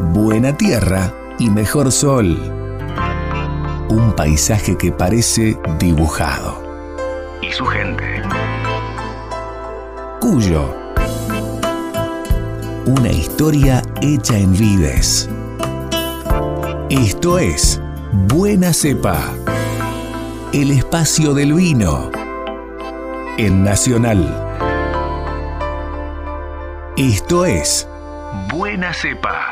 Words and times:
buena 0.00 0.56
tierra 0.56 1.12
y 1.38 1.50
mejor 1.50 1.92
sol. 1.92 2.38
Un 3.88 4.12
paisaje 4.16 4.76
que 4.76 4.92
parece 4.92 5.58
dibujado. 5.78 6.62
Y 7.42 7.50
su 7.52 7.64
gente. 7.66 8.22
Cuyo. 10.20 10.74
Una 12.86 13.10
historia 13.10 13.82
hecha 14.00 14.38
en 14.38 14.52
vides. 14.52 15.28
Esto 16.88 17.38
es 17.38 17.80
Buena 18.12 18.72
Cepa. 18.72 19.32
El 20.52 20.72
espacio 20.72 21.34
del 21.34 21.54
vino. 21.54 22.10
En 23.38 23.62
Nacional. 23.62 24.48
Esto 26.96 27.46
es 27.46 27.88
Buena 28.52 28.92
Cepa. 28.92 29.49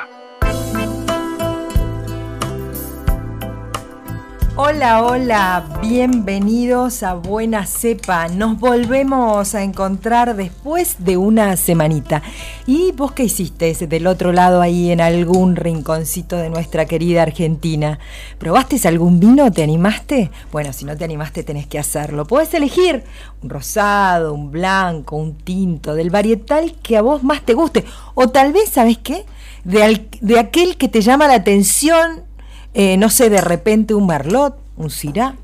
Hola, 4.60 5.04
hola, 5.04 5.78
bienvenidos 5.80 7.04
a 7.04 7.14
Buena 7.14 7.64
Cepa. 7.64 8.26
Nos 8.26 8.58
volvemos 8.58 9.54
a 9.54 9.62
encontrar 9.62 10.34
después 10.34 10.96
de 10.98 11.16
una 11.16 11.56
semanita. 11.56 12.24
¿Y 12.66 12.90
vos 12.90 13.12
qué 13.12 13.22
hiciste 13.22 13.72
del 13.86 14.08
otro 14.08 14.32
lado 14.32 14.60
ahí 14.60 14.90
en 14.90 15.00
algún 15.00 15.54
rinconcito 15.54 16.36
de 16.36 16.50
nuestra 16.50 16.86
querida 16.86 17.22
Argentina? 17.22 18.00
¿Probaste 18.38 18.80
algún 18.88 19.20
vino? 19.20 19.52
¿Te 19.52 19.62
animaste? 19.62 20.32
Bueno, 20.50 20.72
si 20.72 20.84
no 20.84 20.96
te 20.96 21.04
animaste 21.04 21.44
tenés 21.44 21.68
que 21.68 21.78
hacerlo. 21.78 22.26
Puedes 22.26 22.52
elegir 22.52 23.04
un 23.44 23.50
rosado, 23.50 24.34
un 24.34 24.50
blanco, 24.50 25.14
un 25.14 25.38
tinto, 25.38 25.94
del 25.94 26.10
varietal 26.10 26.74
que 26.82 26.96
a 26.96 27.02
vos 27.02 27.22
más 27.22 27.42
te 27.42 27.54
guste. 27.54 27.84
O 28.14 28.28
tal 28.30 28.52
vez, 28.52 28.70
¿sabes 28.70 28.98
qué? 28.98 29.24
De, 29.62 30.08
de 30.20 30.38
aquel 30.40 30.76
que 30.76 30.88
te 30.88 31.00
llama 31.00 31.28
la 31.28 31.34
atención 31.34 32.26
eh, 32.74 32.96
no 32.96 33.10
sé, 33.10 33.30
de 33.30 33.40
repente 33.40 33.94
un 33.94 34.06
merlot, 34.06 34.56
un 34.76 34.90
cirá, 34.90 35.34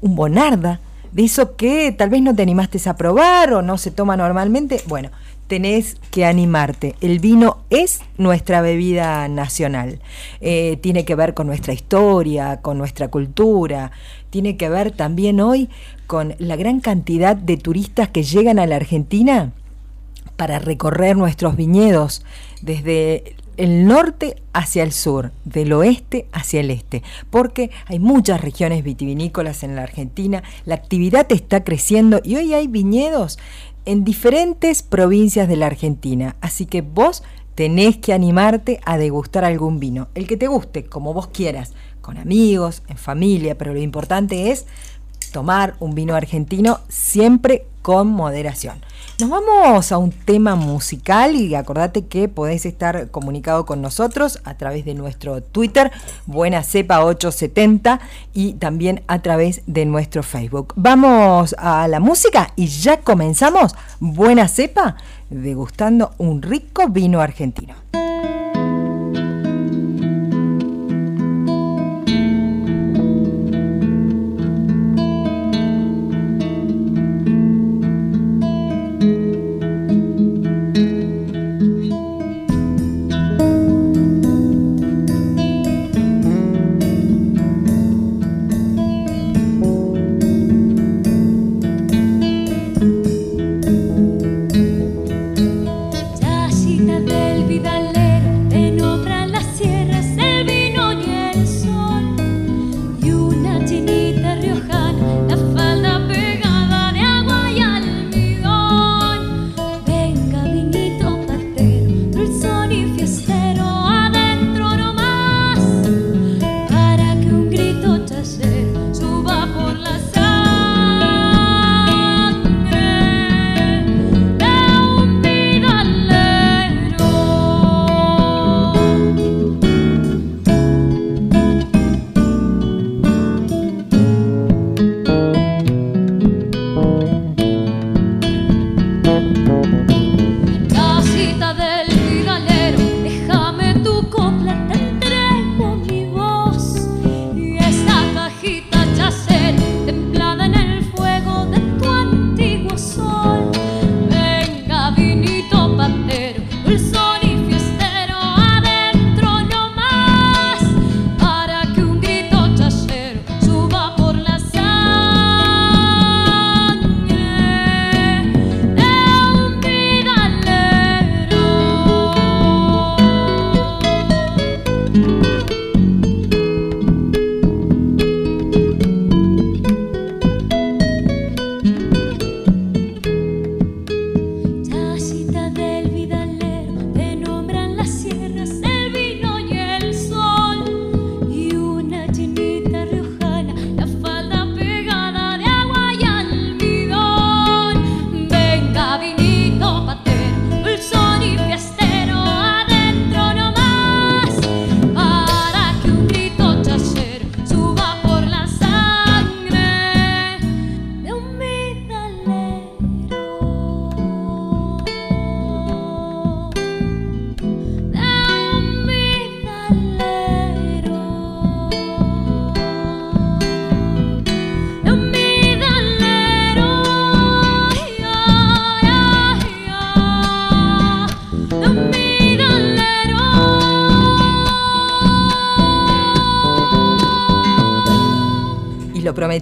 un 0.00 0.16
bonarda, 0.16 0.80
de 1.12 1.24
eso 1.24 1.56
que 1.56 1.92
tal 1.92 2.10
vez 2.10 2.22
no 2.22 2.34
te 2.34 2.42
animaste 2.42 2.78
a 2.88 2.96
probar 2.96 3.54
o 3.54 3.62
no 3.62 3.78
se 3.78 3.90
toma 3.90 4.16
normalmente, 4.16 4.82
bueno, 4.86 5.10
tenés 5.46 5.96
que 6.10 6.24
animarte. 6.24 6.94
El 7.00 7.20
vino 7.20 7.58
es 7.70 8.00
nuestra 8.18 8.60
bebida 8.60 9.28
nacional. 9.28 10.00
Eh, 10.40 10.78
tiene 10.82 11.04
que 11.04 11.14
ver 11.14 11.34
con 11.34 11.46
nuestra 11.46 11.72
historia, 11.72 12.60
con 12.60 12.78
nuestra 12.78 13.08
cultura. 13.08 13.92
Tiene 14.30 14.56
que 14.56 14.68
ver 14.68 14.90
también 14.90 15.40
hoy 15.40 15.70
con 16.06 16.34
la 16.38 16.56
gran 16.56 16.80
cantidad 16.80 17.36
de 17.36 17.56
turistas 17.56 18.08
que 18.08 18.22
llegan 18.22 18.58
a 18.58 18.66
la 18.66 18.76
Argentina 18.76 19.52
para 20.36 20.58
recorrer 20.58 21.16
nuestros 21.16 21.56
viñedos 21.56 22.24
desde 22.60 23.36
el 23.56 23.86
norte 23.86 24.42
hacia 24.52 24.82
el 24.82 24.92
sur, 24.92 25.32
del 25.44 25.72
oeste 25.72 26.26
hacia 26.32 26.60
el 26.60 26.70
este, 26.70 27.02
porque 27.30 27.70
hay 27.86 27.98
muchas 27.98 28.40
regiones 28.40 28.82
vitivinícolas 28.84 29.62
en 29.62 29.76
la 29.76 29.82
Argentina, 29.82 30.42
la 30.64 30.74
actividad 30.74 31.26
está 31.30 31.64
creciendo 31.64 32.20
y 32.24 32.36
hoy 32.36 32.54
hay 32.54 32.66
viñedos 32.66 33.38
en 33.84 34.04
diferentes 34.04 34.82
provincias 34.82 35.48
de 35.48 35.56
la 35.56 35.66
Argentina, 35.66 36.36
así 36.40 36.66
que 36.66 36.82
vos 36.82 37.22
tenés 37.54 37.96
que 37.96 38.12
animarte 38.12 38.80
a 38.84 38.98
degustar 38.98 39.44
algún 39.44 39.80
vino, 39.80 40.08
el 40.14 40.26
que 40.26 40.36
te 40.36 40.46
guste, 40.46 40.84
como 40.84 41.14
vos 41.14 41.28
quieras, 41.28 41.72
con 42.02 42.18
amigos, 42.18 42.82
en 42.88 42.98
familia, 42.98 43.56
pero 43.56 43.72
lo 43.72 43.80
importante 43.80 44.50
es 44.50 44.66
tomar 45.32 45.74
un 45.80 45.94
vino 45.94 46.14
argentino 46.14 46.80
siempre 46.88 47.66
con 47.86 48.08
moderación. 48.08 48.80
Nos 49.20 49.30
vamos 49.30 49.92
a 49.92 49.98
un 49.98 50.10
tema 50.10 50.56
musical 50.56 51.36
y 51.36 51.54
acordate 51.54 52.06
que 52.06 52.28
podés 52.28 52.66
estar 52.66 53.12
comunicado 53.12 53.64
con 53.64 53.80
nosotros 53.80 54.40
a 54.42 54.54
través 54.54 54.84
de 54.84 54.94
nuestro 54.94 55.40
Twitter, 55.40 55.92
Buena 56.26 56.64
Cepa 56.64 57.04
870 57.04 58.00
y 58.34 58.54
también 58.54 59.04
a 59.06 59.22
través 59.22 59.62
de 59.68 59.84
nuestro 59.86 60.24
Facebook. 60.24 60.72
Vamos 60.74 61.54
a 61.58 61.86
la 61.86 62.00
música 62.00 62.52
y 62.56 62.66
ya 62.66 63.02
comenzamos 63.02 63.76
Buena 64.00 64.48
Cepa 64.48 64.96
degustando 65.30 66.10
un 66.18 66.42
rico 66.42 66.88
vino 66.88 67.20
argentino. 67.20 67.76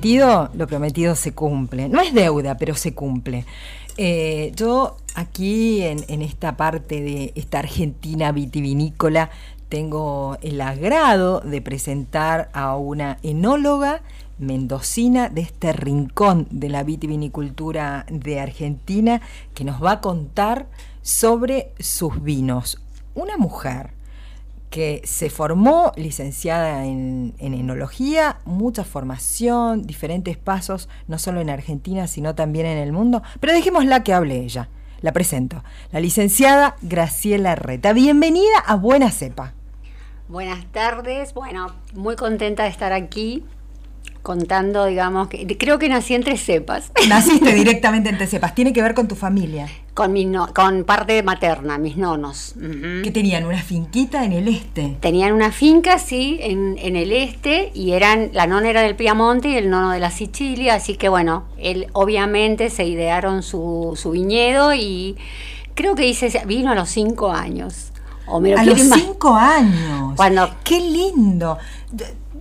Lo 0.05 0.67
prometido 0.67 1.15
se 1.15 1.33
cumple. 1.33 1.89
No 1.89 2.01
es 2.01 2.13
deuda, 2.13 2.57
pero 2.57 2.75
se 2.75 2.95
cumple. 2.95 3.45
Eh, 3.97 4.53
yo 4.57 4.97
aquí 5.15 5.83
en, 5.83 6.23
esta 6.23 6.57
parte 6.57 7.01
de 7.01 7.33
esta 7.37 7.61
Argentina 7.61 8.33
vitivinícola 8.33 9.31
tengo 9.69 10.37
el 10.43 10.61
agrado 10.61 11.41
de 11.41 11.63
presentar 11.63 12.51
a 12.53 12.77
una 12.77 13.19
enóloga 13.23 14.03
mendocina 14.39 15.29
de 15.29 15.43
este 15.43 15.73
rincón 15.73 16.49
de 16.51 16.69
la 16.69 16.83
vitivinicultura 16.83 18.05
de 18.11 18.41
Argentina 18.41 19.21
que 19.55 19.65
nos 19.65 19.83
va 19.83 19.93
a 19.93 20.01
contar 20.01 20.67
sobre 21.03 21.73
sus 21.79 22.23
vinos. 22.23 22.81
Una 23.15 23.37
mujer 23.37 23.91
que 24.75 25.03
se 25.05 25.31
formó 25.31 25.93
licenciada 25.95 26.85
en, 26.85 27.33
enología, 27.39 28.39
mucha 28.45 28.83
formación, 28.83 29.87
diferentes 29.87 30.37
pasos, 30.37 30.89
no 31.07 31.21
solo 31.21 31.41
en 31.41 31.49
Argentina, 31.49 32.09
sino 32.09 32.35
también 32.35 32.67
en 32.67 32.79
el 32.79 32.91
mundo. 32.91 33.23
Pero 33.39 33.53
dejémosla 33.53 34.03
que 34.03 34.13
hable 34.13 34.41
ella. 34.41 34.69
La 35.01 35.13
presento. 35.13 35.63
La 35.93 36.01
licenciada 36.01 36.75
Graciela 36.83 37.55
Reta. 37.55 37.93
Bienvenida 37.93 38.59
a 38.67 38.75
Buena 38.75 39.13
Cepa. 39.13 39.55
Buenas 40.27 40.67
tardes. 40.73 41.35
Bueno, 41.35 41.69
muy 41.95 42.17
contenta 42.17 42.65
de 42.65 42.71
estar 42.71 42.93
aquí 42.93 43.45
contando, 44.25 44.87
digamos, 44.87 45.29
que 45.29 45.47
creo 45.59 45.79
que 45.79 45.87
nací 45.89 46.15
en 46.15 46.25
Tres 46.25 46.43
Cepas. 46.43 46.91
Naciste 47.09 47.53
directamente 47.53 48.09
en 48.09 48.17
Tres 48.17 48.31
Cepas. 48.31 48.55
¿Tiene 48.55 48.73
que 48.73 48.81
ver 48.81 48.95
con 48.95 49.07
tu 49.07 49.15
familia? 49.15 49.69
Con, 49.93 50.15
mi 50.15 50.27
con 50.55 50.85
parte 50.85 51.23
materna, 51.23 51.77
mis 51.77 51.99
nonos. 51.99 52.55
¿Que 53.05 53.11
tenían? 53.13 53.45
¿Una 53.45 53.63
finquita 53.63 54.25
en 54.25 54.33
el 54.33 54.49
este? 54.49 54.97
Tenían 55.01 55.35
una 55.35 55.53
finca, 55.53 55.99
sí, 55.99 56.39
en, 56.41 56.77
en, 56.79 56.97
el 56.97 57.13
este, 57.13 57.71
y 57.75 57.93
eran, 57.93 58.31
la 58.33 58.47
nona 58.47 58.71
era 58.71 58.81
del 58.81 58.97
Piamonte 58.97 59.51
y 59.51 59.57
el 59.57 59.69
nono 59.69 59.91
de 59.91 60.01
la 60.01 60.11
Sicilia, 60.11 60.75
así 60.75 60.97
que 60.97 61.11
bueno, 61.11 61.45
él 61.59 61.89
obviamente 61.93 62.71
se 62.71 62.85
idearon 62.87 63.43
su, 63.43 63.93
su 63.95 64.11
viñedo 64.11 64.73
y 64.73 65.17
creo 65.75 65.95
que 65.95 66.09
hice, 66.09 66.33
vino 66.47 66.73
a 66.73 66.75
los 66.75 66.89
cinco 66.89 67.31
años. 67.31 67.91
O 68.27 68.39
a 68.39 68.65
los 68.65 68.81
cinco 68.81 69.35
años. 69.35 70.15
Cuando, 70.17 70.49
¡Qué 70.65 70.81
lindo! 70.81 71.59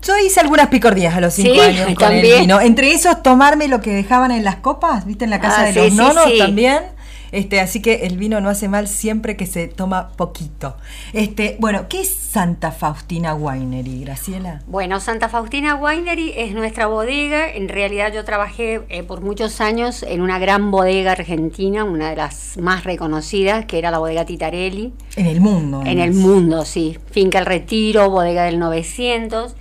Yo 0.05 0.17
hice 0.17 0.39
algunas 0.41 0.67
picordías 0.67 1.15
a 1.15 1.21
los 1.21 1.33
cinco 1.33 1.61
años 1.61 1.93
con 1.95 2.11
el 2.11 2.21
vino. 2.21 2.59
Entre 2.59 2.91
esos, 2.91 3.23
tomarme 3.23 3.67
lo 3.67 3.81
que 3.81 3.91
dejaban 3.91 4.31
en 4.31 4.43
las 4.43 4.57
copas, 4.57 5.05
¿viste? 5.05 5.23
En 5.23 5.29
la 5.29 5.39
casa 5.39 5.61
ah, 5.61 5.65
de 5.65 5.73
los 5.73 5.93
nonos 5.93 6.25
también. 6.37 6.93
Este, 7.33 7.59
así 7.59 7.81
que 7.81 8.05
el 8.05 8.17
vino 8.17 8.41
no 8.41 8.49
hace 8.49 8.69
mal 8.69 8.87
siempre 8.87 9.35
que 9.35 9.47
se 9.47 9.67
toma 9.67 10.09
poquito. 10.09 10.77
Este, 11.13 11.57
bueno, 11.59 11.87
¿qué 11.89 12.01
es 12.01 12.13
Santa 12.13 12.71
Faustina 12.71 13.33
Winery, 13.33 14.01
Graciela? 14.01 14.61
Bueno, 14.67 14.99
Santa 14.99 15.29
Faustina 15.29 15.73
Winery 15.73 16.33
es 16.37 16.53
nuestra 16.53 16.85
bodega. 16.85 17.51
En 17.51 17.69
realidad 17.69 18.13
yo 18.13 18.23
trabajé 18.23 18.81
eh, 18.89 19.01
por 19.01 19.21
muchos 19.21 19.61
años 19.61 20.03
en 20.03 20.21
una 20.21 20.37
gran 20.37 20.69
bodega 20.69 21.13
argentina, 21.13 21.83
una 21.83 22.11
de 22.11 22.17
las 22.17 22.57
más 22.57 22.83
reconocidas, 22.83 23.65
que 23.65 23.79
era 23.79 23.89
la 23.89 23.97
bodega 23.97 24.25
Titarelli. 24.25 24.93
En 25.15 25.25
el 25.25 25.41
mundo. 25.41 25.81
En 25.87 25.97
el 25.97 26.13
mundo, 26.13 26.65
sí. 26.65 26.99
Finca 27.09 27.39
El 27.39 27.47
Retiro, 27.47 28.11
bodega 28.11 28.43
del 28.43 28.59
900. 28.59 29.55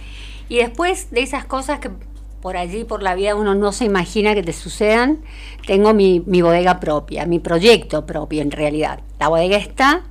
Y 0.53 0.59
después 0.59 1.11
de 1.11 1.23
esas 1.23 1.47
cosas 1.47 1.79
que 1.79 1.91
por 2.43 2.59
allí, 2.59 2.85
por 2.85 3.03
la 3.03 3.15
vida, 3.15 3.35
uno 3.35 3.55
no 3.55 3.73
se 3.73 3.87
imagina 3.87 4.35
que 4.35 4.43
te 4.43 4.53
sucedan, 4.53 5.21
tengo 5.67 5.95
mi, 5.95 6.19
bodega 6.21 6.79
propia, 6.79 7.25
mi 7.25 7.39
proyecto 7.39 8.05
propio 8.05 8.43
en 8.43 8.51
realidad. 8.51 9.01
La 9.19 9.29
bodega 9.29 9.57
está, 9.57 10.03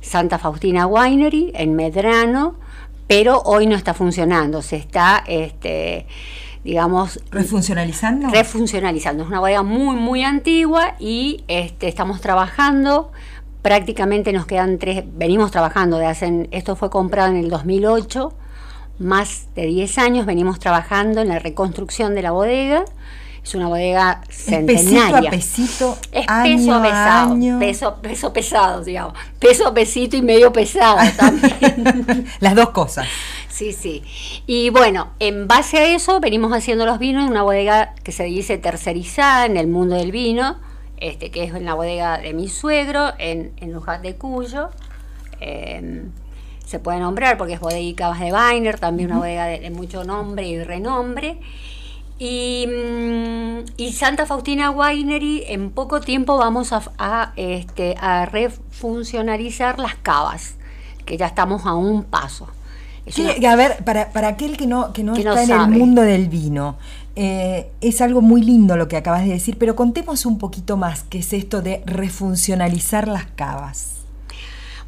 Santa 0.00 0.38
Faustina 0.38 0.86
Winery, 0.86 1.52
en 1.54 1.74
Medrano, 1.74 2.54
pero 3.08 3.42
hoy 3.44 3.66
no 3.66 3.76
está 3.76 3.92
funcionando, 3.92 4.62
se 4.62 4.76
está, 4.76 5.22
este, 5.26 6.06
digamos... 6.64 7.20
¿Refuncionalizando? 7.30 8.30
Refuncionalizando. 8.30 9.24
Es 9.24 9.28
una 9.28 9.40
bodega 9.40 9.62
muy, 9.62 9.96
muy 9.96 10.22
antigua 10.22 10.94
y 10.98 11.44
este, 11.46 11.88
estamos 11.88 12.22
trabajando 12.22 13.12
prácticamente 13.60 14.32
nos 14.32 14.46
quedan 14.46 14.78
tres, 14.78 15.04
venimos 15.12 15.50
trabajando 15.50 15.98
de 15.98 16.06
hace, 16.06 16.48
esto 16.52 16.76
fue 16.76 16.88
comprado 16.88 17.28
en 17.28 17.36
el 17.36 17.50
2008, 17.50 18.32
más 19.00 19.48
de 19.54 19.66
10 19.66 19.98
años 19.98 20.26
venimos 20.26 20.60
trabajando 20.60 21.22
en 21.22 21.28
la 21.28 21.38
reconstrucción 21.38 22.14
de 22.14 22.22
la 22.22 22.32
bodega. 22.32 22.84
Es 23.42 23.54
una 23.54 23.68
bodega 23.68 24.20
centenaria. 24.28 25.30
pesito 25.30 25.92
a 25.92 25.92
pesito, 25.92 25.98
es 26.12 26.26
peso 26.26 26.82
pesado, 26.82 27.58
peso, 27.58 27.94
peso 28.02 28.32
pesado, 28.34 28.84
digamos. 28.84 29.14
Peso 29.38 29.68
a 29.68 29.74
pesito 29.74 30.18
y 30.18 30.22
medio 30.22 30.52
pesado 30.52 30.98
también. 31.16 32.26
Las 32.40 32.54
dos 32.54 32.70
cosas. 32.70 33.08
Sí, 33.48 33.72
sí. 33.72 34.02
Y 34.46 34.68
bueno, 34.68 35.08
en 35.18 35.48
base 35.48 35.78
a 35.78 35.94
eso 35.94 36.20
venimos 36.20 36.52
haciendo 36.52 36.84
los 36.84 36.98
vinos 36.98 37.24
en 37.24 37.30
una 37.30 37.42
bodega 37.42 37.94
que 38.04 38.12
se 38.12 38.24
dice 38.24 38.58
tercerizada 38.58 39.46
en 39.46 39.56
el 39.56 39.66
mundo 39.66 39.96
del 39.96 40.12
vino, 40.12 40.58
este, 40.98 41.30
que 41.30 41.44
es 41.44 41.54
en 41.54 41.64
la 41.64 41.72
bodega 41.72 42.18
de 42.18 42.34
mi 42.34 42.48
suegro, 42.48 43.12
en, 43.18 43.52
en 43.56 43.72
Luján 43.72 44.02
de 44.02 44.16
Cuyo. 44.16 44.68
Em, 45.40 46.10
se 46.70 46.78
puede 46.78 47.00
nombrar 47.00 47.36
porque 47.36 47.54
es 47.54 47.60
bodega 47.60 47.96
Cabas 47.96 48.20
de 48.20 48.32
Weiner, 48.32 48.78
también 48.78 49.10
una 49.10 49.18
bodega 49.18 49.46
de, 49.46 49.70
mucho 49.70 50.04
nombre 50.04 50.46
y 50.46 50.62
renombre. 50.62 51.38
Y, 52.16 52.64
mm, 52.68 53.72
y, 53.76 53.92
Santa 53.92 54.24
Faustina 54.24 54.70
Winery, 54.70 55.46
en 55.48 55.72
poco 55.72 56.00
tiempo 56.00 56.36
vamos 56.36 56.72
a, 56.72 57.32
este, 57.34 57.96
a 58.00 58.24
refuncionalizar 58.26 59.80
las 59.80 59.96
cavas, 59.96 60.54
que 61.06 61.16
ya 61.16 61.26
estamos 61.26 61.66
a 61.66 61.74
un 61.74 62.04
paso. 62.04 62.46
a 63.48 63.56
ver, 63.56 63.82
para, 63.84 64.12
para, 64.12 64.28
aquel 64.28 64.56
que 64.56 64.68
no, 64.68 64.92
que 64.92 65.02
no 65.02 65.16
está 65.16 65.42
en 65.42 65.50
el 65.50 65.68
mundo 65.70 66.02
del 66.02 66.28
vino, 66.28 66.76
eh, 67.16 67.68
es 67.80 68.00
algo 68.00 68.20
muy 68.20 68.42
lindo 68.42 68.76
lo 68.76 68.86
que 68.86 68.96
acabas 68.96 69.24
de 69.24 69.30
decir, 69.30 69.58
pero 69.58 69.74
contemos 69.74 70.24
un 70.24 70.38
poquito 70.38 70.76
más 70.76 71.02
qué 71.02 71.18
es 71.18 71.32
esto 71.32 71.62
de 71.62 71.82
refuncionalizar 71.84 73.08
las 73.08 73.24
cavas. 73.26 73.99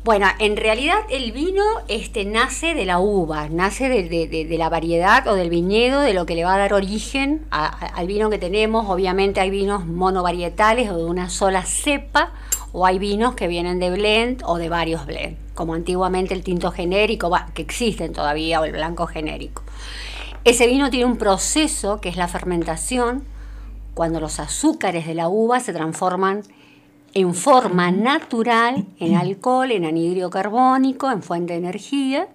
Bueno, 0.04 0.26
en 0.40 0.56
realidad 0.56 0.98
el 1.10 1.30
vino 1.30 1.62
este, 1.86 2.24
nace 2.24 2.74
de 2.74 2.84
la 2.84 2.98
uva, 2.98 3.48
nace 3.48 3.88
de, 3.88 4.58
la 4.58 4.68
variedad 4.68 5.24
o 5.28 5.36
del 5.36 5.48
viñedo, 5.48 6.00
de 6.00 6.12
lo 6.12 6.26
que 6.26 6.34
le 6.34 6.42
va 6.42 6.56
a 6.56 6.58
dar 6.58 6.72
origen 6.72 7.46
al 7.50 8.08
vino 8.08 8.28
que 8.28 8.38
tenemos. 8.38 8.90
Obviamente 8.90 9.38
hay 9.38 9.50
vinos 9.50 9.86
monovarietales 9.86 10.90
o 10.90 10.96
de 10.96 11.04
una 11.04 11.30
sola 11.30 11.64
cepa, 11.64 12.32
o 12.72 12.84
hay 12.84 12.98
vinos 12.98 13.36
que 13.36 13.46
vienen 13.46 13.78
de 13.78 13.92
blend 13.92 14.42
o 14.44 14.58
de 14.58 14.68
varios 14.68 15.06
blend, 15.06 15.36
como 15.54 15.74
antiguamente 15.74 16.34
el 16.34 16.42
tinto 16.42 16.72
genérico, 16.72 17.30
que 17.54 17.62
existen 17.62 18.12
todavía, 18.12 18.60
o 18.60 18.64
el 18.64 18.72
blanco 18.72 19.06
genérico. 19.06 19.62
Ese 20.42 20.66
vino 20.66 20.90
tiene 20.90 21.04
un 21.04 21.16
proceso 21.16 22.00
que 22.00 22.08
es 22.08 22.16
la 22.16 22.26
fermentación, 22.26 23.22
cuando 23.94 24.18
los 24.18 24.40
azúcares 24.40 25.06
de 25.06 25.14
la 25.14 25.28
uva 25.28 25.60
se 25.60 25.72
transforman 25.72 26.38
en 26.38 26.61
forma 27.34 27.90
natural, 27.90 28.86
en 28.98 29.14
alcohol, 29.16 29.70
en 29.70 29.84
anhídrido 29.84 30.30
carbónico, 30.30 31.10
en 31.10 31.22
fuente 31.22 31.52
de 31.52 31.58
energía, 31.58 32.28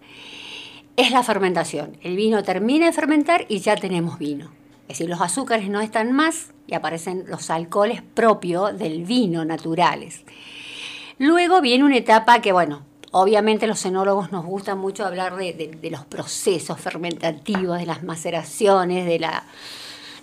es 0.96 1.12
la 1.12 1.24
fermentación. 1.24 1.98
El 2.01 2.15
vino 2.15 2.43
termina 2.43 2.88
de 2.88 2.93
fermentar 2.93 3.46
y 3.48 3.60
ya 3.60 3.75
tenemos 3.75 4.17
vino. 4.17 4.51
Es 4.84 5.00
decir, 5.00 5.10
los 5.10 5.22
azúcares 5.22 5.69
no 5.69 5.81
están 5.81 6.12
más 6.12 6.53
y 6.65 6.74
aparecen 6.74 7.25
los 7.27 7.50
alcoholes 7.50 8.01
propios 8.01 8.77
del 8.77 9.03
vino 9.03 9.46
naturales. 9.46 10.24
Luego 11.19 11.62
viene 11.62 11.84
una 11.84 11.98
etapa 11.98 12.41
que, 12.41 12.51
bueno, 12.51 12.84
obviamente 13.12 13.67
los 13.67 13.79
cenólogos 13.79 14.31
nos 14.31 14.46
gusta 14.46 14.75
mucho 14.75 15.05
hablar 15.05 15.36
de 15.36 15.89
los 15.91 16.05
procesos 16.05 16.79
fermentativos, 16.79 17.79
de 17.79 17.86
las 17.86 18.03
maceraciones, 18.03 19.05
de 19.05 19.19
la 19.19 19.43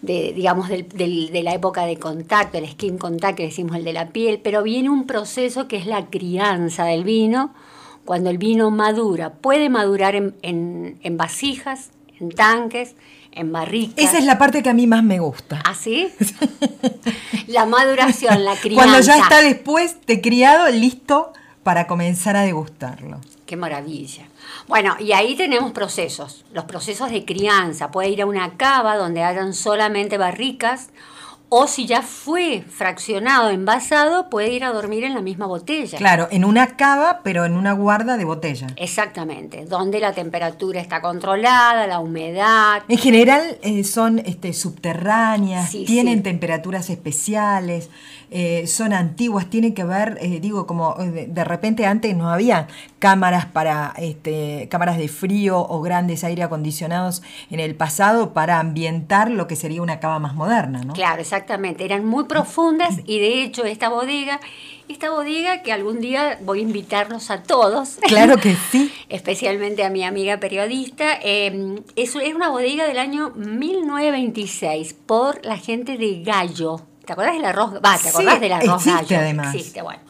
de, 0.04 0.32
digamos, 0.34 0.68
de 0.68 1.40
la 1.42 1.54
época 1.54 1.86
de 1.86 1.98
contacto, 1.98 2.58
el 2.58 2.68
skin 2.68 2.98
contact, 2.98 3.36
que 3.36 3.44
decimos 3.44 3.76
el 3.76 3.84
de 3.84 3.92
la 3.92 4.08
piel, 4.10 4.40
pero 4.42 4.62
viene 4.62 4.90
un 4.90 5.06
proceso 5.06 5.68
que 5.68 5.76
es 5.76 5.86
la 5.86 6.06
crianza 6.06 6.84
del 6.84 7.04
vino, 7.04 7.52
cuando 8.04 8.30
el 8.30 8.38
vino 8.38 8.70
madura. 8.70 9.34
Puede 9.34 9.68
madurar 9.68 10.14
en, 10.14 11.16
vasijas, 11.16 11.90
en 12.20 12.30
tanques, 12.30 12.94
en 13.32 13.52
barricas. 13.52 14.04
Esa 14.04 14.18
es 14.18 14.24
la 14.24 14.38
parte 14.38 14.62
que 14.62 14.70
a 14.70 14.74
mí 14.74 14.86
más 14.86 15.02
me 15.02 15.18
gusta. 15.18 15.62
¿Ah, 15.64 15.74
sí? 15.74 16.08
la 17.46 17.66
maduración, 17.66 18.44
la 18.44 18.56
crianza. 18.56 18.84
Cuando 18.84 19.00
ya 19.00 19.18
está 19.18 19.40
después 19.40 19.96
de 20.06 20.20
criado, 20.20 20.68
listo 20.70 21.32
para 21.62 21.86
comenzar 21.86 22.36
a 22.36 22.42
degustarlo. 22.42 23.20
Qué 23.46 23.56
maravilla. 23.56 24.28
Bueno, 24.68 24.96
y 24.98 25.12
ahí 25.12 25.36
tenemos 25.36 25.72
procesos, 25.72 26.44
los 26.52 26.64
procesos 26.64 27.10
de 27.10 27.24
crianza. 27.24 27.90
Puede 27.90 28.08
ir 28.08 28.22
a 28.22 28.26
una 28.26 28.56
cava 28.56 28.96
donde 28.96 29.22
hayan 29.22 29.52
solamente 29.52 30.16
barricas 30.16 30.90
o 31.56 31.68
si 31.68 31.86
ya 31.86 32.02
fue 32.02 32.64
fraccionado, 32.68 33.50
envasado, 33.50 34.28
puede 34.28 34.52
ir 34.52 34.64
a 34.64 34.72
dormir 34.72 35.04
en 35.04 35.14
la 35.14 35.20
misma 35.20 35.46
botella. 35.46 35.98
Claro, 35.98 36.26
en 36.32 36.44
una 36.44 36.76
cava, 36.76 37.20
pero 37.22 37.44
en 37.44 37.56
una 37.56 37.72
guarda 37.74 38.16
de 38.16 38.24
botella. 38.24 38.66
Exactamente, 38.74 39.64
donde 39.64 40.00
la 40.00 40.12
temperatura 40.12 40.80
está 40.80 41.00
controlada, 41.00 41.86
la 41.86 42.00
humedad. 42.00 42.82
En 42.88 42.98
general 42.98 43.58
eh, 43.62 43.84
son 43.84 44.18
este, 44.20 44.52
subterráneas, 44.52 45.70
tienen 45.70 46.24
temperaturas 46.24 46.90
especiales. 46.90 47.88
Eh, 48.30 48.66
son 48.66 48.92
antiguas, 48.92 49.48
tiene 49.50 49.74
que 49.74 49.84
ver, 49.84 50.18
eh, 50.20 50.40
digo, 50.40 50.66
como 50.66 50.96
eh, 50.98 51.26
de, 51.28 51.44
repente 51.44 51.86
antes 51.86 52.16
no 52.16 52.30
había 52.30 52.68
cámaras 52.98 53.46
para 53.46 53.94
este, 53.98 54.68
cámaras 54.70 54.98
de 54.98 55.08
frío 55.08 55.58
o 55.60 55.80
grandes 55.82 56.24
aire 56.24 56.42
acondicionados 56.42 57.22
en 57.50 57.60
el 57.60 57.74
pasado 57.74 58.32
para 58.32 58.60
ambientar 58.60 59.30
lo 59.30 59.46
que 59.46 59.56
sería 59.56 59.82
una 59.82 60.00
cava 60.00 60.18
más 60.18 60.34
moderna, 60.34 60.82
¿no? 60.84 60.94
Claro, 60.94 61.20
exactamente, 61.20 61.84
eran 61.84 62.04
muy 62.04 62.24
profundas 62.24 63.00
y 63.04 63.18
de 63.18 63.42
hecho 63.42 63.64
esta 63.64 63.88
bodega 63.88 64.40
esta 64.88 65.10
bodega 65.10 65.62
que 65.62 65.72
algún 65.72 66.00
día 66.00 66.38
voy 66.42 66.58
a 66.58 66.62
invitarlos 66.62 67.30
a 67.30 67.42
todos. 67.42 67.98
Claro 68.14 68.36
que 68.36 68.54
sí. 68.70 68.92
especialmente 69.08 69.82
a 69.82 69.90
mi 69.90 70.04
amiga 70.04 70.38
periodista. 70.38 71.14
es, 71.14 71.54
es, 71.96 72.14
una 72.14 72.48
bodega 72.48 72.86
del 72.86 72.98
año 72.98 73.30
1926 73.30 74.94
por 75.06 75.44
la 75.44 75.56
gente 75.56 75.96
de 75.96 76.22
Gallo, 76.22 76.82
¿Te 77.04 77.12
acordás 77.12 77.34
del 77.34 77.44
arroz? 77.44 77.74
Va, 77.84 77.98
¿te 77.98 78.08
acordás 78.08 78.40
del 78.40 78.52
arroz 78.52 78.86
existe 78.86 79.16
además. 79.16 79.54
Existe, 79.54 79.82
bueno. 79.82 80.00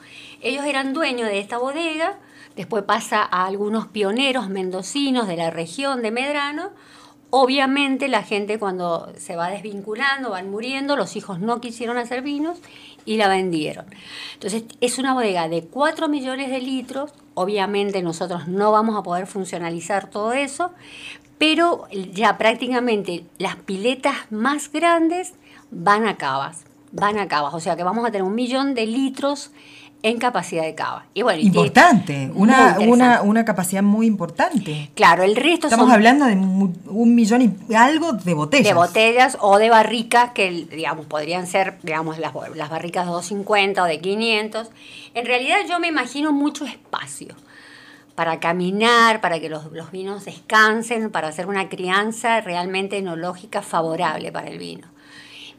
Ellos 0.41 0.65
eran 0.65 0.93
dueños 0.93 1.29
de 1.29 1.41
esta 1.41 1.59
bodega, 1.59 2.19
después 2.55 2.85
pasa 2.85 3.23
a 3.23 3.47
algunos 3.47 3.87
pioneros 3.87 4.49
mendocinos 4.49 5.27
de 5.27 5.37
la 5.37 5.51
región 5.51 6.03
de 6.03 6.11
Medrano. 6.11 6.71
Obviamente 7.31 8.07
la 8.09 8.23
gente 8.23 8.59
cuando 8.59 9.13
se 9.17 9.35
va 9.35 9.49
desvinculando, 9.49 10.31
van 10.31 10.51
muriendo, 10.51 10.95
los 10.95 11.17
hijos 11.17 11.41
no 11.41 11.61
quisieron 11.61 11.97
hacer 11.97 12.23
vinos 12.23 12.59
y 13.05 13.17
la 13.17 13.29
vendieron. 13.29 13.87
Entonces 14.35 14.65
es 14.81 14.99
una 14.99 15.15
bodega 15.15 15.49
de 15.49 15.65
4 15.65 16.09
millones 16.09 16.51
de 16.51 16.61
litros, 16.61 17.13
obviamente 17.33 18.03
nosotros 18.03 18.47
no 18.47 18.71
vamos 18.71 18.97
a 18.97 19.03
poder 19.03 19.27
funcionalizar 19.27 20.11
todo 20.11 20.33
eso, 20.33 20.71
pero 21.39 21.89
ya 22.13 22.39
prácticamente 22.39 23.25
las 23.39 23.57
piletas 23.57 24.15
más 24.31 24.71
grandes 24.71 25.35
van 25.71 26.07
a 26.07 26.17
cavas 26.17 26.67
van 26.95 27.19
a 27.19 27.29
cavas. 27.29 27.53
O 27.55 27.61
sea 27.61 27.77
que 27.77 27.83
vamos 27.83 28.07
a 28.07 28.11
tener 28.11 28.23
un 28.23 28.35
millón 28.35 28.75
de 28.75 28.87
litros 28.87 29.51
en 30.05 30.19
capacidad 30.19 30.65
de 30.65 30.75
cava. 30.75 31.07
Y 31.15 31.23
bueno, 31.23 31.41
importante, 31.41 32.31
una, 32.35 32.77
una, 32.79 33.23
una, 33.23 33.47
capacidad 33.47 33.83
muy 33.83 34.07
importante. 34.07 34.91
Claro, 34.95 35.23
el 35.23 35.35
resto 35.35 35.67
Estamos 35.67 35.91
hablando 35.91 36.27
de 36.27 36.35
un 36.35 37.15
millón 37.15 37.57
y 37.71 37.75
algo 37.75 38.13
de 38.13 38.35
botellas. 38.35 38.69
De 38.69 38.75
botellas 38.75 39.39
o 39.41 39.57
de 39.57 39.71
barricas 39.71 40.33
que, 40.33 40.67
digamos, 40.71 41.07
podrían 41.07 41.47
ser, 41.47 41.79
digamos, 41.83 42.19
las, 42.19 42.35
las 42.55 42.69
barricas 42.69 43.07
de 43.07 43.13
250 43.13 43.83
o 43.83 43.87
de 43.87 43.99
500. 43.99 44.71
En 45.15 45.25
realidad 45.25 45.61
yo 45.67 45.81
me 45.81 45.89
imagino 45.89 46.33
mucho 46.33 46.67
espacio 46.67 47.35
para 48.15 48.41
caminar, 48.41 49.23
para 49.23 49.41
que 49.41 49.49
los, 49.49 49.73
los 49.73 49.91
vinos 49.91 50.27
descansen, 50.27 51.11
para 51.11 51.29
hacer 51.29 51.47
una 51.47 51.71
crianza 51.71 52.43
realmente 52.43 52.99
enológica 52.99 53.63
favorable 53.63 54.31
para 54.33 54.49
el 54.49 54.59
vino. 54.59 54.94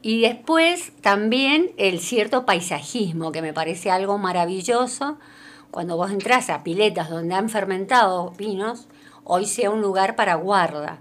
Y 0.06 0.22
después 0.22 0.92
también 1.02 1.72
el 1.78 2.00
cierto 2.00 2.46
paisajismo, 2.46 3.32
que 3.32 3.42
me 3.42 3.54
parece 3.54 3.90
algo 3.90 4.20
maravilloso. 4.20 5.18
Cuando 5.72 5.98
vos 5.98 6.12
entras 6.12 6.52
a 6.52 6.62
piletas 6.62 7.10
donde 7.10 7.34
han 7.34 7.50
fermentado 7.50 8.30
vinos, 8.38 8.88
hoy 9.24 9.48
sea 9.48 9.72
un 9.72 9.82
lugar 9.82 10.16
para 10.16 10.36
guarda. 10.36 11.00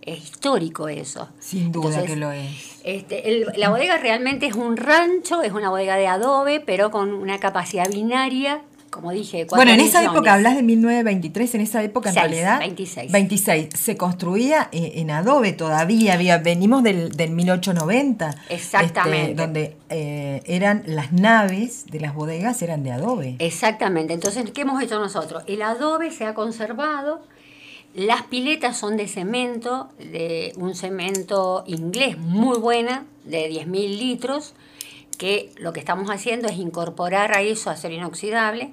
Es 0.00 0.18
histórico 0.22 0.86
eso. 0.86 1.28
Sin 1.40 1.72
duda 1.72 2.04
que 2.04 2.14
lo 2.14 2.30
es. 2.30 2.78
Este, 2.84 3.44
la 3.56 3.68
bodega 3.70 3.98
realmente 3.98 4.46
es 4.46 4.54
un 4.54 4.76
rancho, 4.76 5.42
es 5.42 5.50
una 5.50 5.70
bodega 5.70 5.96
de 5.96 6.06
adobe, 6.06 6.60
pero 6.60 6.92
con 6.92 7.14
una 7.14 7.40
capacidad 7.40 7.90
binaria 7.90 8.62
como 8.90 9.12
dije. 9.12 9.46
Bueno, 9.48 9.72
en 9.72 9.80
esa 9.80 10.02
época, 10.02 10.34
hablas 10.34 10.56
de 10.56 10.62
1923, 10.62 11.54
en 11.56 11.60
esa 11.60 11.82
época 11.82 12.10
en 12.10 12.16
realidad. 12.16 12.58
26. 12.58 13.12
26. 13.12 13.68
Se 13.74 13.96
construía 13.96 14.68
eh, 14.72 14.92
en 14.96 15.10
adobe 15.10 15.52
todavía, 15.52 16.14
había, 16.14 16.38
venimos 16.38 16.82
del, 16.82 17.10
1890. 17.30 18.34
Exactamente. 18.48 19.30
Este, 19.30 19.42
donde 19.42 19.76
eh, 19.90 20.42
eran 20.46 20.82
las 20.86 21.12
naves 21.12 21.86
de 21.86 22.00
las 22.00 22.14
bodegas 22.14 22.62
eran 22.62 22.82
de 22.82 22.92
adobe. 22.92 23.36
Exactamente. 23.38 24.14
Entonces, 24.14 24.50
¿qué 24.50 24.62
hemos 24.62 24.82
hecho 24.82 24.98
nosotros? 24.98 25.42
El 25.46 25.62
adobe 25.62 26.10
se 26.10 26.24
ha 26.24 26.34
conservado. 26.34 27.22
Las 27.94 28.24
piletas 28.24 28.76
son 28.76 28.98
de 28.98 29.08
cemento, 29.08 29.88
de 29.98 30.52
un 30.56 30.74
cemento 30.74 31.64
inglés 31.66 32.18
muy 32.18 32.58
buena, 32.58 33.06
de 33.24 33.50
10.000 33.50 33.98
litros, 33.98 34.54
que 35.16 35.52
lo 35.56 35.72
que 35.72 35.80
estamos 35.80 36.10
haciendo 36.10 36.48
es 36.48 36.56
incorporar 36.56 37.36
a 37.36 37.42
eso 37.42 37.70
acero 37.70 37.94
inoxidable 37.94 38.72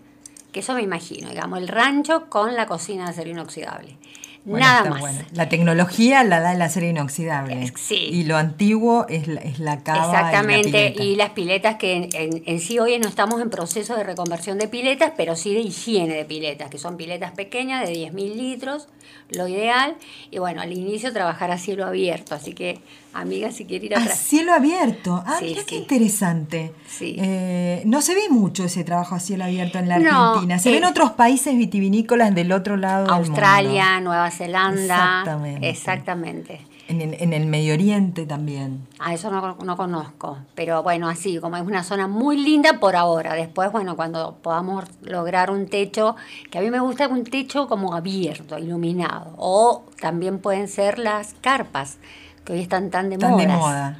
que 0.53 0.61
eso 0.61 0.73
me 0.73 0.83
imagino, 0.83 1.29
digamos, 1.29 1.59
el 1.59 1.67
rancho 1.67 2.29
con 2.29 2.55
la 2.55 2.67
cocina 2.67 3.05
de 3.05 3.09
acero 3.09 3.31
inoxidable. 3.31 3.97
Nada 4.45 4.89
más. 4.89 5.01
La 5.31 5.47
tecnología 5.47 6.23
la 6.23 6.41
da 6.41 6.53
el 6.53 6.61
acero 6.61 6.85
inoxidable. 6.85 7.71
sí. 7.75 8.09
Y 8.11 8.25
lo 8.25 8.35
antiguo 8.35 9.05
es 9.07 9.27
la, 9.27 9.41
es 9.41 9.59
la 9.59 9.83
cava. 9.83 10.05
Exactamente, 10.05 10.93
y, 10.97 11.15
las 11.15 11.29
piletas 11.31 11.75
que 11.75 12.09
en, 12.45 12.59
sí 12.59 12.77
hoy 12.77 12.99
no 12.99 13.07
estamos 13.07 13.41
en 13.41 13.49
proceso 13.49 13.95
de 13.95 14.03
reconversión 14.03 14.57
de 14.57 14.67
piletas, 14.67 15.13
pero 15.15 15.35
sí 15.35 15.53
de 15.53 15.61
higiene 15.61 16.13
de 16.13 16.25
piletas, 16.25 16.69
que 16.69 16.77
son 16.77 16.97
piletas 16.97 17.31
pequeñas 17.31 17.87
de 17.87 17.93
10.000 17.93 18.35
litros, 18.35 18.89
lo 19.29 19.47
ideal. 19.47 19.95
Y 20.29 20.39
bueno, 20.39 20.61
al 20.61 20.73
inicio 20.73 21.13
trabajar 21.13 21.49
a 21.49 21.57
cielo 21.57 21.85
abierto, 21.85 22.35
así 22.35 22.53
que 22.53 22.79
amiga, 23.13 23.51
si 23.51 23.65
quiere 23.65 23.85
ir 23.85 23.95
a... 23.95 23.99
A 23.99 24.07
cielo 24.09 24.53
abierto. 24.53 25.23
Ah, 25.25 25.39
mira 25.41 25.63
qué 25.63 25.75
interesante. 25.75 26.73
Sí. 26.87 27.15
Eh, 27.17 27.83
no 27.85 28.01
se 28.01 28.15
ve 28.15 28.29
mucho 28.29 28.65
ese 28.65 28.83
trabajo 28.83 29.15
a 29.15 29.19
cielo 29.19 29.43
abierto 29.43 29.79
en 29.79 29.89
la 29.89 29.95
Argentina. 29.95 30.59
Se 30.59 30.71
ven 30.71 30.83
otros 30.83 31.11
países 31.11 31.55
vitivinícolas 31.55 32.33
del 32.33 32.51
otro 32.51 32.77
lado 32.77 33.09
Australia, 33.11 33.85
del 33.85 33.93
mundo. 33.95 34.09
Nueva 34.09 34.31
Zelanda. 34.31 35.19
Exactamente. 35.19 35.69
Exactamente. 35.69 36.61
En 36.89 36.99
el, 36.99 37.15
en 37.21 37.31
el, 37.31 37.45
Medio 37.45 37.73
Oriente 37.73 38.25
también. 38.25 38.85
Ah, 38.99 39.13
eso 39.13 39.31
no, 39.31 39.55
no, 39.63 39.77
conozco. 39.77 40.37
Pero 40.53 40.83
bueno, 40.83 41.07
así, 41.07 41.39
como 41.39 41.55
es 41.55 41.63
una 41.63 41.81
zona 41.81 42.07
muy 42.07 42.35
linda 42.37 42.79
por 42.79 42.97
ahora. 42.97 43.35
Después, 43.35 43.71
bueno, 43.71 43.95
cuando 43.95 44.35
podamos 44.41 44.83
lograr 45.01 45.49
un 45.49 45.67
techo, 45.69 46.17
que 46.51 46.57
a 46.57 46.61
mí 46.61 46.69
me 46.69 46.81
gusta 46.81 47.07
un 47.07 47.23
techo 47.23 47.69
como 47.69 47.95
abierto, 47.95 48.59
iluminado. 48.59 49.33
O 49.37 49.85
también 50.01 50.39
pueden 50.39 50.67
ser 50.67 50.99
las 50.99 51.35
carpas 51.39 51.99
que 52.43 52.53
hoy 52.53 52.61
están 52.61 52.89
tan 52.89 53.09
de 53.09 53.17
tan 53.17 53.37
de 53.37 53.47
moda. 53.47 53.99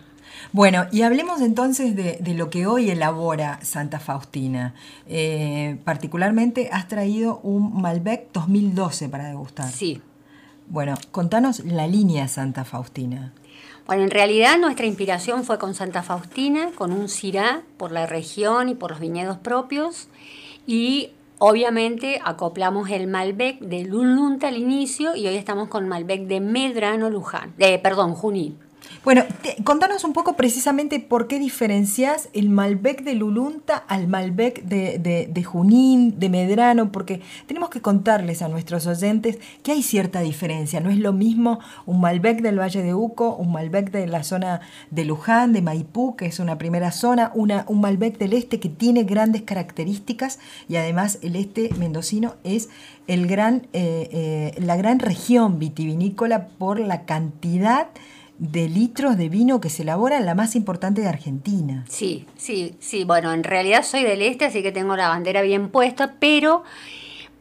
Bueno, 0.51 0.85
y 0.91 1.01
hablemos 1.01 1.41
entonces 1.41 1.95
de, 1.95 2.33
lo 2.35 2.49
que 2.49 2.67
hoy 2.67 2.91
elabora 2.91 3.59
Santa 3.63 3.99
Faustina. 3.99 4.75
Eh, 5.07 5.77
particularmente 5.83 6.69
has 6.71 6.87
traído 6.87 7.39
un 7.39 7.81
Malbec 7.81 8.31
2012 8.33 9.09
para 9.09 9.25
degustar. 9.25 9.71
Sí. 9.71 10.01
Bueno, 10.67 10.95
contanos 11.11 11.59
la 11.65 11.87
línea 11.87 12.27
Santa 12.27 12.65
Faustina. 12.65 13.33
Bueno, 13.87 14.03
en 14.03 14.11
realidad 14.11 14.57
nuestra 14.59 14.85
inspiración 14.85 15.43
fue 15.43 15.57
con 15.57 15.73
Santa 15.73 16.03
Faustina, 16.03 16.69
con 16.75 16.93
un 16.93 17.09
Syrah 17.09 17.63
por 17.77 17.91
la 17.91 18.05
región 18.05 18.69
y 18.69 18.75
por 18.75 18.91
los 18.91 18.99
viñedos 18.99 19.37
propios. 19.37 20.07
Y 20.65 21.11
Obviamente 21.45 22.21
acoplamos 22.23 22.89
el 22.89 23.05
Malbec 23.05 23.59
de 23.59 23.83
Lulunta 23.83 24.47
al 24.47 24.55
inicio 24.55 25.13
y 25.13 25.27
hoy 25.27 25.35
estamos 25.35 25.67
con 25.67 25.89
Malbec 25.89 26.21
de 26.21 26.39
Medrano 26.39 27.09
Luján, 27.09 27.53
de, 27.57 27.77
perdón, 27.79 28.13
Junín. 28.13 28.59
Bueno, 29.03 29.25
contanos 29.65 30.05
un 30.05 30.13
poco 30.13 30.37
precisamente 30.37 31.01
por 31.01 31.27
qué 31.27 31.37
diferencias 31.37 32.29
el 32.31 32.47
Malbec 32.49 33.03
de 33.03 33.15
Lulunta 33.15 33.75
al 33.75 34.07
Malbec 34.07 34.63
de, 34.63 35.43
Junín, 35.43 36.17
de 36.21 36.29
Medrano, 36.29 36.89
porque 36.89 37.19
tenemos 37.45 37.69
que 37.69 37.81
contarles 37.81 38.41
a 38.41 38.47
nuestros 38.47 38.87
oyentes 38.87 39.39
que 39.61 39.73
hay 39.73 39.83
cierta 39.83 40.21
diferencia. 40.21 40.79
No 40.79 40.89
es 40.89 40.99
lo 40.99 41.11
mismo 41.11 41.59
un 41.85 41.99
Malbec 41.99 42.41
del 42.41 42.57
Valle 42.57 42.81
de 42.81 42.93
Uco, 42.93 43.35
un 43.35 43.51
Malbec 43.51 43.91
de 43.91 44.07
la 44.07 44.23
zona 44.23 44.61
de 44.89 45.03
Luján, 45.03 45.51
de 45.51 45.61
Maipú, 45.61 46.15
que 46.15 46.27
es 46.27 46.39
una 46.39 46.57
primera 46.57 46.93
zona, 46.93 47.33
una, 47.35 47.65
un 47.67 47.81
Malbec 47.81 48.17
del 48.17 48.31
este 48.31 48.61
que 48.61 48.69
tiene 48.69 49.03
grandes 49.03 49.41
características 49.41 50.39
y 50.69 50.77
además 50.77 51.19
el 51.23 51.35
este 51.35 51.71
mendocino 51.77 52.35
es 52.45 52.69
el 53.07 53.27
gran, 53.27 53.67
eh, 53.73 54.07
eh, 54.13 54.61
la 54.61 54.77
gran 54.77 54.99
región 54.99 55.59
vitivinícola 55.59 56.47
por 56.47 56.79
la 56.79 57.03
cantidad 57.03 57.87
de 57.87 58.13
litros 58.51 59.17
de 59.17 59.29
vino 59.29 59.61
que 59.61 59.69
se 59.69 59.83
elabora, 59.83 60.19
la 60.19 60.35
más 60.35 60.55
importante 60.55 61.01
de 61.01 61.07
Argentina. 61.07 61.85
Sí, 61.89 62.25
sí, 62.37 62.75
sí. 62.79 63.03
Bueno, 63.03 63.33
en 63.33 63.43
realidad 63.43 63.83
soy 63.83 64.03
del 64.03 64.21
este, 64.21 64.45
así 64.45 64.61
que 64.61 64.71
tengo 64.71 64.95
la 64.95 65.09
bandera 65.09 65.41
bien 65.41 65.69
puesta, 65.69 66.15
pero 66.19 66.63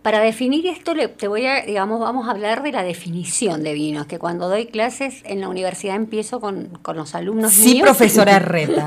para 0.02 0.20
definir 0.20 0.66
esto, 0.66 0.94
te 1.16 1.28
voy 1.28 1.46
a, 1.46 1.62
digamos, 1.62 2.00
vamos 2.00 2.26
a 2.26 2.32
hablar 2.32 2.62
de 2.62 2.72
la 2.72 2.82
definición 2.82 3.62
de 3.62 3.72
vinos, 3.72 4.06
que 4.06 4.18
cuando 4.18 4.48
doy 4.48 4.66
clases 4.66 5.22
en 5.24 5.40
la 5.40 5.48
universidad 5.48 5.94
empiezo 5.94 6.40
con, 6.40 6.70
los 6.94 7.14
alumnos 7.14 7.52
sí, 7.52 7.80
profesora 7.80 8.38
Reta. 8.40 8.84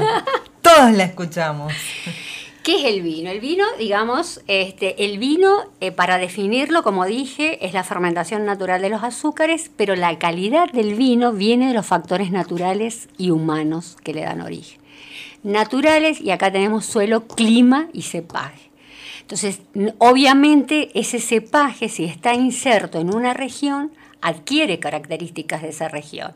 Todos 0.61 0.91
la 0.91 1.05
escuchamos. 1.05 1.73
¿Qué 2.65 2.77
es 2.77 2.85
el 2.85 3.03
vino? 3.03 3.29
El 3.29 3.41
vino, 3.41 3.63
digamos, 3.77 4.41
este, 4.47 5.05
el 5.05 5.19
vino, 5.19 5.65
eh, 5.81 5.91
para 5.91 6.17
definirlo, 6.17 6.81
como 6.81 7.05
dije, 7.05 7.63
es 7.63 7.73
la 7.73 7.83
fermentación 7.83 8.43
natural 8.43 8.81
de 8.81 8.89
los 8.89 9.03
azúcares, 9.03 9.69
pero 9.77 9.95
la 9.95 10.17
calidad 10.17 10.71
del 10.71 10.95
vino 10.95 11.31
viene 11.31 11.67
de 11.67 11.75
los 11.75 11.85
factores 11.85 12.31
naturales 12.31 13.07
y 13.19 13.29
humanos 13.29 13.97
que 14.03 14.15
le 14.15 14.21
dan 14.21 14.41
origen. 14.41 14.81
naturales 15.43 16.19
y 16.19 16.31
acá 16.31 16.51
tenemos 16.51 16.87
suelo, 16.87 17.27
clima 17.27 17.87
y 17.93 18.01
cepaje. 18.01 18.71
Entonces, 19.21 19.61
obviamente 19.99 20.89
ese 20.99 21.19
cepaje, 21.19 21.87
si 21.87 22.05
está 22.05 22.33
inserto 22.33 22.97
en 22.97 23.13
una 23.13 23.35
región, 23.35 23.91
adquiere 24.21 24.79
características 24.79 25.61
de 25.61 25.69
esa 25.69 25.87
región. 25.87 26.33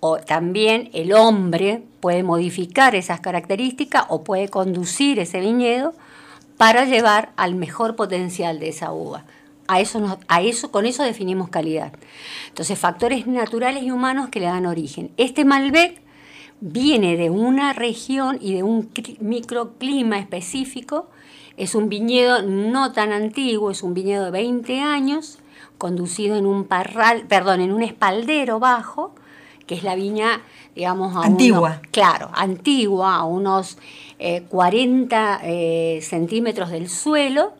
O 0.00 0.18
también 0.18 0.90
el 0.92 1.12
hombre 1.12 1.82
puede 2.00 2.22
modificar 2.22 2.94
esas 2.94 3.20
características 3.20 4.04
o 4.08 4.24
puede 4.24 4.48
conducir 4.48 5.18
ese 5.18 5.40
viñedo 5.40 5.94
para 6.56 6.84
llevar 6.84 7.32
al 7.36 7.54
mejor 7.54 7.96
potencial 7.96 8.58
de 8.58 8.68
esa 8.68 8.92
uva. 8.92 9.24
A 9.68 9.80
eso, 9.80 10.18
a 10.28 10.42
eso, 10.42 10.70
con 10.70 10.86
eso 10.86 11.02
definimos 11.02 11.48
calidad. 11.48 11.92
Entonces, 12.48 12.78
factores 12.78 13.26
naturales 13.26 13.82
y 13.82 13.90
humanos 13.90 14.28
que 14.28 14.40
le 14.40 14.46
dan 14.46 14.66
origen. 14.66 15.10
Este 15.16 15.44
Malbec 15.44 16.00
viene 16.60 17.16
de 17.16 17.30
una 17.30 17.72
región 17.72 18.38
y 18.40 18.54
de 18.54 18.62
un 18.62 18.90
microclima 19.20 20.18
específico. 20.18 21.08
Es 21.56 21.74
un 21.74 21.88
viñedo 21.88 22.42
no 22.42 22.92
tan 22.92 23.12
antiguo, 23.12 23.70
es 23.70 23.82
un 23.82 23.94
viñedo 23.94 24.26
de 24.26 24.30
20 24.30 24.80
años, 24.80 25.38
conducido 25.78 26.36
en 26.36 26.46
un 26.46 26.64
parral, 26.64 27.24
perdón, 27.28 27.60
en 27.60 27.72
un 27.72 27.82
espaldero 27.82 28.60
bajo, 28.60 29.14
que 29.66 29.74
es 29.74 29.82
la 29.82 29.94
viña, 29.94 30.42
digamos, 30.74 31.16
antigua. 31.16 31.80
claro, 31.90 32.30
antigua, 32.34 33.16
a 33.16 33.24
unos 33.24 33.78
40 34.48 35.40
eh, 35.42 35.96
eh, 35.98 36.02
centímetros 36.02 36.70
del 36.70 36.88
suelo, 36.88 37.52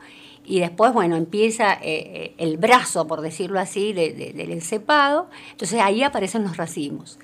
y 0.45 0.61
después, 0.61 0.93
bueno, 0.93 1.17
empieza 1.17 1.77
eh, 1.83 2.35
el 2.39 2.57
brazo, 2.57 3.09
por 3.09 3.21
decirlo 3.21 3.59
así, 3.59 3.93
del 3.93 4.53
encepado, 4.53 5.29
entonces 5.51 5.81
ahí 5.81 6.03
aparecen 6.05 6.45
los 6.45 6.57
racimos. 6.57 7.19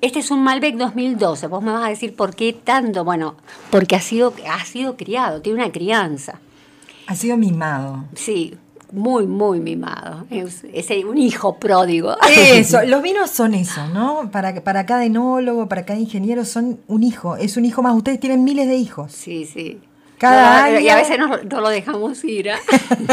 Este 0.00 0.20
es 0.20 0.30
un 0.30 0.44
Malbec 0.44 0.76
2012, 0.76 1.48
vos 1.48 1.62
me 1.62 1.72
vas 1.72 1.86
a 1.86 1.88
decir 1.88 2.14
por 2.14 2.36
qué 2.36 2.52
tanto, 2.52 3.04
bueno, 3.04 3.34
porque 3.70 3.96
ha 3.96 4.00
sido, 4.00 4.32
ha 4.48 4.64
sido 4.64 4.96
criado, 4.96 5.40
tiene 5.40 5.62
una 5.62 5.72
crianza. 5.72 6.40
Ha 7.08 7.14
sido 7.16 7.36
mimado. 7.36 8.04
Sí, 8.14 8.54
muy, 8.92 9.26
muy 9.26 9.60
mimado. 9.60 10.26
Es, 10.30 10.62
un 11.04 11.18
hijo 11.18 11.58
pródigo. 11.58 12.16
Eso, 12.30 12.82
los 12.86 13.02
vinos 13.02 13.30
son 13.30 13.54
eso, 13.54 13.86
¿no? 13.88 14.30
Para, 14.30 14.62
para 14.62 14.86
cada 14.86 15.04
enólogo, 15.04 15.68
para 15.68 15.84
cada 15.84 15.98
ingeniero 15.98 16.44
son 16.44 16.80
un 16.86 17.02
hijo, 17.02 17.36
es 17.36 17.56
un 17.56 17.64
hijo 17.64 17.82
más. 17.82 17.94
Ustedes 17.94 18.20
tienen 18.20 18.44
miles 18.44 18.68
de 18.68 18.76
hijos. 18.76 19.12
Sí, 19.12 19.44
sí. 19.44 19.80
Cada 20.18 20.64
año. 20.64 20.80
Y 20.80 20.88
a 20.88 20.96
veces 20.96 21.18
no, 21.18 21.36
lo 21.38 21.68
dejamos 21.68 22.24
ir. 22.24 22.50
¿ah? 22.50 22.58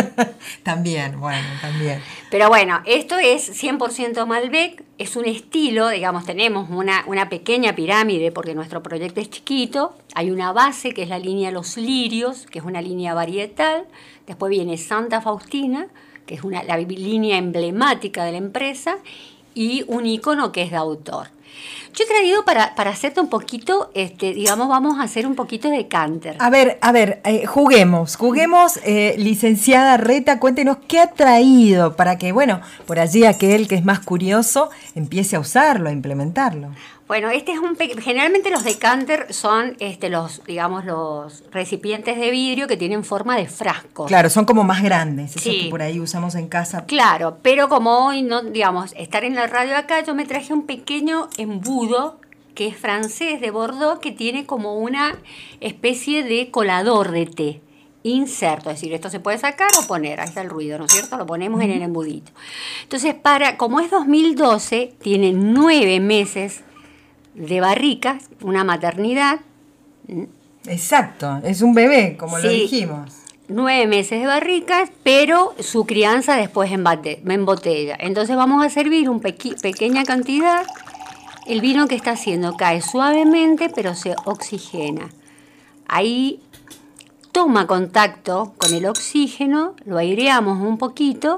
también, 0.64 1.20
bueno, 1.20 1.48
también. 1.62 2.02
Pero 2.32 2.50
bueno, 2.50 2.82
esto 2.86 3.18
es 3.18 3.64
100% 3.64 4.26
Malbec, 4.26 4.84
es 4.98 5.16
un 5.16 5.26
estilo, 5.26 5.90
digamos, 5.90 6.26
tenemos 6.26 6.70
una, 6.70 7.04
una 7.06 7.30
pequeña 7.30 7.76
pirámide 7.76 8.32
porque 8.32 8.56
nuestro 8.56 8.82
proyecto 8.82 9.22
es 9.22 9.30
chiquito, 9.30 9.96
hay 10.16 10.32
una 10.32 10.52
base 10.52 10.94
que 10.94 11.04
es 11.04 11.10
la 11.10 11.20
línea 11.20 11.52
Los 11.52 11.78
Lirios, 11.78 12.48
que 12.48 12.60
es 12.60 12.66
una 12.66 12.82
línea 12.82 13.14
varietal, 13.14 13.86
después 14.28 14.50
viene 14.50 14.78
Santa 14.78 15.22
Faustina, 15.22 15.88
que 16.26 16.36
es 16.36 16.44
una, 16.44 16.64
la 16.64 16.78
línea 16.78 17.38
emblemática 17.38 18.26
de 18.26 18.32
la 18.32 18.38
empresa, 18.40 18.98
y 19.54 19.86
un 19.88 20.06
icono 20.06 20.52
que 20.52 20.64
es 20.64 20.72
de 20.72 20.78
autor. 20.78 21.28
Yo 21.96 22.04
he 22.04 22.08
traído 22.08 22.44
para, 22.44 22.76
para 22.76 22.90
hacerte 22.92 23.22
un 23.22 23.30
poquito, 23.30 23.90
este, 23.94 24.34
digamos, 24.34 24.68
vamos 24.68 25.00
a 25.00 25.04
hacer 25.04 25.26
un 25.26 25.36
poquito 25.36 25.70
de 25.70 25.88
canter. 25.88 26.36
A 26.40 26.50
ver, 26.50 26.78
a 26.82 26.92
ver, 26.92 27.22
eh, 27.24 27.46
juguemos, 27.46 28.18
juguemos, 28.18 28.82
eh, 28.84 29.16
licenciada 29.18 29.96
Reta, 29.96 30.38
cuéntenos 30.40 30.78
qué 30.90 31.00
ha 31.00 31.12
traído 31.12 31.96
para 31.96 32.18
que, 32.18 32.34
bueno, 32.34 32.60
por 32.86 33.00
allí 33.00 33.24
aquel 33.24 33.70
que 33.70 33.76
es 33.76 33.86
más 33.86 34.02
curioso 34.02 34.70
empiece 34.94 35.38
a 35.38 35.40
usarlo, 35.40 35.88
a 35.88 35.94
implementarlo. 35.94 36.72
Bueno, 37.08 37.30
este 37.30 37.52
es 37.52 37.60
un 37.60 37.78
generalmente 38.02 38.50
los 38.50 38.64
decanter 38.64 39.32
son 39.32 39.76
este 39.80 40.10
los 40.10 40.44
digamos 40.46 40.86
los 40.86 41.44
recipientes 41.52 42.18
de 42.18 42.32
vidrio 42.32 42.68
que 42.68 42.78
tienen 42.78 43.04
forma 43.04 43.38
de 43.38 43.46
frasco. 43.46 44.08
Claro, 44.08 44.32
son 44.32 44.46
como 44.46 44.64
más 44.64 44.82
grandes, 44.82 45.36
eso 45.36 45.52
que 45.52 45.68
por 45.70 45.84
ahí 45.84 46.00
usamos 46.00 46.34
en 46.34 46.48
casa. 46.48 46.86
Claro, 46.86 47.38
pero 47.44 47.70
como 47.70 48.08
hoy 48.08 48.24
no 48.24 48.42
digamos, 48.42 48.92
estar 48.98 49.24
en 49.24 49.36
la 49.36 49.46
radio 49.46 49.78
acá, 49.78 50.04
yo 50.04 50.16
me 50.16 50.26
traje 50.26 50.52
un 50.52 50.66
pequeño 50.66 51.30
embudo 51.38 51.85
que 52.54 52.68
es 52.68 52.78
francés 52.78 53.42
de 53.42 53.52
Bordeaux 53.52 54.00
que 54.00 54.12
tiene 54.12 54.46
como 54.46 54.76
una 54.76 55.18
especie 55.60 56.24
de 56.24 56.52
colador 56.52 57.12
de 57.12 57.26
té 57.26 57.62
inserto, 58.06 58.70
es 58.70 58.76
decir, 58.76 58.94
esto 58.94 59.10
se 59.10 59.20
puede 59.20 59.40
sacar 59.40 59.70
o 59.82 59.88
poner, 59.88 60.20
ahí 60.20 60.28
está 60.28 60.42
el 60.42 60.50
ruido, 60.50 60.78
¿no 60.78 60.86
es 60.86 60.92
cierto? 60.92 61.18
Lo 61.18 61.26
ponemos 61.26 61.60
en 61.62 61.72
el 61.72 61.82
embudito. 61.82 62.32
Entonces, 62.84 63.16
para, 63.16 63.58
como 63.58 63.80
es 63.80 63.90
2012, 63.90 64.94
tiene 65.02 65.34
nueve 65.34 66.00
meses 66.00 66.62
de 67.34 67.62
barricas, 67.62 68.30
una 68.42 68.64
maternidad. 68.64 69.40
Exacto, 70.68 71.40
es 71.44 71.64
un 71.64 71.74
bebé, 71.74 72.16
como 72.16 72.38
lo 72.38 72.48
dijimos. 72.48 73.12
Nueve 73.48 73.88
meses 73.88 74.20
de 74.20 74.28
barricas, 74.28 74.92
pero 75.04 75.56
su 75.60 75.86
crianza 75.86 76.36
después 76.36 76.72
en, 76.72 76.84
en 76.86 77.46
botella. 77.46 77.98
Entonces 78.00 78.36
vamos 78.36 78.64
a 78.64 78.70
servir 78.70 79.10
una 79.10 79.22
pequeña 79.22 80.04
cantidad. 80.04 80.64
El 81.46 81.62
vino 81.62 81.88
que 81.88 81.96
está 81.96 82.12
haciendo 82.12 82.58
cae 82.58 82.82
suavemente, 82.82 83.70
pero 83.70 83.94
se 83.94 84.16
oxigena. 84.26 85.12
Ahí 85.88 86.42
toma 87.32 87.68
contacto 87.68 88.54
con 88.58 88.74
el 88.74 88.88
oxígeno, 88.88 89.76
lo 89.86 89.98
aireamos 89.98 90.60
un 90.60 90.78
poquito 90.78 91.38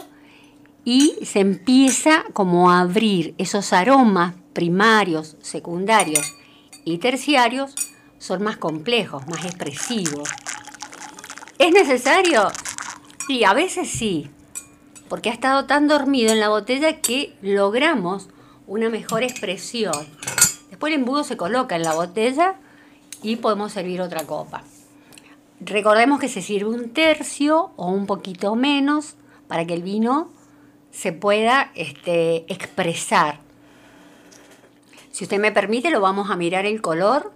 y 0.86 1.16
se 1.26 1.42
empieza 1.42 2.24
como 2.32 2.72
a 2.72 2.80
abrir 2.80 3.36
esos 3.38 3.74
aromas 3.74 4.36
primarios, 4.54 5.36
secundarios 5.42 6.34
y 6.86 7.00
terciarios 7.00 7.76
son 8.18 8.44
más 8.44 8.58
complejos, 8.58 9.28
más 9.28 9.44
expresivos. 9.44 10.30
¿Es 11.60 11.74
necesario? 11.74 12.48
Sí, 13.28 13.44
a 13.44 13.54
veces 13.54 13.90
sí, 13.90 14.30
porque 15.10 15.30
ha 15.30 15.34
estado 15.34 15.66
tan 15.66 15.88
dormido 15.90 16.32
en 16.32 16.40
la 16.40 16.50
botella 16.50 17.02
que 17.02 17.36
logramos 17.42 18.30
una 18.68 18.90
mejor 18.90 19.24
expresión. 19.24 20.06
Después 20.70 20.94
el 20.94 21.00
embudo 21.00 21.24
se 21.24 21.38
coloca 21.38 21.76
en 21.76 21.84
la 21.84 21.94
botella 21.94 22.56
y 23.24 23.38
podemos 23.38 23.72
servir 23.72 24.02
otra 24.02 24.26
copa. 24.26 24.64
Recordemos 25.60 26.20
que 26.20 26.30
se 26.30 26.42
sirve 26.42 26.70
un 26.70 26.90
tercio 26.92 27.72
o 27.78 27.90
un 27.90 28.06
poquito 28.06 28.56
menos 28.56 29.16
para 29.48 29.66
que 29.66 29.74
el 29.74 29.82
vino 29.82 30.30
se 30.92 31.14
pueda 31.14 31.72
este, 31.74 32.52
expresar. 32.52 33.40
Si 35.12 35.24
usted 35.24 35.40
me 35.40 35.52
permite, 35.52 35.90
lo 35.90 36.00
vamos 36.00 36.30
a 36.30 36.36
mirar 36.36 36.66
el 36.66 36.82
color. 36.82 37.32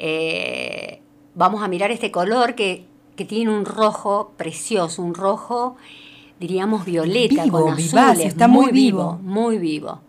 Eh, 0.00 1.02
vamos 1.34 1.62
a 1.62 1.68
mirar 1.68 1.90
este 1.90 2.10
color 2.10 2.54
que, 2.54 2.88
tiene 3.28 3.50
un 3.54 3.66
rojo 3.66 4.32
precioso, 4.38 5.02
un 5.02 5.12
rojo, 5.12 5.76
diríamos, 6.38 6.86
violeta 6.86 7.46
con 7.50 7.74
azules. 7.74 8.20
está 8.20 8.48
muy, 8.48 8.72
vivo, 8.72 9.18
Muy 9.20 9.58
vivo. 9.58 10.00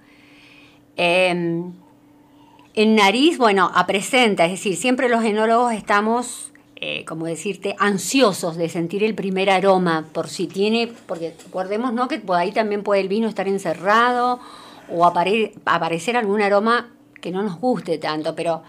En 1.02 2.96
nariz, 2.96 3.38
bueno, 3.38 3.72
apresenta, 3.74 4.46
es 4.46 4.52
decir, 4.52 4.76
siempre 4.76 5.10
los 5.10 5.24
enólogos 5.24 5.74
estamos, 5.74 6.52
eh, 6.76 7.04
como 7.06 7.26
decirte, 7.26 7.76
ansiosos 7.80 8.56
de 8.56 8.70
sentir 8.70 9.04
el 9.04 9.16
primer 9.16 9.50
aroma, 9.50 10.06
por 10.14 10.30
si 10.30 10.48
tiene, 10.48 10.92
porque 11.08 11.36
recordemos, 11.44 11.92
¿no? 11.94 12.08
Que 12.08 12.20
por 12.20 12.38
ahí 12.38 12.52
también 12.52 12.84
puede 12.84 13.02
el 13.02 13.08
vino 13.08 13.28
estar 13.28 13.48
encerrado 13.48 14.40
o 14.90 15.06
aparecer 15.06 16.18
algún 16.18 16.42
aroma 16.42 16.92
que 17.20 17.32
no 17.32 17.44
nos 17.44 17.60
guste 17.60 17.98
tanto, 17.98 18.36
pero 18.36 18.64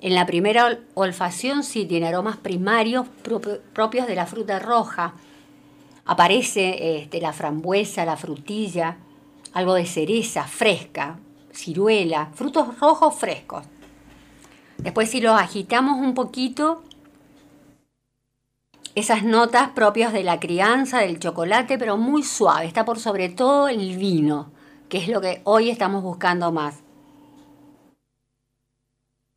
en 0.00 0.14
la 0.14 0.26
primera 0.26 0.78
olfacción 0.94 1.62
sí 1.62 1.84
tiene 1.84 2.08
aromas 2.08 2.36
primarios 2.36 3.06
propios 3.72 4.06
de 4.06 4.14
la 4.14 4.26
fruta 4.26 4.58
roja. 4.58 5.14
Aparece 6.04 6.96
este, 6.98 7.20
la 7.20 7.32
frambuesa, 7.32 8.04
la 8.04 8.16
frutilla, 8.16 8.96
algo 9.52 9.74
de 9.74 9.86
cereza 9.86 10.44
fresca, 10.44 11.18
ciruela, 11.52 12.30
frutos 12.34 12.78
rojos 12.80 13.14
frescos. 13.14 13.64
Después 14.78 15.10
si 15.10 15.20
los 15.20 15.40
agitamos 15.40 15.98
un 15.98 16.14
poquito, 16.14 16.82
esas 18.94 19.22
notas 19.22 19.70
propias 19.70 20.12
de 20.12 20.24
la 20.24 20.40
crianza, 20.40 20.98
del 20.98 21.18
chocolate, 21.18 21.78
pero 21.78 21.96
muy 21.96 22.22
suave, 22.22 22.66
está 22.66 22.84
por 22.84 22.98
sobre 22.98 23.28
todo 23.28 23.68
el 23.68 23.96
vino 23.96 24.50
que 24.92 24.98
es 24.98 25.08
lo 25.08 25.22
que 25.22 25.40
hoy 25.44 25.70
estamos 25.70 26.02
buscando 26.02 26.52
más. 26.52 26.82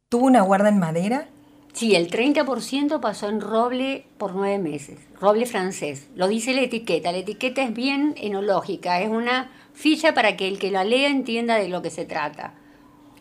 ¿Tuvo 0.10 0.26
una 0.26 0.42
guarda 0.42 0.68
en 0.68 0.80
madera? 0.80 1.30
Sí, 1.72 1.96
el 1.96 2.12
30% 2.12 3.00
pasó 3.00 3.30
en 3.30 3.40
roble 3.40 4.06
por 4.18 4.36
nueve 4.36 4.60
meses, 4.60 5.00
roble 5.18 5.46
francés. 5.46 6.10
Lo 6.14 6.28
dice 6.28 6.54
la 6.54 6.64
etiqueta. 6.64 7.14
La 7.14 7.20
etiqueta 7.20 7.64
es 7.64 7.74
bien 7.74 8.16
enológica, 8.18 9.00
es 9.00 9.08
una 9.08 9.50
ficha 9.76 10.14
para 10.14 10.36
que 10.36 10.48
el 10.48 10.58
que 10.58 10.72
la 10.72 10.84
lea 10.84 11.10
entienda 11.10 11.58
de 11.58 11.68
lo 11.68 11.82
que 11.82 11.92
se 11.92 12.06
trata. 12.06 12.54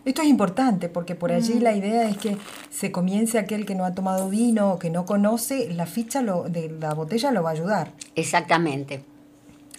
Esto 0.05 0.23
es 0.23 0.29
importante 0.29 0.88
porque 0.88 1.14
por 1.14 1.33
allí 1.33 1.55
mm. 1.55 1.62
la 1.62 1.75
idea 1.75 2.09
es 2.09 2.17
que 2.19 2.37
se 2.71 2.93
comience 2.93 3.38
aquel 3.38 3.67
que 3.67 3.75
no 3.75 3.85
ha 3.85 3.95
tomado 3.95 4.29
vino 4.29 4.73
o 4.73 4.79
que 4.79 4.90
no 4.90 5.07
conoce, 5.07 5.73
la 5.73 5.87
ficha 5.87 6.23
de 6.23 6.77
la 6.79 6.95
botella 6.95 7.31
lo 7.33 7.43
va 7.43 7.51
a 7.51 7.53
ayudar. 7.53 7.93
Exactamente. 8.14 9.03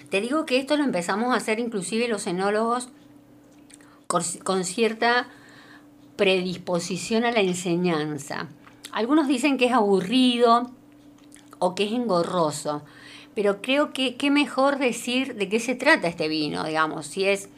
Te 0.09 0.21
digo 0.21 0.45
que 0.45 0.57
esto 0.57 0.77
lo 0.77 0.83
empezamos 0.83 1.33
a 1.33 1.37
hacer 1.37 1.59
inclusive 1.59 2.07
los 2.07 2.27
enólogos 2.27 2.89
con 4.07 4.63
cierta 4.63 5.27
predisposición 6.15 7.25
a 7.25 7.31
la 7.31 7.41
enseñanza. 7.41 8.47
Algunos 8.91 9.27
dicen 9.27 9.57
que 9.57 9.65
es 9.65 9.73
aburrido 9.73 10.71
o 11.59 11.75
que 11.75 11.85
es 11.85 11.91
engorroso, 11.91 12.83
pero 13.35 13.61
creo 13.61 13.91
que 13.91 14.15
qué 14.15 14.31
mejor 14.31 14.79
decir 14.79 15.35
de 15.35 15.49
qué 15.49 15.59
se 15.59 15.75
trata 15.75 16.07
este 16.07 16.27
vino, 16.27 16.63
digamos, 16.63 17.05
si 17.05 17.25
es 17.25 17.49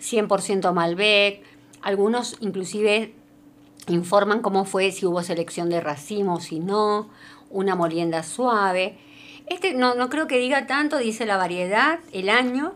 100% 0.00 0.72
Malbec, 0.72 1.42
algunos 1.82 2.36
inclusive 2.40 3.14
informan 3.88 4.40
cómo 4.42 4.64
fue, 4.64 4.90
si 4.90 5.06
hubo 5.06 5.22
selección 5.22 5.68
de 5.68 5.80
racimo, 5.80 6.40
si 6.40 6.58
no, 6.58 7.10
una 7.50 7.76
molienda 7.76 8.22
suave. 8.22 8.98
Este 9.46 9.74
no, 9.74 9.94
no 9.94 10.08
creo 10.08 10.26
que 10.26 10.38
diga 10.38 10.66
tanto, 10.66 10.98
dice 10.98 11.26
la 11.26 11.36
variedad, 11.36 12.00
el 12.12 12.28
año, 12.28 12.74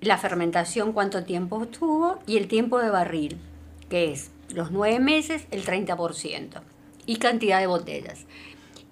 la 0.00 0.16
fermentación, 0.16 0.92
cuánto 0.92 1.24
tiempo 1.24 1.62
estuvo 1.64 2.18
y 2.26 2.36
el 2.36 2.48
tiempo 2.48 2.78
de 2.78 2.90
barril, 2.90 3.38
que 3.90 4.12
es 4.12 4.30
los 4.48 4.70
nueve 4.70 5.00
meses, 5.00 5.46
el 5.50 5.64
30%, 5.64 6.62
y 7.06 7.16
cantidad 7.16 7.60
de 7.60 7.66
botellas. 7.66 8.24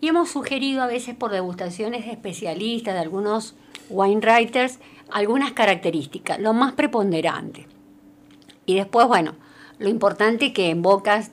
Y 0.02 0.08
hemos 0.08 0.30
sugerido 0.30 0.82
a 0.82 0.88
veces 0.88 1.14
por 1.14 1.30
degustaciones 1.30 2.04
de 2.04 2.10
especialistas, 2.10 2.94
de 2.94 3.00
algunos 3.00 3.54
wine 3.88 4.20
writers, 4.20 4.80
algunas 5.12 5.52
características, 5.52 6.40
lo 6.40 6.52
más 6.54 6.72
preponderante. 6.72 7.68
Y 8.66 8.74
después, 8.74 9.06
bueno, 9.06 9.36
lo 9.78 9.88
importante 9.88 10.52
que 10.52 10.70
en 10.70 10.82
bocas 10.82 11.30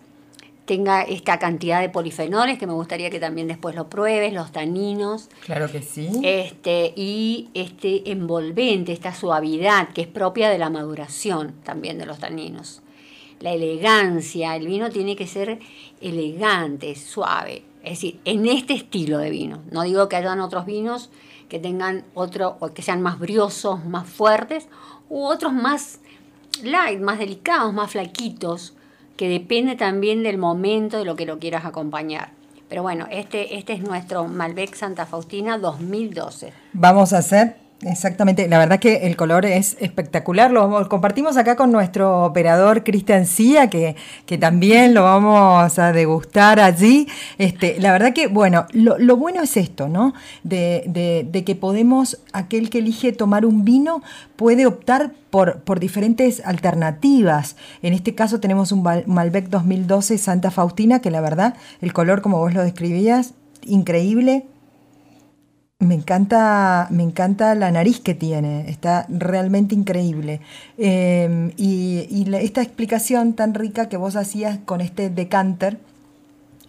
tenga 0.66 1.02
esta 1.02 1.40
cantidad 1.40 1.82
de 1.82 1.90
polifenoles, 1.90 2.60
que 2.60 2.68
me 2.68 2.74
gustaría 2.74 3.10
que 3.10 3.20
también 3.20 3.48
después 3.48 3.74
lo 3.74 3.90
pruebes, 3.90 4.34
los 4.34 4.52
taninos. 4.52 5.30
Claro 5.46 5.72
que 5.72 5.82
sí. 5.82 6.08
Este, 6.24 6.94
y 6.96 7.50
este 7.56 8.12
envolvente, 8.12 8.92
esta 8.92 9.16
suavidad 9.16 9.90
que 9.94 10.02
es 10.02 10.08
propia 10.08 10.48
de 10.48 10.60
la 10.60 10.70
maduración 10.70 11.56
también 11.64 11.98
de 11.98 12.06
los 12.06 12.20
taninos. 12.20 12.84
La 13.40 13.52
elegancia, 13.52 14.56
el 14.56 14.68
vino 14.68 14.92
tiene 14.92 15.16
que 15.16 15.26
ser 15.26 15.58
elegante, 16.02 16.94
suave. 16.94 17.64
Es 17.84 17.92
decir, 17.92 18.20
en 18.26 18.46
este 18.46 18.74
estilo 18.74 19.18
de 19.18 19.30
vino. 19.30 19.62
No 19.72 19.84
digo 19.84 20.10
que 20.10 20.16
hayan 20.16 20.40
otros 20.42 20.66
vinos 20.66 21.10
que 21.50 21.60
tengan 21.60 22.06
otro, 22.14 22.58
o 22.60 22.74
que 22.74 22.82
sean 22.82 23.02
más 23.02 23.20
briosos, 23.20 23.84
más 23.84 24.08
fuertes, 24.08 24.68
u 25.10 25.24
otros 25.24 25.52
más 25.52 26.00
light, 26.64 27.02
más 27.02 27.20
delicados, 27.20 27.74
más 27.74 27.92
flaquitos, 27.92 28.76
que 29.18 29.28
depende 29.28 29.76
también 29.76 30.24
del 30.24 30.38
momento 30.38 30.98
de 30.98 31.06
lo 31.06 31.16
que 31.16 31.26
lo 31.26 31.40
quieras 31.40 31.66
acompañar. 31.66 32.32
Pero 32.70 32.84
bueno, 32.84 33.08
este, 33.10 33.58
este 33.58 33.74
es 33.74 33.82
nuestro 33.82 34.28
Malbec 34.28 34.76
Santa 34.76 35.08
Faustina 35.08 35.58
2012. 35.58 36.54
Vamos 36.74 37.14
a 37.14 37.18
hacer 37.18 37.58
Exactamente, 37.82 38.50
la 38.50 38.58
verdad 38.58 38.78
que 38.78 39.08
el 39.08 39.16
color 39.16 39.46
es 39.46 39.78
espectacular. 39.80 40.52
Lo 40.52 40.90
compartimos 40.90 41.38
acá 41.38 41.56
con 41.56 41.72
nuestro 41.72 42.26
operador 42.26 42.84
Cristian 42.84 43.26
Cía, 43.26 43.70
que, 43.70 43.96
que, 44.26 44.38
también 44.38 44.94
lo 44.94 45.04
vamos 45.04 45.80
a 45.80 45.94
degustar 45.94 46.60
allí. 46.60 47.08
Este, 47.38 47.80
la 47.80 47.94
verdad 47.94 48.12
que, 48.12 48.28
bueno, 48.28 48.66
lo, 48.74 49.16
bueno 49.16 49.42
es 49.42 49.56
esto, 49.56 49.88
¿no? 49.88 50.14
De, 50.44 50.84
de, 51.32 51.44
que 51.46 51.56
podemos, 51.56 52.20
aquel 52.34 52.70
que 52.70 52.80
elige 52.80 53.14
tomar 53.14 53.46
un 53.46 53.64
vino 53.64 54.04
puede 54.36 54.66
optar 54.66 55.14
por, 55.30 55.62
por 55.62 55.80
diferentes 55.80 56.42
alternativas. 56.46 57.56
En 57.82 57.94
este 57.94 58.14
caso 58.14 58.42
tenemos 58.42 58.74
un 58.74 58.84
Malbec 58.84 59.48
2012 59.48 60.18
Santa 60.18 60.52
Faustina, 60.52 61.00
que 61.00 61.12
la 61.12 61.22
verdad, 61.22 61.56
el 61.80 61.94
color, 61.94 62.22
como 62.22 62.40
vos 62.40 62.54
lo 62.54 62.62
describías, 62.62 63.36
increíble, 63.64 64.48
me 65.80 65.96
encanta, 65.96 66.88
me 66.90 67.04
encanta 67.04 67.56
la 67.56 67.72
nariz 67.72 68.02
que 68.02 68.14
tiene, 68.14 68.70
está 68.70 69.06
realmente 69.08 69.76
increíble. 69.76 70.42
Em, 70.78 71.52
y, 71.56 72.28
esta 72.36 72.62
explicación 72.62 73.34
tan 73.34 73.54
rica 73.54 73.88
que 73.88 73.96
vos 73.96 74.18
hacías 74.18 74.60
con 74.66 74.82
este 74.82 75.10
decanter, 75.10 75.80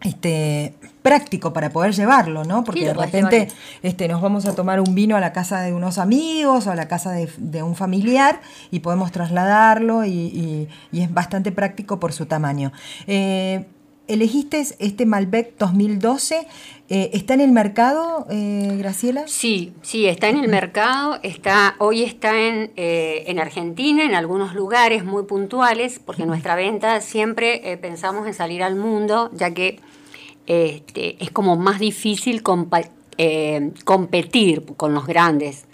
este, 0.02 0.74
práctico 1.02 1.52
para 1.52 1.70
poder 1.70 1.92
llevarlo, 1.92 2.44
¿no? 2.44 2.62
Porque 2.62 2.86
de 2.86 2.94
repente 2.94 3.48
este, 3.82 4.06
nos 4.06 4.22
vamos 4.22 4.46
a 4.46 4.54
tomar 4.54 4.80
un 4.80 4.94
vino 4.94 5.16
a 5.16 5.20
la 5.20 5.32
casa 5.32 5.60
de 5.60 5.74
unos 5.74 5.98
amigos 5.98 6.68
o 6.68 6.70
a 6.70 6.76
la 6.76 6.86
casa 6.88 7.12
de, 7.12 7.62
un 7.62 7.74
familiar 7.74 8.40
y 8.70 8.78
podemos 8.78 9.10
trasladarlo 9.10 10.06
y, 10.06 10.68
es 10.92 11.12
bastante 11.12 11.50
práctico 11.50 11.98
por 11.98 12.12
su 12.12 12.26
tamaño. 12.26 12.72
Eh, 13.08 13.64
elegiste 14.12 14.64
este 14.78 15.06
Malbec 15.06 15.56
2012. 15.58 16.46
Eh, 16.88 17.10
¿Está 17.12 17.34
en 17.34 17.40
el 17.40 17.52
mercado, 17.52 18.26
eh, 18.30 18.76
Graciela? 18.78 19.28
Sí, 19.28 19.72
sí, 19.82 20.06
está 20.06 20.28
en 20.28 20.38
el 20.38 20.48
mercado. 20.48 21.20
Está, 21.22 21.76
hoy 21.78 22.02
está 22.02 22.36
en, 22.36 22.72
eh, 22.76 23.24
en 23.28 23.38
Argentina, 23.38 24.04
en 24.04 24.14
algunos 24.14 24.54
lugares 24.54 25.04
muy 25.04 25.22
puntuales, 25.22 26.00
porque 26.04 26.26
nuestra 26.26 26.56
venta 26.56 27.00
siempre 27.00 27.78
pensamos 27.80 28.26
en 28.26 28.34
salir 28.34 28.62
al 28.62 28.74
mundo, 28.74 29.30
ya 29.32 29.54
que 29.54 29.78
este, 30.46 31.22
es 31.22 31.30
como 31.30 31.56
más 31.56 31.78
difícil 31.78 32.42
competir 32.42 32.90
con 34.76 34.94
los 34.94 35.06
grandes. 35.06 35.66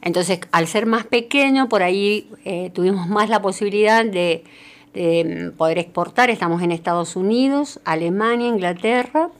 Entonces, 0.00 0.40
al 0.50 0.66
ser 0.66 0.86
más 0.86 1.04
pequeño, 1.04 1.68
por 1.68 1.82
ahí 1.82 2.28
tuvimos 2.72 3.08
más 3.08 3.28
la 3.28 3.42
posibilidad 3.42 4.04
de 4.04 4.42
de 4.94 5.52
poder 5.56 5.78
exportar. 5.78 6.30
Estamos 6.30 6.62
en 6.62 6.72
Estados 6.72 7.16
Unidos, 7.16 7.80
Alemania, 7.84 8.48
Inglaterra, 8.48 9.30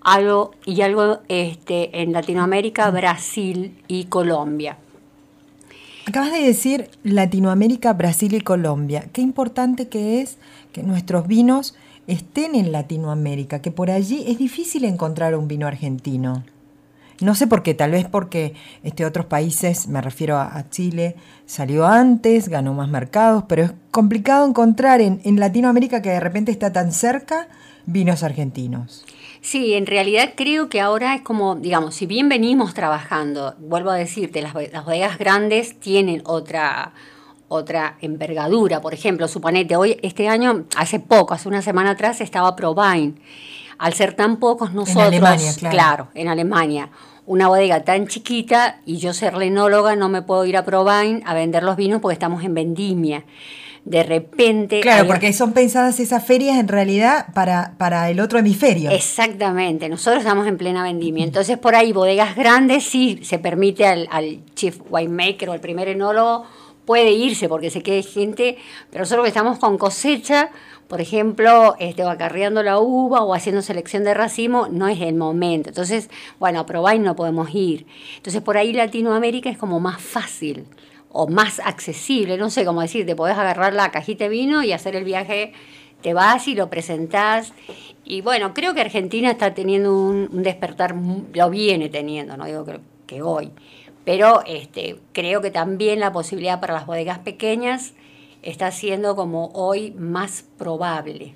algo, 0.00 0.52
y 0.64 0.80
algo 0.82 1.18
este, 1.28 2.02
en 2.02 2.12
Latinoamérica, 2.12 2.90
Brasil 2.90 3.76
y 3.88 4.04
Colombia. 4.04 4.78
Acabas 6.06 6.32
de 6.32 6.38
decir 6.38 6.88
Latinoamérica, 7.02 7.92
Brasil 7.92 8.34
y 8.34 8.40
Colombia. 8.40 9.08
Qué 9.12 9.22
importante 9.22 9.88
que 9.88 10.20
es 10.22 10.38
que 10.72 10.84
nuestros 10.84 11.26
vinos 11.26 11.74
estén 12.06 12.54
en 12.54 12.70
Latinoamérica, 12.70 13.60
que 13.60 13.72
por 13.72 13.90
allí 13.90 14.24
es 14.28 14.38
difícil 14.38 14.84
encontrar 14.84 15.34
un 15.34 15.48
vino 15.48 15.66
argentino. 15.66 16.44
No 17.20 17.34
sé 17.34 17.46
por 17.46 17.62
qué, 17.62 17.72
tal 17.72 17.92
vez 17.92 18.06
porque 18.06 18.54
este, 18.82 19.06
otros 19.06 19.26
países, 19.26 19.88
me 19.88 20.02
refiero 20.02 20.36
a, 20.36 20.68
Chile, 20.68 21.16
salió 21.46 21.86
antes, 21.86 22.48
ganó 22.48 22.74
más 22.74 22.88
mercados, 22.88 23.44
pero 23.48 23.64
es 23.64 23.72
complicado 23.90 24.46
encontrar 24.46 25.00
en, 25.00 25.40
Latinoamérica 25.40 26.02
que 26.02 26.10
de 26.10 26.20
repente 26.20 26.52
está 26.52 26.72
tan 26.72 26.92
cerca 26.92 27.48
vinos 27.86 28.22
argentinos. 28.22 29.04
Sí, 29.40 29.74
en 29.74 29.86
realidad 29.86 30.30
creo 30.36 30.68
que 30.68 30.80
ahora 30.80 31.14
es 31.14 31.22
como, 31.22 31.54
digamos, 31.54 31.94
si 31.94 32.04
bien 32.04 32.28
venimos 32.28 32.74
trabajando, 32.74 33.54
vuelvo 33.60 33.90
a 33.90 33.96
decirte, 33.96 34.42
las, 34.42 34.52
bodegas 34.52 35.18
grandes 35.18 35.78
tienen 35.78 36.22
otra, 36.26 36.92
otra 37.48 37.96
envergadura. 38.00 38.80
Por 38.80 38.92
ejemplo, 38.92 39.28
suponete, 39.28 39.76
hoy, 39.76 39.98
este 40.02 40.28
año, 40.28 40.64
hace 40.76 41.00
poco, 41.00 41.32
hace 41.32 41.48
una 41.48 41.62
semana 41.62 41.92
atrás, 41.92 42.20
estaba 42.20 42.56
ProVine 42.56 43.14
al 43.78 43.94
ser 43.94 44.14
tan 44.14 44.36
pocos 44.38 44.72
nosotros, 44.72 45.20
claro. 45.58 46.08
en 46.14 46.28
Alemania, 46.28 46.90
una 47.26 47.48
bodega 47.48 47.82
tan 47.84 48.06
chiquita 48.06 48.80
y 48.86 48.98
yo 48.98 49.12
ser 49.12 49.36
lenóloga 49.36 49.96
no 49.96 50.08
me 50.08 50.22
puedo 50.22 50.44
ir 50.44 50.56
a 50.56 50.64
Provine 50.64 51.22
a 51.26 51.34
vender 51.34 51.62
los 51.62 51.76
vinos 51.76 52.00
porque 52.00 52.14
estamos 52.14 52.44
en 52.44 52.54
vendimia. 52.54 53.24
De 53.84 54.02
repente... 54.02 54.80
Claro, 54.80 55.06
porque 55.06 55.32
son 55.32 55.52
pensadas 55.52 56.00
esas 56.00 56.24
ferias 56.24 56.58
en 56.58 56.66
realidad 56.66 57.26
para, 57.34 57.74
para 57.78 58.10
el 58.10 58.18
otro 58.18 58.40
hemisferio. 58.40 58.90
Exactamente, 58.90 59.88
nosotros 59.88 60.22
estamos 60.22 60.48
en 60.48 60.56
plena 60.56 60.82
vendimia. 60.82 61.24
Entonces 61.24 61.56
por 61.58 61.76
ahí 61.76 61.92
bodegas 61.92 62.34
grandes 62.34 62.84
sí 62.84 63.20
se 63.22 63.38
permite 63.38 63.86
al, 63.86 64.08
al 64.10 64.40
chief 64.54 64.80
winemaker 64.90 65.50
o 65.50 65.52
al 65.52 65.60
primer 65.60 65.88
enólogo 65.88 66.46
puede 66.86 67.10
irse 67.10 67.48
porque 67.48 67.68
se 67.68 67.82
quede 67.82 68.02
gente, 68.02 68.56
pero 68.90 69.02
nosotros 69.02 69.24
que 69.24 69.28
estamos 69.28 69.58
con 69.58 69.76
cosecha 69.76 70.50
por 70.88 71.00
ejemplo, 71.00 71.74
este, 71.78 72.04
o 72.04 72.08
acarreando 72.08 72.62
la 72.62 72.78
uva 72.78 73.22
o 73.22 73.34
haciendo 73.34 73.62
selección 73.62 74.04
de 74.04 74.14
racimo, 74.14 74.68
no 74.68 74.88
es 74.88 75.00
el 75.00 75.14
momento. 75.14 75.70
Entonces, 75.70 76.10
bueno, 76.38 76.64
a 76.68 76.94
y 76.94 76.98
no 76.98 77.16
podemos 77.16 77.48
ir. 77.52 77.86
Entonces, 78.16 78.40
por 78.42 78.56
ahí 78.56 78.72
Latinoamérica 78.72 79.50
es 79.50 79.58
como 79.58 79.80
más 79.80 80.00
fácil 80.00 80.66
o 81.10 81.26
más 81.26 81.60
accesible, 81.60 82.36
no 82.36 82.50
sé 82.50 82.64
cómo 82.64 82.82
decir, 82.82 83.06
te 83.06 83.16
podés 83.16 83.36
agarrar 83.38 83.72
la 83.72 83.90
cajita 83.90 84.24
de 84.24 84.30
vino 84.30 84.62
y 84.62 84.72
hacer 84.72 84.94
el 84.96 85.04
viaje, 85.04 85.52
te 86.02 86.14
vas 86.14 86.46
y 86.46 86.54
lo 86.54 86.68
presentás. 86.68 87.52
Y 88.04 88.20
bueno, 88.20 88.54
creo 88.54 88.74
que 88.74 88.82
Argentina 88.82 89.30
está 89.30 89.54
teniendo 89.54 89.98
un, 89.98 90.42
despertar, 90.42 90.94
lo 90.94 91.50
viene 91.50 91.88
teniendo, 91.88 92.36
no 92.36 92.44
digo 92.44 92.64
que, 92.64 92.80
que 93.06 93.22
hoy, 93.22 93.50
pero 94.04 94.42
este, 94.46 95.00
creo 95.12 95.40
que 95.40 95.50
también 95.50 95.98
la 95.98 96.12
posibilidad 96.12 96.60
para 96.60 96.74
las 96.74 96.86
bodegas 96.86 97.18
pequeñas 97.20 97.94
está 98.46 98.70
siendo 98.70 99.16
como 99.16 99.50
hoy 99.54 99.92
más 99.98 100.44
probable. 100.56 101.34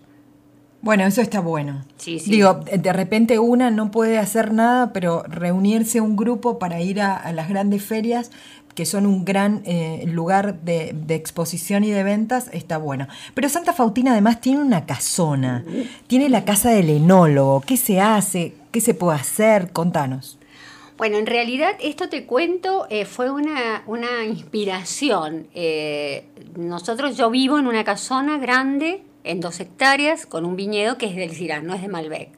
Bueno, 0.82 1.04
eso 1.04 1.20
está 1.20 1.40
bueno. 1.40 1.84
Digo, 2.04 2.60
de 2.72 2.92
repente 2.92 3.38
una 3.38 3.70
no 3.70 3.90
puede 3.90 4.18
hacer 4.18 4.52
nada, 4.52 4.94
pero 4.94 5.22
reunirse 5.24 6.00
un 6.00 6.16
grupo 6.16 6.58
para 6.58 6.80
ir 6.80 7.02
a, 7.02 7.30
las 7.32 7.50
grandes 7.50 7.84
ferias, 7.84 8.30
que 8.74 8.86
son 8.86 9.04
un 9.04 9.26
gran 9.26 9.60
eh, 9.66 10.04
lugar 10.06 10.60
de, 10.62 10.94
exposición 11.08 11.84
y 11.84 11.90
de 11.90 12.02
ventas, 12.02 12.48
está 12.52 12.78
bueno. 12.78 13.08
Pero 13.34 13.50
Santa 13.50 13.74
Faustina 13.74 14.12
además 14.12 14.40
tiene 14.40 14.62
una 14.62 14.86
casona, 14.86 15.64
tiene 16.06 16.30
la 16.30 16.46
casa 16.46 16.70
del 16.70 16.88
enólogo. 16.88 17.60
¿Qué 17.60 17.76
se 17.76 18.00
hace? 18.00 18.54
¿Qué 18.70 18.80
se 18.80 18.94
puede 18.94 19.18
hacer? 19.18 19.72
Contanos. 19.72 20.39
Bueno, 21.00 21.16
en 21.16 21.24
realidad 21.24 21.76
esto 21.80 22.10
te 22.10 22.26
cuento, 22.26 22.86
eh, 22.90 23.06
fue 23.06 23.30
una, 23.30 23.84
una 23.86 24.26
inspiración. 24.26 25.48
Eh, 25.54 26.26
nosotros, 26.58 27.16
yo 27.16 27.30
vivo 27.30 27.58
en 27.58 27.66
una 27.66 27.84
casona 27.84 28.36
grande 28.36 29.02
en 29.24 29.40
dos 29.40 29.60
hectáreas 29.60 30.26
con 30.26 30.44
un 30.44 30.56
viñedo 30.56 30.98
que 30.98 31.06
es 31.06 31.16
del 31.16 31.30
Cirán, 31.30 31.66
no 31.66 31.72
es 31.72 31.80
de 31.80 31.88
Malbec. 31.88 32.28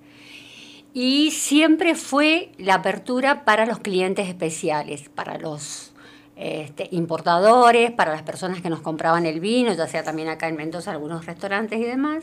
Y 0.95 1.33
siempre 1.33 1.97
fue 1.97 2.53
la 2.57 2.75
apertura 2.75 3.45
para 3.45 3.67
los 3.67 3.81
clientes 3.81 4.29
especiales, 4.29 5.09
para 5.09 5.39
los 5.39 5.93
este, 6.37 6.87
importadores, 6.93 7.91
para 7.91 8.13
las 8.13 8.23
personas 8.23 8.63
que 8.63 8.71
nos 8.71 8.81
compraban 8.81 9.27
el 9.27 9.41
vino, 9.41 9.75
ya 9.75 9.89
sea 9.89 10.05
también 10.05 10.29
acá 10.29 10.47
en 10.47 10.55
Mendoza, 10.55 10.93
algunos 10.93 11.27
restaurantes 11.27 11.81
y 11.81 11.85
demás. 11.85 12.23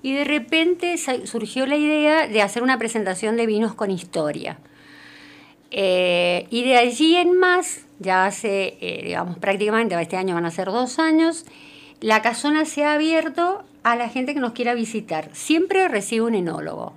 Y 0.00 0.14
de 0.14 0.24
repente 0.24 0.96
surgió 1.26 1.66
la 1.66 1.76
idea 1.76 2.26
de 2.26 2.40
hacer 2.40 2.62
una 2.62 2.78
presentación 2.78 3.36
de 3.36 3.44
vinos 3.44 3.74
con 3.74 3.90
historia. 3.90 4.58
Eh, 5.70 6.46
y 6.50 6.64
de 6.64 6.76
allí 6.76 7.16
en 7.16 7.38
más, 7.38 7.84
ya 7.98 8.24
hace, 8.26 8.78
eh, 8.80 9.02
digamos, 9.04 9.38
prácticamente 9.38 10.00
este 10.00 10.16
año 10.16 10.34
van 10.34 10.46
a 10.46 10.50
ser 10.50 10.68
dos 10.68 10.98
años, 10.98 11.44
la 12.00 12.22
casona 12.22 12.64
se 12.64 12.84
ha 12.84 12.94
abierto 12.94 13.62
a 13.82 13.96
la 13.96 14.08
gente 14.08 14.34
que 14.34 14.40
nos 14.40 14.52
quiera 14.52 14.74
visitar. 14.74 15.28
Siempre 15.34 15.88
recibe 15.88 16.26
un 16.26 16.34
enólogo, 16.34 16.94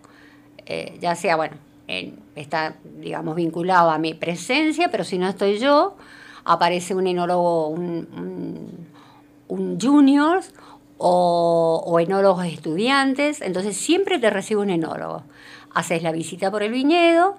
eh, 0.65 0.97
ya 1.01 1.15
sea, 1.15 1.35
bueno, 1.35 1.55
está, 2.35 2.75
digamos, 2.99 3.35
vinculado 3.35 3.89
a 3.89 3.97
mi 3.97 4.13
presencia, 4.13 4.89
pero 4.89 5.03
si 5.03 5.17
no 5.17 5.27
estoy 5.27 5.59
yo, 5.59 5.97
aparece 6.45 6.95
un 6.95 7.07
enólogo, 7.07 7.67
un, 7.67 8.87
junior 9.81 10.41
o, 10.97 11.83
o 11.85 11.99
enólogos 11.99 12.45
estudiantes, 12.45 13.41
entonces 13.41 13.75
siempre 13.75 14.17
te 14.17 14.29
recibe 14.29 14.61
un 14.61 14.69
enólogo. 14.69 15.23
Haces 15.73 16.03
la 16.03 16.13
visita 16.13 16.49
por 16.49 16.63
el 16.63 16.71
viñedo, 16.71 17.35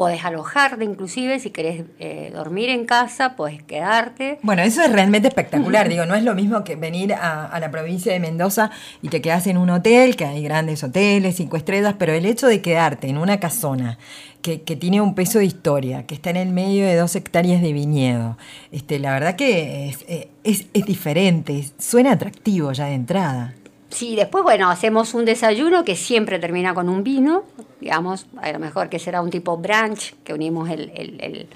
podés 0.00 0.24
alojarte 0.24 0.82
inclusive, 0.82 1.38
si 1.40 1.50
querés 1.50 1.84
eh, 1.98 2.30
dormir 2.32 2.70
en 2.70 2.86
casa, 2.86 3.36
podés 3.36 3.62
quedarte. 3.62 4.38
Bueno, 4.40 4.62
eso 4.62 4.80
es 4.80 4.90
realmente 4.90 5.28
espectacular, 5.28 5.90
digo, 5.90 6.06
no 6.06 6.14
es 6.14 6.22
lo 6.22 6.34
mismo 6.34 6.64
que 6.64 6.74
venir 6.74 7.12
a, 7.12 7.60
la 7.60 7.70
provincia 7.70 8.10
de 8.10 8.18
Mendoza 8.18 8.70
y 9.02 9.10
te 9.10 9.20
quedas 9.20 9.46
en 9.46 9.58
un 9.58 9.68
hotel, 9.68 10.16
que 10.16 10.24
hay 10.24 10.42
grandes 10.42 10.82
hoteles, 10.82 11.36
cinco 11.36 11.58
estrellas, 11.58 11.96
pero 11.98 12.14
el 12.14 12.24
hecho 12.24 12.46
de 12.46 12.62
quedarte 12.62 13.08
en 13.08 13.18
una 13.18 13.40
casona 13.40 13.98
que, 14.40 14.56
tiene 14.56 15.02
un 15.02 15.14
peso 15.14 15.38
de 15.38 15.44
historia, 15.44 16.06
que 16.06 16.14
está 16.14 16.30
en 16.30 16.36
el 16.36 16.48
medio 16.48 16.86
de 16.86 16.96
dos 16.96 17.14
hectáreas 17.14 17.60
de 17.60 17.74
viñedo, 17.74 18.38
este, 18.72 19.00
la 19.00 19.12
verdad 19.12 19.36
que 19.36 19.90
es, 19.90 19.98
eh, 20.08 20.30
es, 20.44 20.64
es 20.72 20.86
diferente, 20.86 21.62
suena 21.78 22.12
atractivo 22.12 22.72
ya 22.72 22.86
de 22.86 22.94
entrada. 22.94 23.54
Sí, 23.90 24.14
después, 24.14 24.44
bueno, 24.44 24.70
hacemos 24.70 25.14
un 25.14 25.24
desayuno 25.24 25.84
que 25.84 25.96
siempre 25.96 26.38
termina 26.38 26.74
con 26.74 26.88
un 26.88 27.02
vino, 27.02 27.42
digamos, 27.80 28.26
a 28.40 28.52
lo 28.52 28.60
mejor 28.60 28.88
que 28.88 29.00
será 29.00 29.20
un 29.20 29.30
tipo 29.30 29.56
brunch, 29.56 30.14
que 30.22 30.32
unimos 30.32 30.70
el, 30.70 31.48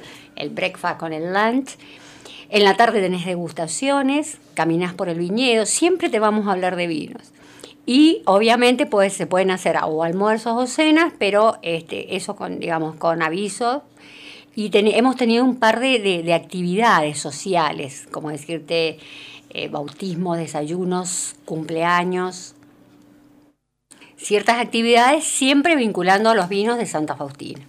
breakfast 0.50 0.98
con 0.98 1.12
el 1.12 1.32
lunch. 1.32 1.76
En 2.50 2.64
la 2.64 2.76
tarde 2.76 3.00
tenés 3.00 3.24
degustaciones, 3.24 4.38
caminás 4.54 4.94
por 4.94 5.08
el 5.08 5.18
viñedo, 5.18 5.64
siempre 5.64 6.08
te 6.08 6.18
vamos 6.18 6.48
a 6.48 6.52
hablar 6.52 6.74
de 6.74 6.88
vinos. 6.88 7.32
Y 7.86 8.22
obviamente 8.24 8.86
pues, 8.86 9.12
se 9.12 9.26
pueden 9.26 9.50
hacer 9.50 9.76
o 9.82 10.02
almuerzos 10.02 10.54
o 10.56 10.66
cenas, 10.66 11.12
pero 11.18 11.58
este, 11.62 12.16
eso 12.16 12.34
con, 12.34 12.58
digamos, 12.58 12.96
con 12.96 13.22
aviso. 13.22 13.84
Y 14.56 14.70
hemos 14.72 15.16
tenido 15.16 15.44
un 15.44 15.56
par 15.56 15.80
de, 15.80 15.98
de 15.98 16.34
actividades 16.34 17.18
sociales, 17.18 18.06
como 18.10 18.30
decirte, 18.30 18.98
eh, 19.54 19.68
bautismos, 19.68 20.36
desayunos, 20.36 21.36
cumpleaños, 21.44 22.54
ciertas 24.16 24.58
actividades 24.58 25.24
siempre 25.24 25.76
vinculando 25.76 26.30
a 26.30 26.34
los 26.34 26.48
vinos 26.48 26.76
de 26.76 26.86
Santa 26.86 27.14
Faustina. 27.14 27.60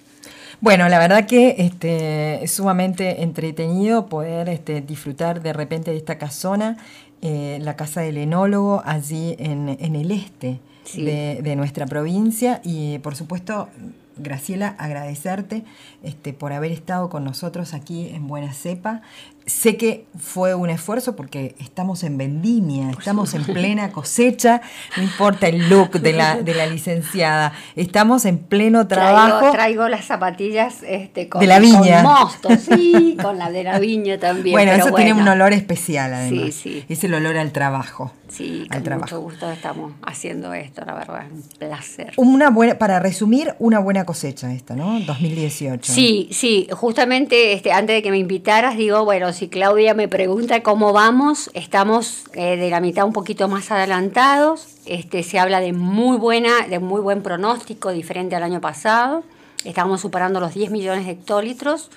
Bueno, 0.61 0.89
la 0.89 0.97
verdad 0.97 1.27
que 1.27 1.55
este, 1.59 2.43
es 2.43 2.51
sumamente 2.51 3.21
entretenido 3.21 4.07
poder 4.07 4.49
este, 4.49 4.81
disfrutar 4.81 5.41
de 5.43 5.53
repente 5.53 5.91
de 5.91 5.97
esta 5.97 6.17
casona, 6.17 6.77
eh, 7.21 7.59
la 7.61 7.75
casa 7.75 8.01
del 8.01 8.17
enólogo, 8.17 8.81
allí 8.83 9.35
en, 9.37 9.69
el 9.69 10.11
este 10.11 10.59
de, 10.95 11.39
de, 11.43 11.55
nuestra 11.55 11.85
provincia 11.85 12.61
y 12.63 12.97
por 12.99 13.15
supuesto 13.15 13.69
Graciela, 14.17 14.75
agradecerte 14.77 15.65
este, 16.03 16.33
por 16.33 16.53
haber 16.53 16.71
estado 16.71 17.09
con 17.09 17.23
nosotros 17.25 17.73
aquí 17.73 18.09
en 18.09 18.27
Buena 18.27 18.53
Cepa. 18.53 19.01
Sé 19.45 19.77
que 19.77 20.05
fue 20.17 20.55
un 20.55 20.69
esfuerzo 20.69 21.15
porque 21.15 21.55
estamos 21.60 22.03
en 22.03 22.17
vendimia, 22.17 22.89
estamos 22.89 23.34
en 23.34 23.43
plena 23.43 23.91
cosecha, 23.91 24.62
no 24.97 25.03
importa 25.03 25.47
el 25.47 25.69
look 25.69 25.99
de 25.99 26.13
la, 26.13 26.41
de 26.41 26.53
la 26.53 26.65
licenciada, 26.65 27.53
estamos 27.75 28.25
en 28.25 28.39
pleno 28.39 28.88
trabajo. 28.88 29.51
Traigo, 29.51 29.88
las 29.88 30.05
zapatillas 30.05 30.84
este, 30.84 31.29
con, 31.29 31.41
de 31.41 31.47
la 31.47 31.60
viña. 31.60 32.01
mosto, 32.01 32.49
sí, 32.58 33.17
con 33.21 33.38
la 33.38 33.51
de 33.51 33.63
la 33.63 33.79
viña 33.79 34.17
también. 34.17 34.53
Bueno, 34.53 34.71
eso 34.71 34.91
tiene 34.93 35.13
un 35.13 35.27
olor 35.27 35.53
especial 35.53 36.13
además. 36.13 36.53
Sí, 36.55 36.79
sí. 36.79 36.86
Es 36.89 37.03
el 37.03 37.13
olor 37.13 37.38
al 37.38 37.51
trabajo. 37.51 38.12
Sí, 38.27 38.67
con 38.71 38.99
mucho 38.99 39.21
gusto 39.21 39.49
estamos 39.51 39.93
haciendo 40.01 40.53
esto, 40.53 40.84
la 40.84 40.95
verdad, 40.95 41.25
un 41.31 41.43
placer. 41.60 42.12
Una 42.17 42.49
buena, 42.49 42.77
para 42.77 42.99
resumir, 42.99 43.53
una 43.60 43.79
buena 43.79 44.03
cosecha 44.05 44.51
esta, 44.51 44.75
¿no? 44.75 44.99
2018. 44.99 45.93
Sí, 45.93 46.27
sí, 46.31 46.67
justamente 46.71 47.53
este, 47.53 47.71
antes 47.71 47.95
de 47.95 48.01
que 48.01 48.12
me 48.12 48.17
invitaras, 48.17 48.77
digo, 48.77 49.05
bueno, 49.05 49.31
si 49.35 49.49
Claudia 49.49 49.93
me 49.93 50.07
pregunta 50.07 50.63
cómo 50.63 50.93
vamos, 50.93 51.51
estamos 51.53 52.23
eh, 52.33 52.55
de 52.55 52.69
la 52.69 52.79
mitad 52.79 53.05
un 53.05 53.11
poquito 53.11 53.49
más 53.49 53.69
adelantados. 53.69 54.67
Este, 54.85 55.23
se 55.23 55.39
habla 55.39 55.59
de 55.59 55.73
muy 55.73 56.17
buena, 56.17 56.67
de 56.67 56.79
muy 56.79 57.01
buen 57.01 57.21
pronóstico, 57.21 57.91
diferente 57.91 58.35
al 58.35 58.43
año 58.43 58.61
pasado. 58.61 59.23
Estamos 59.65 59.99
superando 59.99 60.39
los 60.39 60.53
10 60.53 60.71
millones 60.71 61.05
de 61.05 61.11
hectolitros 61.11 61.91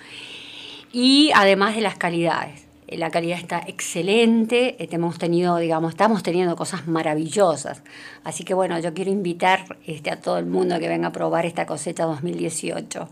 y 0.93 1.31
además 1.35 1.77
de 1.77 1.83
las 1.83 1.97
calidades. 1.97 2.67
Eh, 2.89 2.99
la 2.99 3.11
calidad 3.11 3.39
está 3.39 3.63
excelente, 3.67 4.83
eh, 4.83 4.89
hemos 4.91 5.19
tenido, 5.19 5.57
digamos, 5.59 5.91
estamos 5.91 6.25
teniendo 6.25 6.57
cosas 6.57 6.89
maravillosas. 6.89 7.83
Así 8.25 8.43
que 8.43 8.53
bueno, 8.53 8.81
yo 8.81 8.95
quiero 8.95 9.13
invitar 9.13 9.77
este, 9.87 10.11
a 10.11 10.21
todo 10.21 10.39
el 10.39 10.47
mundo 10.47 10.81
que 10.81 10.89
venga 10.89 11.09
a 11.09 11.13
probar 11.13 11.47
esta 11.47 11.67
cosecha 11.67 12.05
2018. 12.05 13.09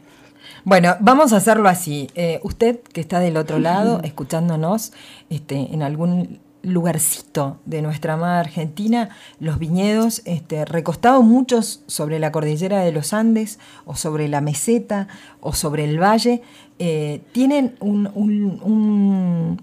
Bueno, 0.64 0.96
vamos 1.00 1.32
a 1.32 1.37
hacerlo 1.37 1.68
así. 1.68 2.11
Eh, 2.14 2.40
usted 2.42 2.80
que 2.80 3.00
está 3.00 3.20
del 3.20 3.37
otro 3.37 3.59
lado, 3.59 4.00
escuchándonos 4.04 4.92
este, 5.30 5.72
en 5.72 5.82
algún 5.82 6.40
lugarcito 6.66 7.59
de 7.64 7.80
nuestra 7.80 8.14
amada 8.14 8.40
Argentina, 8.40 9.11
los 9.38 9.59
viñedos 9.59 10.22
este, 10.24 10.64
recostados 10.64 11.24
muchos 11.24 11.82
sobre 11.87 12.18
la 12.18 12.32
cordillera 12.32 12.80
de 12.80 12.90
los 12.90 13.12
Andes 13.12 13.61
o 13.85 13.94
sobre 13.94 14.26
la 14.26 14.40
meseta 14.40 15.06
o 15.40 15.52
sobre 15.52 15.85
el 15.85 16.02
valle, 16.02 16.42
eh, 16.80 17.22
tienen 17.32 17.76
un, 17.80 18.11
un, 18.14 19.61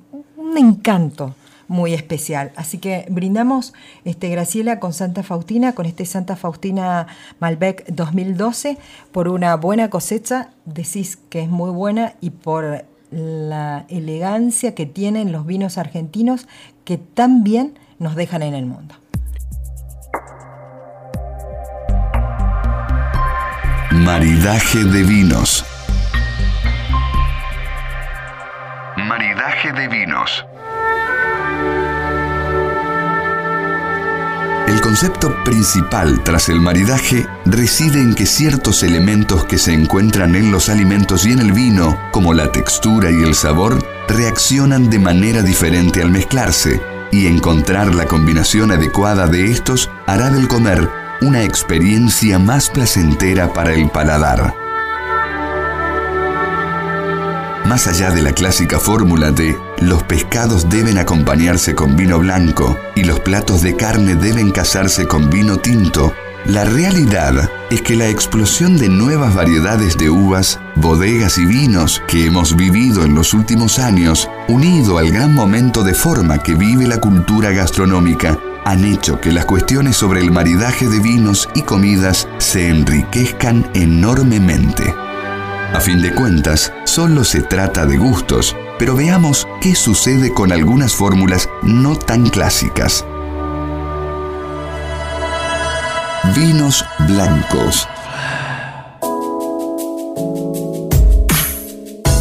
encanto 0.56 1.36
muy 1.68 1.94
especial. 1.94 2.52
Así 2.56 2.78
que 2.78 3.06
brindamos, 3.10 3.74
este, 4.06 4.30
Graciela, 4.30 4.80
con 4.80 4.94
Santa 4.94 5.24
Faustina, 5.24 5.74
con 5.74 5.86
este 5.86 6.06
Santa 6.06 6.36
Faustina 6.36 7.08
Malbec 7.40 7.86
2012, 7.88 8.78
por 9.12 9.28
una 9.28 9.56
buena 9.56 9.90
cosecha, 9.90 10.50
decís 10.66 11.18
que 11.30 11.42
es 11.42 11.50
muy 11.50 11.72
buena, 11.72 12.14
y 12.22 12.32
por 12.32 12.86
la 13.12 13.86
elegancia 13.90 14.74
que 14.74 14.86
tienen 14.86 15.32
los 15.32 15.46
vinos 15.46 15.78
argentinos 15.78 16.48
que 16.84 16.98
tan 16.98 17.44
bien 17.44 17.78
nos 18.00 18.16
dejan 18.16 18.42
en 18.42 18.56
el 18.56 18.66
mundo. 18.66 18.96
Maridaje 23.92 24.84
de 24.84 25.04
vinos. 25.04 25.64
Maridaje 28.98 29.72
de 29.72 29.88
vinos. 29.88 30.46
El 34.68 34.80
concepto 34.80 35.44
principal 35.44 36.24
tras 36.24 36.48
el 36.48 36.62
maridaje 36.62 37.28
reside 37.46 38.02
en 38.02 38.16
que 38.16 38.26
ciertos 38.26 38.82
elementos 38.84 39.44
que 39.46 39.58
se 39.58 39.74
encuentran 39.74 40.36
en 40.36 40.52
los 40.52 40.70
alimentos 40.70 41.26
y 41.26 41.34
en 41.34 41.40
el 41.40 41.52
vino, 41.52 42.00
como 42.12 42.34
la 42.34 42.52
textura 42.52 43.12
y 43.12 43.24
el 43.24 43.36
sabor, 43.36 43.86
reaccionan 44.08 44.90
de 44.90 45.00
manera 45.00 45.42
diferente 45.42 46.02
al 46.02 46.12
mezclarse, 46.12 46.82
y 47.12 47.28
encontrar 47.28 47.94
la 47.94 48.06
combinación 48.06 48.72
adecuada 48.72 49.28
de 49.28 49.52
estos 49.52 49.90
hará 50.08 50.30
del 50.30 50.48
comer 50.48 50.90
una 51.22 51.44
experiencia 51.44 52.40
más 52.40 52.70
placentera 52.70 53.54
para 53.54 53.74
el 53.74 53.90
paladar. 53.90 54.63
Más 57.66 57.88
allá 57.88 58.12
de 58.12 58.22
la 58.22 58.34
clásica 58.34 58.78
fórmula 58.80 59.32
de 59.32 59.58
los 59.80 60.04
pescados 60.04 60.70
deben 60.70 60.98
acompañarse 60.98 61.76
con 61.76 61.96
vino 61.96 62.20
blanco 62.20 62.78
y 62.94 63.04
los 63.04 63.22
platos 63.22 63.62
de 63.62 63.76
carne 63.76 64.16
deben 64.16 64.52
casarse 64.52 65.08
con 65.08 65.30
vino 65.30 65.58
tinto, 65.58 66.14
la 66.46 66.66
realidad 66.66 67.50
es 67.70 67.82
que 67.82 67.96
la 67.96 68.10
explosión 68.10 68.78
de 68.78 68.90
nuevas 68.90 69.34
variedades 69.34 69.98
de 69.98 70.10
uvas, 70.10 70.60
bodegas 70.76 71.38
y 71.38 71.46
vinos 71.46 72.04
que 72.06 72.26
hemos 72.26 72.58
vivido 72.58 73.06
en 73.06 73.16
los 73.16 73.34
últimos 73.34 73.80
años, 73.80 74.30
unido 74.50 74.98
al 74.98 75.10
gran 75.10 75.34
momento 75.34 75.84
de 75.84 75.94
forma 75.94 76.40
que 76.40 76.56
vive 76.56 76.86
la 76.86 77.00
cultura 77.00 77.52
gastronómica, 77.52 78.38
han 78.66 78.84
hecho 78.84 79.22
que 79.22 79.32
las 79.32 79.46
cuestiones 79.46 79.96
sobre 79.96 80.20
el 80.20 80.32
maridaje 80.32 80.90
de 80.90 81.00
vinos 81.00 81.48
y 81.56 81.62
comidas 81.62 82.28
se 82.40 82.68
enriquezcan 82.68 83.70
enormemente. 83.74 84.94
A 85.74 85.80
fin 85.80 86.04
de 86.04 86.14
cuentas, 86.14 86.72
solo 86.84 87.24
se 87.24 87.42
trata 87.42 87.88
de 87.88 87.98
gustos, 87.98 88.56
pero 88.78 88.96
veamos 88.96 89.48
qué 89.60 89.74
sucede 89.74 90.32
con 90.32 90.52
algunas 90.52 90.94
fórmulas 90.94 91.50
no 91.64 91.96
tan 91.96 92.30
clásicas. 92.30 93.04
Vinos 96.36 96.86
blancos. 97.08 97.88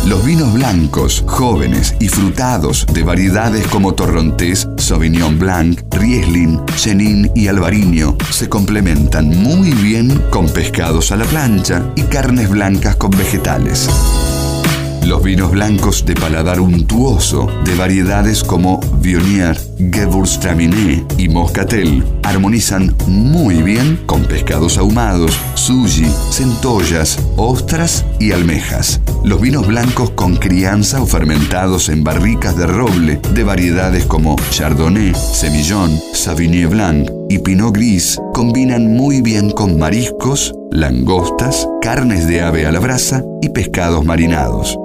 Los 0.07 0.25
vinos 0.25 0.55
blancos, 0.55 1.23
jóvenes 1.27 1.95
y 2.01 2.09
frutados 2.09 2.87
de 2.93 3.03
variedades 3.03 3.67
como 3.67 3.95
Torrontés, 3.95 4.67
Sauvignon 4.83 5.39
Blanc, 5.39 5.81
Riesling, 5.93 6.59
Chenin 6.75 7.31
y 7.37 7.47
Albariño 7.47 8.17
se 8.31 8.49
complementan 8.49 9.29
muy 9.29 9.71
bien 9.71 10.21
con 10.31 10.49
pescados 10.49 11.13
a 11.13 11.17
la 11.17 11.25
plancha 11.25 11.83
y 11.95 12.03
carnes 12.03 12.51
blancas 12.51 12.97
con 12.97 13.13
vegetales. 13.13 13.89
Los 15.05 15.25
vinos 15.25 15.51
blancos 15.51 16.07
de 16.07 16.15
paladar 16.15 16.61
untuoso, 16.61 17.49
de 17.65 17.75
variedades 17.75 18.45
como 18.45 18.79
Viognier, 19.01 19.59
Gewürztraminer 19.79 21.05
y 21.19 21.29
Moscatel, 21.29 22.05
armonizan 22.23 22.95
muy 23.09 23.63
bien 23.63 24.01
con 24.07 24.23
pescados 24.25 24.79
ahumados, 24.79 25.37
sushi, 25.55 26.07
centollas, 26.31 27.19
ostras 27.37 28.05
y 28.21 28.31
almejas. 28.31 29.01
Los 29.25 29.41
vinos 29.41 29.67
blancos 29.67 30.11
con 30.11 30.37
crianza 30.37 31.03
o 31.03 31.07
fermentados 31.07 31.89
en 31.89 32.05
barricas 32.05 32.57
de 32.57 32.67
roble, 32.67 33.21
de 33.35 33.43
variedades 33.43 34.07
como 34.07 34.37
Chardonnay, 34.51 35.15
Semillon, 35.15 35.99
Sauvignon 36.15 36.71
Blanc 36.71 37.11
y 37.29 37.41
Pinot 37.41 37.75
Gris, 37.75 38.21
combinan 38.33 38.95
muy 38.95 39.21
bien 39.21 39.51
con 39.51 39.79
mariscos, 39.79 40.55
langostas, 40.71 41.69
carnes 41.81 42.29
de 42.29 42.41
ave 42.41 42.67
a 42.67 42.73
la 42.73 42.79
brasa 42.79 43.25
y 43.41 43.49
pescados 43.49 44.05
marinados. 44.05 44.79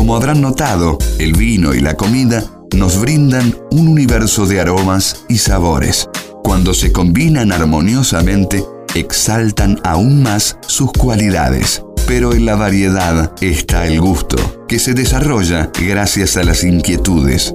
Como 0.00 0.16
habrán 0.16 0.40
notado, 0.40 0.96
el 1.18 1.34
vino 1.34 1.74
y 1.74 1.80
la 1.80 1.94
comida 1.94 2.42
nos 2.74 2.98
brindan 2.98 3.54
un 3.70 3.86
universo 3.86 4.46
de 4.46 4.58
aromas 4.58 5.26
y 5.28 5.36
sabores. 5.36 6.08
Cuando 6.42 6.72
se 6.72 6.90
combinan 6.90 7.52
armoniosamente, 7.52 8.64
exaltan 8.94 9.78
aún 9.84 10.22
más 10.22 10.56
sus 10.66 10.90
cualidades. 10.90 11.84
Pero 12.06 12.32
en 12.32 12.46
la 12.46 12.54
variedad 12.54 13.34
está 13.42 13.86
el 13.86 14.00
gusto, 14.00 14.64
que 14.66 14.78
se 14.78 14.94
desarrolla 14.94 15.70
gracias 15.78 16.38
a 16.38 16.44
las 16.44 16.64
inquietudes. 16.64 17.54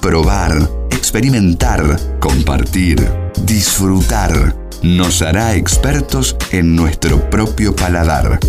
Probar, 0.00 0.68
experimentar, 0.90 2.00
compartir, 2.18 3.08
disfrutar, 3.44 4.56
nos 4.82 5.22
hará 5.22 5.54
expertos 5.54 6.36
en 6.50 6.74
nuestro 6.74 7.30
propio 7.30 7.76
paladar 7.76 8.40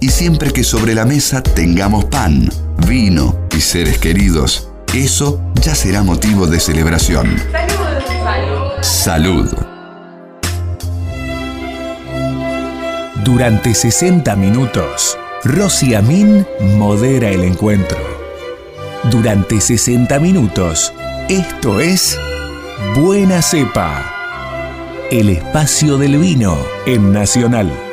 y 0.00 0.08
siempre 0.08 0.52
que 0.52 0.64
sobre 0.64 0.94
la 0.94 1.04
mesa 1.04 1.42
tengamos 1.42 2.04
pan, 2.06 2.48
vino 2.86 3.36
y 3.56 3.60
seres 3.60 3.98
queridos, 3.98 4.68
eso 4.94 5.40
ya 5.60 5.74
será 5.74 6.02
motivo 6.02 6.46
de 6.46 6.60
celebración. 6.60 7.36
Salud. 8.22 8.82
Salud. 8.82 9.48
Durante 13.24 13.74
60 13.74 14.36
minutos, 14.36 15.18
Rosy 15.44 15.94
Amin 15.94 16.46
modera 16.76 17.28
el 17.28 17.44
encuentro. 17.44 17.98
Durante 19.10 19.60
60 19.60 20.18
minutos, 20.20 20.92
esto 21.28 21.80
es 21.80 22.18
Buena 22.96 23.42
Cepa, 23.42 24.14
el 25.10 25.28
espacio 25.30 25.98
del 25.98 26.18
vino 26.18 26.56
en 26.86 27.12
Nacional. 27.12 27.87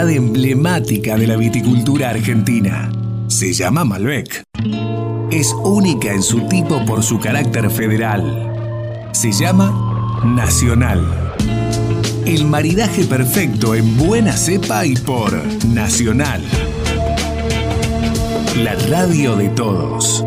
Emblemática 0.00 1.16
de 1.16 1.26
la 1.26 1.36
viticultura 1.36 2.10
argentina. 2.10 2.90
Se 3.28 3.52
llama 3.52 3.84
Malbec. 3.84 4.42
Es 5.30 5.52
única 5.64 6.12
en 6.12 6.22
su 6.22 6.48
tipo 6.48 6.84
por 6.86 7.02
su 7.02 7.20
carácter 7.20 7.70
federal. 7.70 9.10
Se 9.12 9.30
llama 9.32 10.22
Nacional. 10.24 11.34
El 12.24 12.46
maridaje 12.46 13.04
perfecto 13.04 13.74
en 13.74 13.96
buena 13.98 14.32
cepa 14.32 14.86
y 14.86 14.94
por 14.94 15.32
Nacional. 15.66 16.42
La 18.56 18.74
radio 18.88 19.36
de 19.36 19.50
todos. 19.50 20.24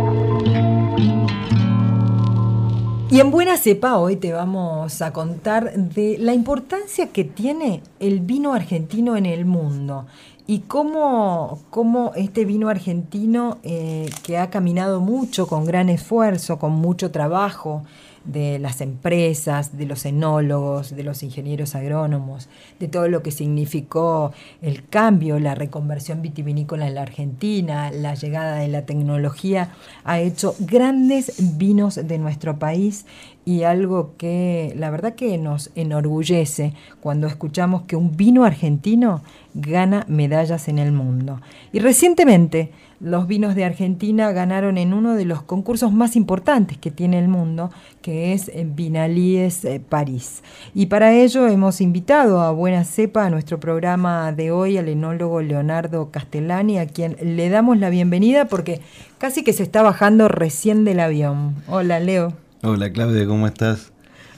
Y 3.16 3.22
en 3.22 3.32
Buena 3.32 3.56
Cepa 3.56 3.98
hoy 3.98 4.18
te 4.18 4.34
vamos 4.34 5.02
a 5.02 5.14
contar 5.14 5.74
de 5.74 6.18
la 6.20 6.34
importancia 6.34 7.14
que 7.14 7.24
tiene 7.24 7.82
el 8.02 8.20
vino 8.20 8.54
argentino 8.54 9.16
en 9.16 9.26
el 9.26 9.46
mundo 9.46 10.06
y 10.48 10.60
cómo, 10.68 11.62
cómo 11.70 12.12
este 12.18 12.44
vino 12.44 12.68
argentino 12.68 13.60
eh, 13.64 14.10
que 14.24 14.38
ha 14.38 14.50
caminado 14.50 15.00
mucho, 15.00 15.48
con 15.48 15.64
gran 15.64 15.88
esfuerzo, 15.88 16.60
con 16.60 16.74
mucho 16.74 17.12
trabajo, 17.12 17.84
de 18.26 18.60
las 18.60 18.82
empresas, 18.82 19.78
de 19.78 19.86
los 19.86 20.06
enólogos, 20.06 20.96
de 20.96 21.04
los 21.04 21.24
ingenieros 21.24 21.76
agrónomos, 21.76 22.50
de 22.80 22.88
todo 22.88 23.08
lo 23.08 23.24
que 23.24 23.32
significó 23.32 24.34
el 24.62 24.88
cambio, 24.88 25.40
la 25.40 25.56
reconversión 25.56 26.22
vitivinícola 26.22 26.88
en 26.88 26.96
la 26.96 27.02
Argentina, 27.04 27.92
la 27.92 28.16
llegada 28.16 28.58
de 28.58 28.68
la 28.68 28.86
tecnología, 28.86 29.70
ha 30.04 30.20
hecho 30.20 30.56
grandes 30.60 31.58
vinos 31.58 31.96
de 31.96 32.18
nuestro 32.18 32.58
país 32.60 33.06
y 33.46 33.62
algo 33.62 34.16
que 34.18 34.74
la 34.76 34.90
verdad 34.90 35.14
que 35.14 35.38
nos 35.38 35.70
enorgullece 35.76 36.74
cuando 37.00 37.28
escuchamos 37.28 37.84
que 37.84 37.96
un 37.96 38.18
vino 38.18 38.44
argentino 38.44 39.22
gana 39.54 40.04
medallas 40.10 40.68
en 40.68 40.80
el 40.80 40.92
mundo. 40.92 41.40
Y 41.72 41.80
recientemente 41.80 42.72
los 43.00 43.28
vinos 43.28 43.56
de 43.56 43.66
Argentina 43.66 44.32
ganaron 44.32 44.78
en 44.78 44.94
uno 44.94 45.14
de 45.14 45.26
los 45.26 45.44
concursos 45.44 45.94
más 45.94 46.16
importantes 46.16 46.78
que 46.78 46.92
tiene 46.92 47.20
el 47.20 47.28
mundo, 47.28 47.70
que 48.02 48.34
es 48.34 48.52
Vinalíes 48.76 49.64
eh, 49.66 49.80
París. 49.80 50.42
Y 50.74 50.88
para 50.88 51.14
ello 51.14 51.48
hemos 51.48 51.82
invitado 51.82 52.42
a 52.42 52.52
Buena 52.52 52.84
Cepa 52.84 53.26
a 53.26 53.30
nuestro 53.30 53.60
programa 53.60 54.32
de 54.32 54.52
hoy 54.52 54.78
al 54.78 54.90
enólogo 54.90 55.42
Leonardo 55.42 56.10
Castellani, 56.10 56.80
a 56.80 56.88
quien 56.88 57.16
le 57.22 57.50
damos 57.50 57.78
la 57.78 57.90
bienvenida 57.90 58.46
porque 58.46 58.82
casi 59.20 59.44
que 59.44 59.54
se 59.54 59.64
está 59.64 59.84
bajando 59.84 60.28
recién 60.28 60.84
del 60.84 61.00
avión. 61.00 61.56
Hola, 61.68 62.00
Leo. 62.00 62.45
Hola, 62.64 62.92
Claudia, 62.92 63.26
¿cómo 63.28 63.48
estás? 63.48 63.92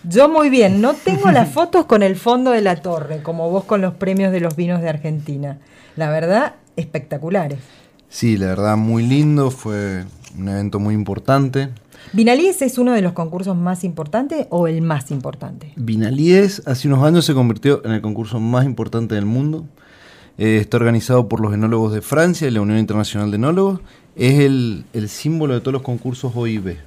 Yo 0.03 0.30
muy 0.30 0.49
bien, 0.49 0.82
no 0.82 0.93
tengo 0.93 1.32
las 1.32 1.49
fotos 1.49 1.86
con 1.86 2.03
el 2.03 2.15
fondo 2.15 2.51
de 2.51 2.62
la 2.62 2.77
torre, 2.77 3.21
como 3.23 3.49
vos 3.49 3.63
con 3.63 3.82
los 3.82 3.93
premios 3.95 4.32
de 4.32 4.39
los 4.39 4.56
vinos 4.56 4.82
de 4.82 4.89
Argentina. 4.89 5.60
La 5.95 6.10
verdad, 6.10 6.56
espectaculares. 6.75 7.60
Sí, 8.10 8.38
la 8.38 8.47
verdad 8.47 8.77
muy 8.77 9.06
lindo, 9.06 9.51
fue 9.51 10.06
un 10.38 10.47
evento 10.47 10.80
muy 10.80 10.93
importante. 10.93 11.69
¿Vinalíes 12.13 12.62
es 12.62 12.77
uno 12.77 12.93
de 12.93 13.01
los 13.01 13.13
concursos 13.13 13.56
más 13.56 13.84
importantes 13.84 14.47
o 14.49 14.67
el 14.67 14.82
más 14.82 15.12
importante? 15.12 15.73
Vinalíes 15.75 16.62
hace 16.65 16.88
unos 16.88 17.03
años 17.03 17.25
se 17.25 17.34
convirtió 17.34 17.84
en 17.84 17.91
el 17.91 18.01
concurso 18.01 18.39
más 18.39 18.65
importante 18.65 19.15
del 19.15 19.25
mundo. 19.25 19.65
Eh, 20.38 20.60
está 20.62 20.77
organizado 20.77 21.27
por 21.27 21.41
los 21.41 21.53
enólogos 21.53 21.93
de 21.93 22.01
Francia 22.01 22.47
y 22.47 22.51
la 22.51 22.62
Unión 22.62 22.77
Internacional 22.77 23.32
de 23.32 23.36
Enólogos. 23.36 23.82
Es 24.15 24.39
el, 24.39 24.86
símbolo 25.08 25.56
de 25.56 25.60
todos 25.60 25.73
los 25.73 25.82
concursos 25.82 26.32
OIB, 26.36 26.77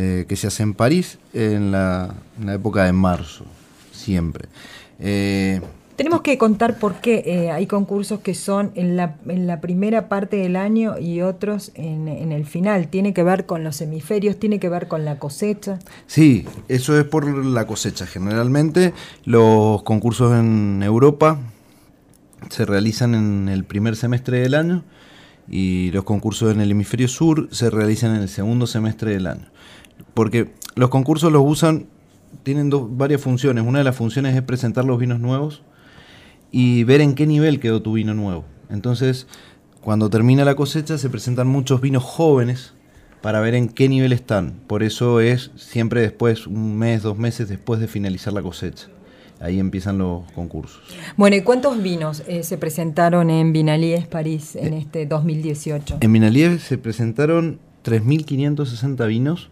eh, 0.00 0.26
que 0.28 0.36
se 0.36 0.46
hace 0.46 0.62
en 0.62 0.74
París 0.74 1.18
en 1.34 1.72
la, 1.72 2.14
época 2.46 2.84
de 2.84 2.92
marzo, 2.92 3.44
siempre. 3.90 4.48
Eh, 5.00 5.60
tenemos 5.96 6.20
que 6.20 6.38
contar 6.38 6.78
por 6.78 7.00
qué 7.00 7.24
eh, 7.26 7.50
hay 7.50 7.66
concursos 7.66 8.20
que 8.20 8.36
son 8.36 8.70
en 8.76 8.96
la, 8.96 9.16
en 9.26 9.48
la, 9.48 9.60
primera 9.60 10.08
parte 10.08 10.36
del 10.36 10.54
año 10.54 11.00
y 11.00 11.22
otros 11.22 11.72
en, 11.74 12.06
en, 12.06 12.30
el 12.30 12.46
final. 12.46 12.86
¿Tiene 12.86 13.12
que 13.12 13.24
ver 13.24 13.44
con 13.44 13.64
los 13.64 13.80
hemisferios? 13.80 14.36
¿Tiene 14.36 14.60
que 14.60 14.68
ver 14.68 14.86
con 14.86 15.04
la 15.04 15.18
cosecha? 15.18 15.80
Sí, 16.06 16.46
eso 16.68 16.96
es 16.96 17.02
por 17.02 17.26
la 17.26 17.66
cosecha. 17.66 18.06
Generalmente 18.06 18.94
los 19.24 19.82
concursos 19.82 20.38
en 20.38 20.80
Europa 20.84 21.40
se 22.50 22.66
realizan 22.66 23.16
en 23.16 23.48
el 23.48 23.64
primer 23.64 23.96
semestre 23.96 24.38
del 24.38 24.54
año 24.54 24.84
y 25.50 25.90
los 25.90 26.04
concursos 26.04 26.54
en 26.54 26.60
el 26.60 26.70
hemisferio 26.70 27.08
sur 27.08 27.48
se 27.50 27.68
realizan 27.68 28.14
en 28.14 28.22
el 28.22 28.28
segundo 28.28 28.68
semestre 28.68 29.10
del 29.10 29.26
año. 29.26 29.46
Porque 30.14 30.52
los 30.74 30.90
concursos 30.90 31.32
los 31.32 31.42
usan, 31.44 31.86
tienen 32.42 32.70
dos, 32.70 32.86
varias 32.96 33.20
funciones. 33.20 33.64
Una 33.66 33.78
de 33.78 33.84
las 33.84 33.96
funciones 33.96 34.34
es 34.34 34.42
presentar 34.42 34.84
los 34.84 34.98
vinos 34.98 35.20
nuevos 35.20 35.62
y 36.50 36.84
ver 36.84 37.00
en 37.00 37.14
qué 37.14 37.26
nivel 37.26 37.60
quedó 37.60 37.82
tu 37.82 37.94
vino 37.94 38.14
nuevo. 38.14 38.44
Entonces, 38.70 39.26
cuando 39.80 40.10
termina 40.10 40.44
la 40.44 40.54
cosecha 40.54 40.98
se 40.98 41.08
presentan 41.08 41.46
muchos 41.46 41.80
vinos 41.80 42.04
jóvenes 42.04 42.74
para 43.20 43.40
ver 43.40 43.54
en 43.54 43.68
qué 43.68 43.88
nivel 43.88 44.12
están. 44.12 44.60
Por 44.66 44.82
eso 44.82 45.20
es 45.20 45.50
siempre 45.56 46.00
después, 46.00 46.46
un 46.46 46.76
mes, 46.76 47.02
dos 47.02 47.18
meses 47.18 47.48
después 47.48 47.80
de 47.80 47.88
finalizar 47.88 48.32
la 48.32 48.42
cosecha. 48.42 48.88
Ahí 49.40 49.60
empiezan 49.60 49.98
los 49.98 50.30
concursos. 50.32 50.82
Bueno, 51.16 51.36
¿y 51.36 51.42
cuántos 51.42 51.80
vinos 51.80 52.24
eh, 52.26 52.42
se 52.42 52.58
presentaron 52.58 53.30
en 53.30 53.52
Vinalies 53.52 54.06
París 54.06 54.56
en 54.56 54.74
eh, 54.74 54.78
este 54.78 55.06
2018? 55.06 55.98
En 56.00 56.12
Vinalies 56.12 56.62
se 56.62 56.76
presentaron 56.76 57.60
3.560 57.84 59.06
vinos 59.06 59.50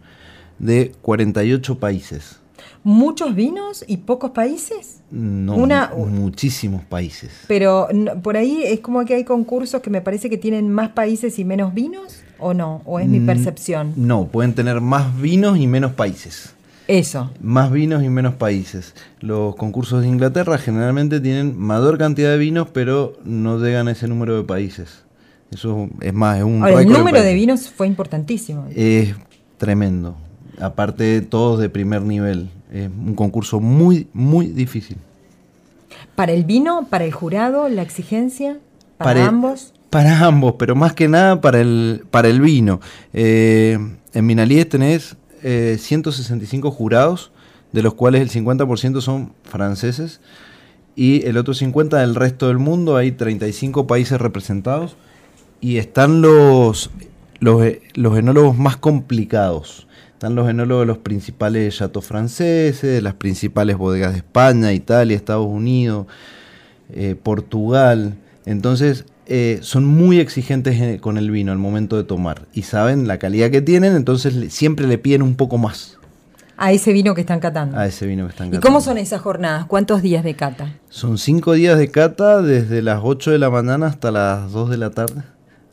de 0.59 0.93
48 1.03 1.79
países. 1.79 2.41
muchos 2.83 3.35
vinos 3.35 3.85
y 3.89 3.97
pocos 3.97 4.31
países. 4.31 5.01
No, 5.11 5.57
Una- 5.57 5.91
muchísimos 5.97 6.85
países. 6.85 7.31
Pero 7.49 7.89
por 8.23 8.37
ahí 8.37 8.63
es 8.65 8.79
como 8.79 9.05
que 9.05 9.15
hay 9.17 9.25
concursos 9.25 9.83
que 9.83 9.91
me 9.91 10.01
parece 10.01 10.31
que 10.31 10.39
tienen 10.39 10.71
más 10.71 10.91
países 10.91 11.39
y 11.41 11.45
menos 11.45 11.75
vinos, 11.75 12.21
¿o 12.39 12.55
no? 12.55 12.83
¿O 12.85 13.01
es 13.01 13.09
mi 13.09 13.19
Mm, 13.19 13.27
percepción? 13.27 13.93
No, 13.97 14.29
pueden 14.29 14.55
tener 14.55 14.81
más 14.81 15.21
vinos 15.21 15.59
y 15.59 15.67
menos 15.67 15.93
países. 15.95 16.55
Eso. 16.87 17.29
Más 17.43 17.73
vinos 17.73 18.05
y 18.05 18.09
menos 18.09 18.35
países. 18.37 18.95
Los 19.21 19.57
concursos 19.57 20.03
de 20.03 20.09
Inglaterra 20.09 20.57
generalmente 20.57 21.19
tienen 21.21 21.59
mayor 21.59 21.99
cantidad 21.99 22.31
de 22.31 22.39
vinos, 22.39 22.69
pero 22.73 23.15
no 23.25 23.59
llegan 23.59 23.89
a 23.89 23.91
ese 23.93 24.07
número 24.07 24.37
de 24.37 24.45
países. 24.45 25.03
Eso 25.51 25.89
es 26.01 26.15
más, 26.15 26.39
es 26.39 26.45
un 26.45 26.63
Ahora, 26.63 26.83
el 26.83 26.89
número 26.89 27.19
de 27.19 27.25
país. 27.31 27.35
vinos 27.35 27.69
fue 27.69 27.89
importantísimo. 27.89 28.67
Es 28.75 29.13
tremendo. 29.59 30.17
Aparte, 30.61 31.21
todos 31.21 31.61
de 31.61 31.69
primer 31.69 32.03
nivel. 32.03 32.49
Es 32.73 32.89
un 32.89 33.15
concurso 33.15 33.61
muy, 33.61 34.09
muy 34.13 34.47
difícil. 34.47 34.97
Para 36.15 36.33
el 36.33 36.45
vino, 36.45 36.87
para 36.89 37.05
el 37.05 37.13
jurado, 37.13 37.69
la 37.69 37.83
exigencia, 37.83 38.59
para, 38.99 39.27
ambos. 39.27 39.73
Para 39.91 40.27
ambos, 40.27 40.55
pero 40.59 40.75
más 40.75 40.95
que 40.95 41.09
nada 41.09 41.41
para 41.41 41.61
el, 41.61 42.05
para 42.11 42.29
el 42.29 42.41
vino. 42.41 42.81
Eh, 43.13 43.79
en 44.13 44.27
Minalíes 44.27 44.69
tenés 44.69 45.17
eh, 45.43 45.77
165 45.79 46.71
jurados, 46.71 47.31
de 47.73 47.83
los 47.83 47.95
cuales 47.95 48.23
el 48.23 48.31
50% 48.31 49.01
son 49.01 49.33
franceses, 49.45 50.21
y 50.95 51.27
el 51.27 51.37
otro 51.37 51.53
50% 51.53 51.99
del 51.99 52.15
resto 52.15 52.49
del 52.49 52.59
mundo. 52.59 52.97
Hay 52.97 53.13
35 53.13 53.87
países 53.87 54.19
representados, 54.19 54.97
y 55.61 55.77
están 55.77 56.23
los, 56.23 56.91
los, 57.41 57.63
los 57.95 58.19
enólogos 58.19 58.57
más 58.57 58.77
complicados. 58.77 59.86
Están 60.17 60.35
los 60.35 60.49
enólogos 60.49 60.85
de 60.85 60.87
los 60.87 60.97
principales 60.97 61.77
chateaux 61.77 62.03
franceses, 62.07 62.81
de 62.81 63.03
las 63.03 63.12
principales 63.12 63.77
bodegas 63.77 64.12
de 64.12 64.19
España, 64.21 64.73
Italia, 64.73 65.14
Estados 65.14 65.47
Unidos, 65.47 66.07
eh, 66.91 67.17
Portugal. 67.23 68.14
Entonces, 68.47 69.05
eh, 69.27 69.59
son 69.61 69.85
muy 69.85 70.19
exigentes 70.19 70.81
eh, 70.81 71.01
con 71.03 71.19
el 71.19 71.31
vino 71.31 71.53
al 71.53 71.59
momento 71.59 71.99
de 71.99 72.05
tomar. 72.05 72.47
Y 72.55 72.62
saben 72.62 73.07
la 73.07 73.19
calidad 73.19 73.51
que 73.51 73.61
tienen, 73.61 73.95
entonces 73.95 74.55
siempre 74.55 74.87
le 74.87 74.97
piden 74.97 75.21
un 75.21 75.35
poco 75.37 75.59
más 75.59 75.99
A 76.57 76.73
ese 76.73 76.95
vino 76.95 77.14
que 77.14 77.21
están 77.21 77.39
catando. 77.41 77.77
a 77.79 77.87
ese 77.87 78.07
vino 78.07 78.25
que 78.25 78.31
están 78.31 78.47
¿Y 78.47 78.51
catando. 78.53 78.67
cómo 78.67 78.81
son 78.81 78.97
esas 78.97 79.21
jornadas? 79.21 79.67
¿Cuántos 79.67 80.01
días 80.01 80.25
de 80.25 80.35
cata? 80.35 80.73
Son 80.89 81.19
cinco 81.19 81.53
días 81.53 81.77
de 81.77 81.91
cata 81.91 82.41
desde 82.41 82.81
las 82.81 83.01
8 83.03 83.33
de 83.33 83.39
la 83.39 83.51
mañana 83.51 83.87
hasta 83.89 84.11
las 84.11 84.51
2 84.51 84.71
de 84.71 84.77
la 84.79 84.89
tarde. 84.93 85.25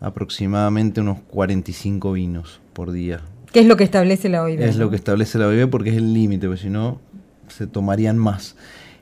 Aproximadamente 0.01 0.99
unos 0.99 1.19
45 1.29 2.11
vinos 2.11 2.59
por 2.73 2.91
día. 2.91 3.21
¿Qué 3.53 3.59
es 3.59 3.67
lo 3.67 3.77
que 3.77 3.83
establece 3.83 4.29
la 4.29 4.41
OIB? 4.41 4.61
Es 4.61 4.77
lo 4.77 4.89
que 4.89 4.95
establece 4.95 5.37
la 5.37 5.47
OIB 5.47 5.69
porque 5.69 5.91
es 5.91 5.97
el 5.97 6.11
límite, 6.11 6.47
porque 6.47 6.63
si 6.63 6.69
no 6.71 6.99
se 7.47 7.67
tomarían 7.67 8.17
más. 8.17 8.55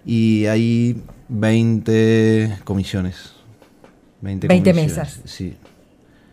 Y 0.06 0.46
hay 0.48 1.02
20 1.30 2.58
comisiones. 2.66 3.32
20, 4.20 4.48
20 4.48 4.72
comisiones, 4.72 4.98
mesas. 4.98 5.22
Sí. 5.24 5.56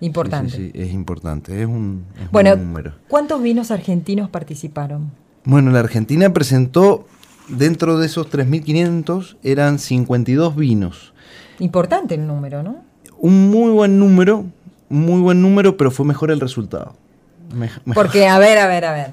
Importante. 0.00 0.50
Sí, 0.50 0.56
sí, 0.56 0.70
sí, 0.74 0.80
es 0.82 0.92
importante. 0.92 1.62
Es 1.62 1.66
un, 1.68 2.06
es 2.20 2.28
Bueno, 2.32 2.54
un 2.54 2.66
número. 2.66 2.94
¿cuántos 3.06 3.40
vinos 3.40 3.70
argentinos 3.70 4.28
participaron? 4.28 5.12
Bueno, 5.44 5.70
la 5.70 5.78
Argentina 5.78 6.32
presentó, 6.32 7.06
dentro 7.48 7.98
de 7.98 8.06
esos 8.06 8.28
3.500, 8.30 9.36
eran 9.44 9.78
52 9.78 10.56
vinos. 10.56 11.14
Importante 11.60 12.16
el 12.16 12.26
número, 12.26 12.64
¿no? 12.64 12.82
Un 13.18 13.48
muy 13.48 13.70
buen 13.70 14.00
número, 14.00 14.44
muy 14.88 15.20
buen 15.20 15.40
número, 15.40 15.76
pero 15.76 15.92
fue 15.92 16.04
mejor 16.04 16.32
el 16.32 16.40
resultado. 16.40 16.96
Mejor. 17.55 17.82
Porque, 17.94 18.26
a 18.26 18.38
ver, 18.38 18.59
a 18.59 18.66
ver, 18.66 18.84
a 18.84 18.92
ver. 18.92 19.12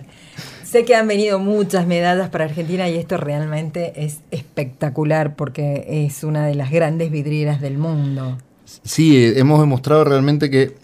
Sé 0.64 0.84
que 0.84 0.96
han 0.96 1.08
venido 1.08 1.40
muchas 1.40 1.88
medallas 1.88 2.30
para 2.30 2.46
Argentina 2.46 2.90
y 2.90 2.98
esto 2.98 3.18
realmente 3.18 3.94
es 4.04 4.20
espectacular 4.32 5.36
porque 5.36 5.86
es 6.06 6.24
una 6.24 6.46
de 6.46 6.56
las 6.56 6.72
grandes 6.72 7.12
vidrieras 7.12 7.62
del 7.62 7.78
mundo. 7.78 8.38
Sí, 8.84 9.32
hemos 9.36 9.60
demostrado 9.60 10.04
realmente 10.04 10.50
que 10.50 10.76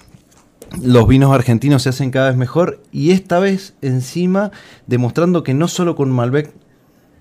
los 0.81 1.07
vinos 1.07 1.33
argentinos 1.33 1.83
se 1.83 1.89
hacen 1.89 2.11
cada 2.11 2.29
vez 2.29 2.37
mejor 2.37 2.81
y 2.91 3.11
esta 3.11 3.39
vez 3.39 3.73
encima 3.81 4.51
demostrando 4.87 5.43
que 5.43 5.53
no 5.53 5.67
solo 5.67 5.95
con 5.95 6.09
Malbec, 6.09 6.53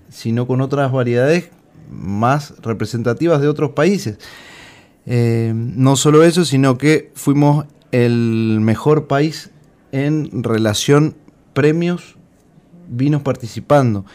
sino 0.09 0.47
con 0.47 0.61
otras 0.61 0.91
variedades 0.91 1.49
más 1.89 2.53
representativas 2.61 3.41
de 3.41 3.47
otros 3.47 3.71
países. 3.71 4.17
Eh, 5.05 5.51
no 5.53 5.95
solo 5.95 6.23
eso, 6.23 6.45
sino 6.45 6.77
que 6.77 7.11
fuimos 7.15 7.65
el 7.91 8.59
mejor 8.61 9.07
país 9.07 9.50
en 9.91 10.43
relación 10.43 11.15
premios, 11.53 12.15
vinos 12.87 13.21
participando. 13.21 14.05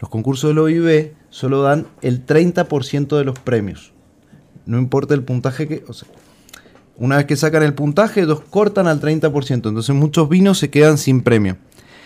Los 0.00 0.10
concursos 0.10 0.50
del 0.50 0.58
OIB 0.58 1.12
solo 1.30 1.62
dan 1.62 1.86
el 2.02 2.26
30% 2.26 3.16
de 3.16 3.24
los 3.24 3.38
premios. 3.38 3.92
No 4.66 4.78
importa 4.78 5.14
el 5.14 5.22
puntaje 5.22 5.68
que... 5.68 5.84
o 5.88 5.92
sea, 5.92 6.08
una 6.98 7.16
vez 7.16 7.26
que 7.26 7.36
sacan 7.36 7.62
el 7.62 7.74
puntaje, 7.74 8.24
los 8.24 8.40
cortan 8.40 8.86
al 8.86 9.00
30%. 9.00 9.50
Entonces 9.50 9.94
muchos 9.94 10.28
vinos 10.28 10.58
se 10.58 10.70
quedan 10.70 10.98
sin 10.98 11.22
premio. 11.22 11.56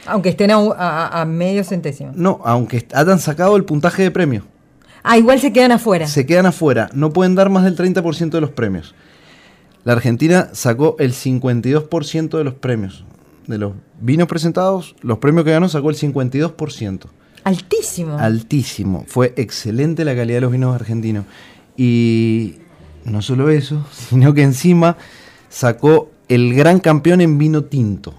Aunque 0.07 0.31
estén 0.31 0.51
a, 0.51 1.25
medio 1.29 1.63
centésimo. 1.63 2.13
No, 2.15 2.41
aunque 2.45 2.87
hayan 2.93 3.19
sacado 3.19 3.57
el 3.57 3.65
puntaje 3.65 4.03
de 4.03 4.11
premio. 4.11 4.45
Ah, 5.03 5.17
igual 5.17 5.41
se 5.41 5.53
quedan 5.53 5.73
afuera. 5.73 6.07
Se 6.07 6.27
quedan 6.27 6.47
afuera. 6.47 6.91
No 6.93 7.13
pueden 7.13 7.35
dar 7.35 7.49
más 7.51 7.65
del 7.65 7.77
30% 7.77 8.31
de 8.31 8.41
los 8.41 8.51
premios. 8.51 8.95
La 9.85 9.93
Argentina 9.95 10.49
sacó 10.53 10.97
el 10.99 11.13
52% 11.13 12.37
de 12.37 12.45
los 12.45 12.55
premios. 12.55 13.05
De 13.47 13.59
los 13.59 13.73
vinos 14.01 14.29
presentados, 14.29 14.95
los 15.03 15.19
premios 15.19 15.45
que 15.45 15.51
ganó 15.53 15.69
sacó 15.69 15.91
el 15.91 15.97
52%. 15.97 17.07
Altísimo. 17.45 18.19
Altísimo. 18.19 19.05
Fue 19.09 19.33
excelente 19.37 20.05
la 20.05 20.15
calidad 20.15 20.37
de 20.37 20.41
los 20.43 20.53
vinos 20.53 20.75
argentinos. 20.75 21.25
Y 21.77 22.57
no 23.05 23.23
solo 23.23 23.49
eso, 23.51 23.87
sino 23.93 24.35
que 24.35 24.43
encima 24.43 24.97
sacó 25.49 26.11
el 26.29 26.55
gran 26.55 26.79
campeón 26.81 27.21
en 27.21 27.39
vino 27.39 27.65
tinto. 27.65 28.15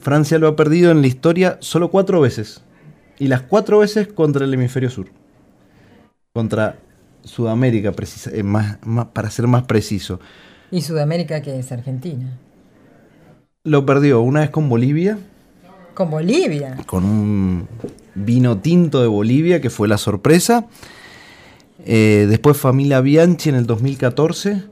Francia 0.00 0.38
lo 0.38 0.46
ha 0.48 0.56
perdido 0.56 0.90
en 0.92 1.00
la 1.00 1.08
historia 1.08 1.58
solo 1.60 1.90
cuatro 1.90 2.20
veces. 2.20 2.62
Y 3.18 3.28
las 3.28 3.42
cuatro 3.42 3.78
veces 3.80 4.08
contra 4.08 4.44
el 4.44 4.54
hemisferio 4.54 4.88
sur. 4.90 5.06
Contra 6.32 6.78
Sudamérica, 7.24 7.92
precisa- 7.92 8.30
eh, 8.32 8.42
más- 8.42 8.78
más- 8.84 9.06
para 9.06 9.30
ser 9.30 9.46
más 9.46 9.64
preciso. 9.64 10.20
Y 10.70 10.82
Sudamérica, 10.82 11.42
que 11.42 11.58
es 11.58 11.72
Argentina. 11.72 12.38
Lo 13.66 13.84
perdió 13.84 14.20
una 14.20 14.40
vez 14.40 14.50
con 14.50 14.68
Bolivia, 14.68 15.18
Con 15.92 16.08
Bolivia. 16.10 16.76
con 16.86 17.04
un 17.04 17.68
vino 18.14 18.58
tinto 18.58 19.02
de 19.02 19.08
Bolivia, 19.08 19.60
que 19.60 19.70
fue 19.70 19.88
la 19.88 19.98
sorpresa. 19.98 20.66
Eh, 21.84 22.26
después 22.28 22.56
Familia 22.56 23.00
Bianchi 23.00 23.48
en 23.48 23.56
el 23.56 23.66
2014. 23.66 24.62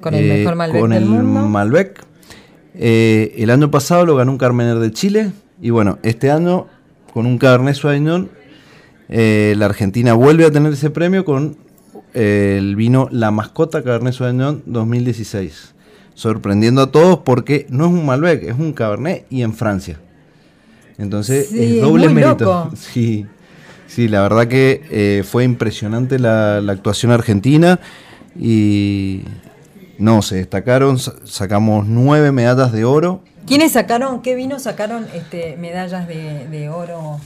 Con 0.00 0.14
el 0.14 0.24
eh, 0.24 0.38
mejor 0.38 0.56
Malbec 0.56 0.80
con 0.80 0.90
del 0.90 1.02
el 1.02 1.08
mundo. 1.08 1.48
Malbec. 1.48 2.02
Eh, 2.74 3.34
el 3.36 3.50
año 3.50 3.70
pasado 3.70 4.06
lo 4.06 4.16
ganó 4.16 4.32
un 4.32 4.38
Carmener 4.38 4.78
de 4.78 4.90
Chile. 4.90 5.32
Y 5.60 5.68
bueno, 5.70 5.98
este 6.02 6.30
año 6.30 6.66
con 7.12 7.26
un 7.26 7.36
Cabernet 7.36 7.74
Sauvignon, 7.74 8.30
eh, 9.10 9.54
la 9.58 9.66
Argentina 9.66 10.14
vuelve 10.14 10.46
a 10.46 10.50
tener 10.50 10.72
ese 10.72 10.88
premio 10.88 11.26
con 11.26 11.58
eh, 12.14 12.56
el 12.58 12.74
vino 12.76 13.08
La 13.10 13.30
Mascota 13.30 13.82
Cabernet 13.82 14.14
Sauvignon 14.14 14.62
2016. 14.64 15.74
Sorprendiendo 16.20 16.82
a 16.82 16.90
todos 16.92 17.20
porque 17.24 17.64
no 17.70 17.86
es 17.86 17.92
un 17.92 18.04
Malbec, 18.04 18.42
es 18.42 18.58
un 18.58 18.74
Cabernet 18.74 19.24
y 19.30 19.40
en 19.40 19.54
Francia. 19.54 19.98
Entonces 20.98 21.48
Sí, 21.48 21.58
es 21.58 21.70
es 21.76 21.80
doble 21.80 22.08
muy 22.10 22.14
mérito. 22.22 22.44
loco. 22.44 22.70
Sí, 22.76 23.24
sí, 23.86 24.06
la 24.06 24.20
verdad 24.20 24.46
que 24.46 24.82
eh, 24.90 25.22
fue 25.26 25.44
impresionante 25.44 26.18
la, 26.18 26.60
la 26.60 26.72
actuación 26.72 27.10
argentina 27.10 27.80
y 28.38 29.22
no, 29.96 30.20
se 30.20 30.36
destacaron, 30.36 30.98
sa- 30.98 31.14
sacamos 31.24 31.86
nueve 31.86 32.32
medallas 32.32 32.70
de 32.70 32.84
oro. 32.84 33.22
¿Quiénes 33.46 33.72
sacaron, 33.72 34.20
qué 34.20 34.34
vinos 34.34 34.64
sacaron 34.64 35.06
este, 35.14 35.56
medallas 35.56 36.06
de, 36.06 36.46
de 36.48 36.68
oro 36.68 37.18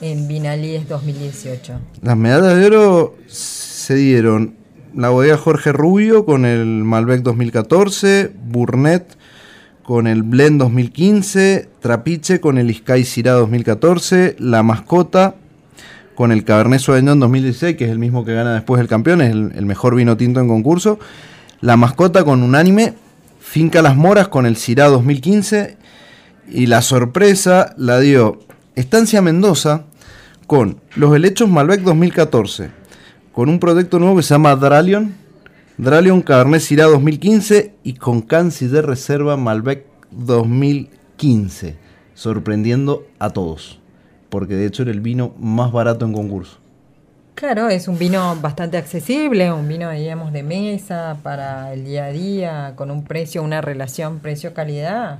en 0.00 0.26
Vinalíes 0.26 0.88
2018? 0.88 1.74
Las 2.02 2.16
medallas 2.16 2.56
de 2.56 2.66
oro 2.66 3.14
se 3.28 3.94
dieron 3.94 4.56
la 4.94 5.10
bodega 5.10 5.36
Jorge 5.36 5.72
Rubio 5.72 6.24
con 6.24 6.44
el 6.44 6.66
Malbec 6.84 7.22
2014, 7.22 8.32
Burnett 8.46 9.16
con 9.82 10.06
el 10.06 10.22
Blend 10.22 10.60
2015, 10.60 11.68
Trapiche 11.80 12.40
con 12.40 12.58
el 12.58 12.74
Sky 12.74 13.04
Syrah 13.04 13.32
2014, 13.32 14.36
La 14.38 14.62
Mascota 14.62 15.34
con 16.14 16.32
el 16.32 16.44
Cabernet 16.44 16.80
Sauvignon 16.80 17.18
2016, 17.18 17.76
que 17.76 17.86
es 17.86 17.90
el 17.90 17.98
mismo 17.98 18.24
que 18.24 18.34
gana 18.34 18.54
después 18.54 18.80
el 18.80 18.88
campeón, 18.88 19.20
es 19.20 19.30
el, 19.30 19.52
el 19.54 19.66
mejor 19.66 19.94
vino 19.94 20.16
tinto 20.16 20.40
en 20.40 20.48
concurso, 20.48 20.98
La 21.60 21.76
Mascota 21.76 22.24
con 22.24 22.42
Unánime, 22.42 22.94
Finca 23.40 23.82
Las 23.82 23.96
Moras 23.96 24.28
con 24.28 24.46
el 24.46 24.56
Syrah 24.56 24.88
2015 24.88 25.76
y 26.48 26.66
la 26.66 26.82
sorpresa 26.82 27.74
la 27.76 28.00
dio 28.00 28.40
Estancia 28.74 29.22
Mendoza 29.22 29.84
con 30.46 30.80
los 30.96 31.14
helechos 31.14 31.48
Malbec 31.48 31.82
2014, 31.82 32.70
con 33.32 33.48
un 33.48 33.58
proyecto 33.58 33.98
nuevo 33.98 34.16
que 34.16 34.22
se 34.22 34.34
llama 34.34 34.56
Dralion, 34.56 35.14
Dralion 35.78 36.22
Cabernet 36.22 36.60
Syrah 36.60 36.86
2015 36.86 37.74
y 37.84 37.94
con 37.94 38.22
Cansi 38.22 38.66
de 38.66 38.82
reserva 38.82 39.36
Malbec 39.36 39.86
2015, 40.10 41.76
sorprendiendo 42.14 43.06
a 43.18 43.30
todos. 43.30 43.78
porque 44.28 44.54
de 44.54 44.66
hecho 44.66 44.82
era 44.82 44.92
el 44.92 45.00
vino 45.00 45.34
más 45.40 45.72
barato 45.72 46.04
en 46.04 46.12
concurso. 46.12 46.58
Claro, 47.34 47.68
es 47.68 47.88
un 47.88 47.98
vino 47.98 48.36
bastante 48.40 48.76
accesible, 48.76 49.52
un 49.52 49.66
vino, 49.66 49.90
digamos, 49.90 50.32
de 50.32 50.44
mesa 50.44 51.16
para 51.24 51.72
el 51.72 51.84
día 51.84 52.04
a 52.04 52.12
día, 52.12 52.72
con 52.76 52.92
un 52.92 53.02
precio, 53.02 53.42
una 53.42 53.60
relación 53.60 54.20
precio-calidad 54.20 55.18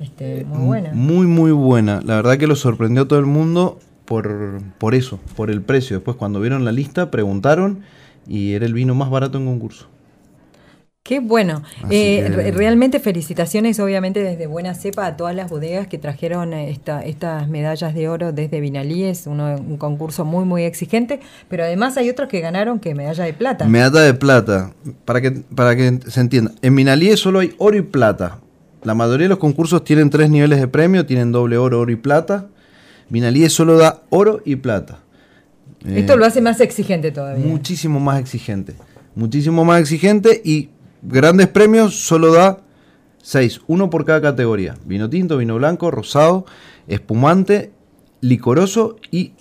este, 0.00 0.44
muy 0.44 0.66
buena. 0.66 0.90
Muy, 0.94 1.26
muy 1.26 1.50
buena. 1.50 2.00
La 2.04 2.16
verdad 2.16 2.38
que 2.38 2.46
lo 2.46 2.56
sorprendió 2.56 3.02
a 3.02 3.08
todo 3.08 3.18
el 3.18 3.26
mundo 3.26 3.80
por, 4.08 4.62
por 4.78 4.94
eso, 4.94 5.20
por 5.36 5.50
el 5.50 5.60
precio. 5.60 5.96
Después 5.96 6.16
cuando 6.16 6.40
vieron 6.40 6.64
la 6.64 6.72
lista 6.72 7.10
preguntaron 7.10 7.80
y 8.26 8.54
era 8.54 8.64
el 8.64 8.72
vino 8.72 8.94
más 8.94 9.10
barato 9.10 9.36
en 9.38 9.44
concurso. 9.44 9.86
Qué 11.02 11.20
bueno. 11.20 11.62
Eh, 11.88 12.52
realmente 12.54 13.00
felicitaciones, 13.00 13.80
obviamente, 13.80 14.22
desde 14.22 14.46
Buena 14.46 14.74
Cepa 14.74 15.06
a 15.06 15.16
todas 15.16 15.34
las 15.34 15.50
bodegas 15.50 15.86
que 15.86 15.96
trajeron 15.96 16.52
esta, 16.52 17.00
estas 17.00 17.48
medallas 17.48 17.94
de 17.94 18.10
oro 18.10 18.32
desde 18.32 18.60
Vinalíes, 18.60 19.26
uno, 19.26 19.56
un 19.56 19.78
concurso 19.78 20.26
muy, 20.26 20.44
muy 20.44 20.64
exigente, 20.64 21.20
pero 21.48 21.64
además 21.64 21.96
hay 21.96 22.10
otros 22.10 22.28
que 22.28 22.40
ganaron 22.40 22.78
que 22.78 22.94
medalla 22.94 23.24
de 23.24 23.32
plata. 23.32 23.64
Medalla 23.66 24.00
de 24.00 24.12
plata, 24.12 24.72
para 25.06 25.22
que, 25.22 25.30
para 25.30 25.76
que 25.76 25.98
se 26.08 26.20
entienda. 26.20 26.52
En 26.60 26.76
Vinalíes 26.76 27.20
solo 27.20 27.38
hay 27.38 27.54
oro 27.56 27.78
y 27.78 27.82
plata. 27.82 28.40
La 28.82 28.94
mayoría 28.94 29.24
de 29.24 29.30
los 29.30 29.38
concursos 29.38 29.84
tienen 29.84 30.10
tres 30.10 30.28
niveles 30.28 30.60
de 30.60 30.68
premio, 30.68 31.06
tienen 31.06 31.32
doble 31.32 31.56
oro, 31.56 31.80
oro 31.80 31.90
y 31.90 31.96
plata. 31.96 32.48
Vinalíes 33.08 33.52
solo 33.52 33.76
da 33.76 34.02
oro 34.10 34.40
y 34.44 34.56
plata. 34.56 35.00
Esto 35.86 36.16
lo 36.16 36.24
hace 36.24 36.40
más 36.40 36.60
exigente 36.60 37.10
todavía. 37.12 37.46
Muchísimo 37.46 38.00
más 38.00 38.20
exigente. 38.20 38.74
Muchísimo 39.14 39.64
más 39.64 39.80
exigente 39.80 40.40
y 40.44 40.70
grandes 41.02 41.48
premios 41.48 41.94
solo 41.94 42.32
da 42.32 42.58
6, 43.22 43.62
uno 43.66 43.90
por 43.90 44.04
cada 44.04 44.20
categoría. 44.20 44.76
Vino 44.84 45.08
tinto, 45.08 45.36
vino 45.36 45.56
blanco, 45.56 45.90
rosado, 45.90 46.46
espumante, 46.86 47.72
licoroso 48.20 48.96
y 49.10 49.32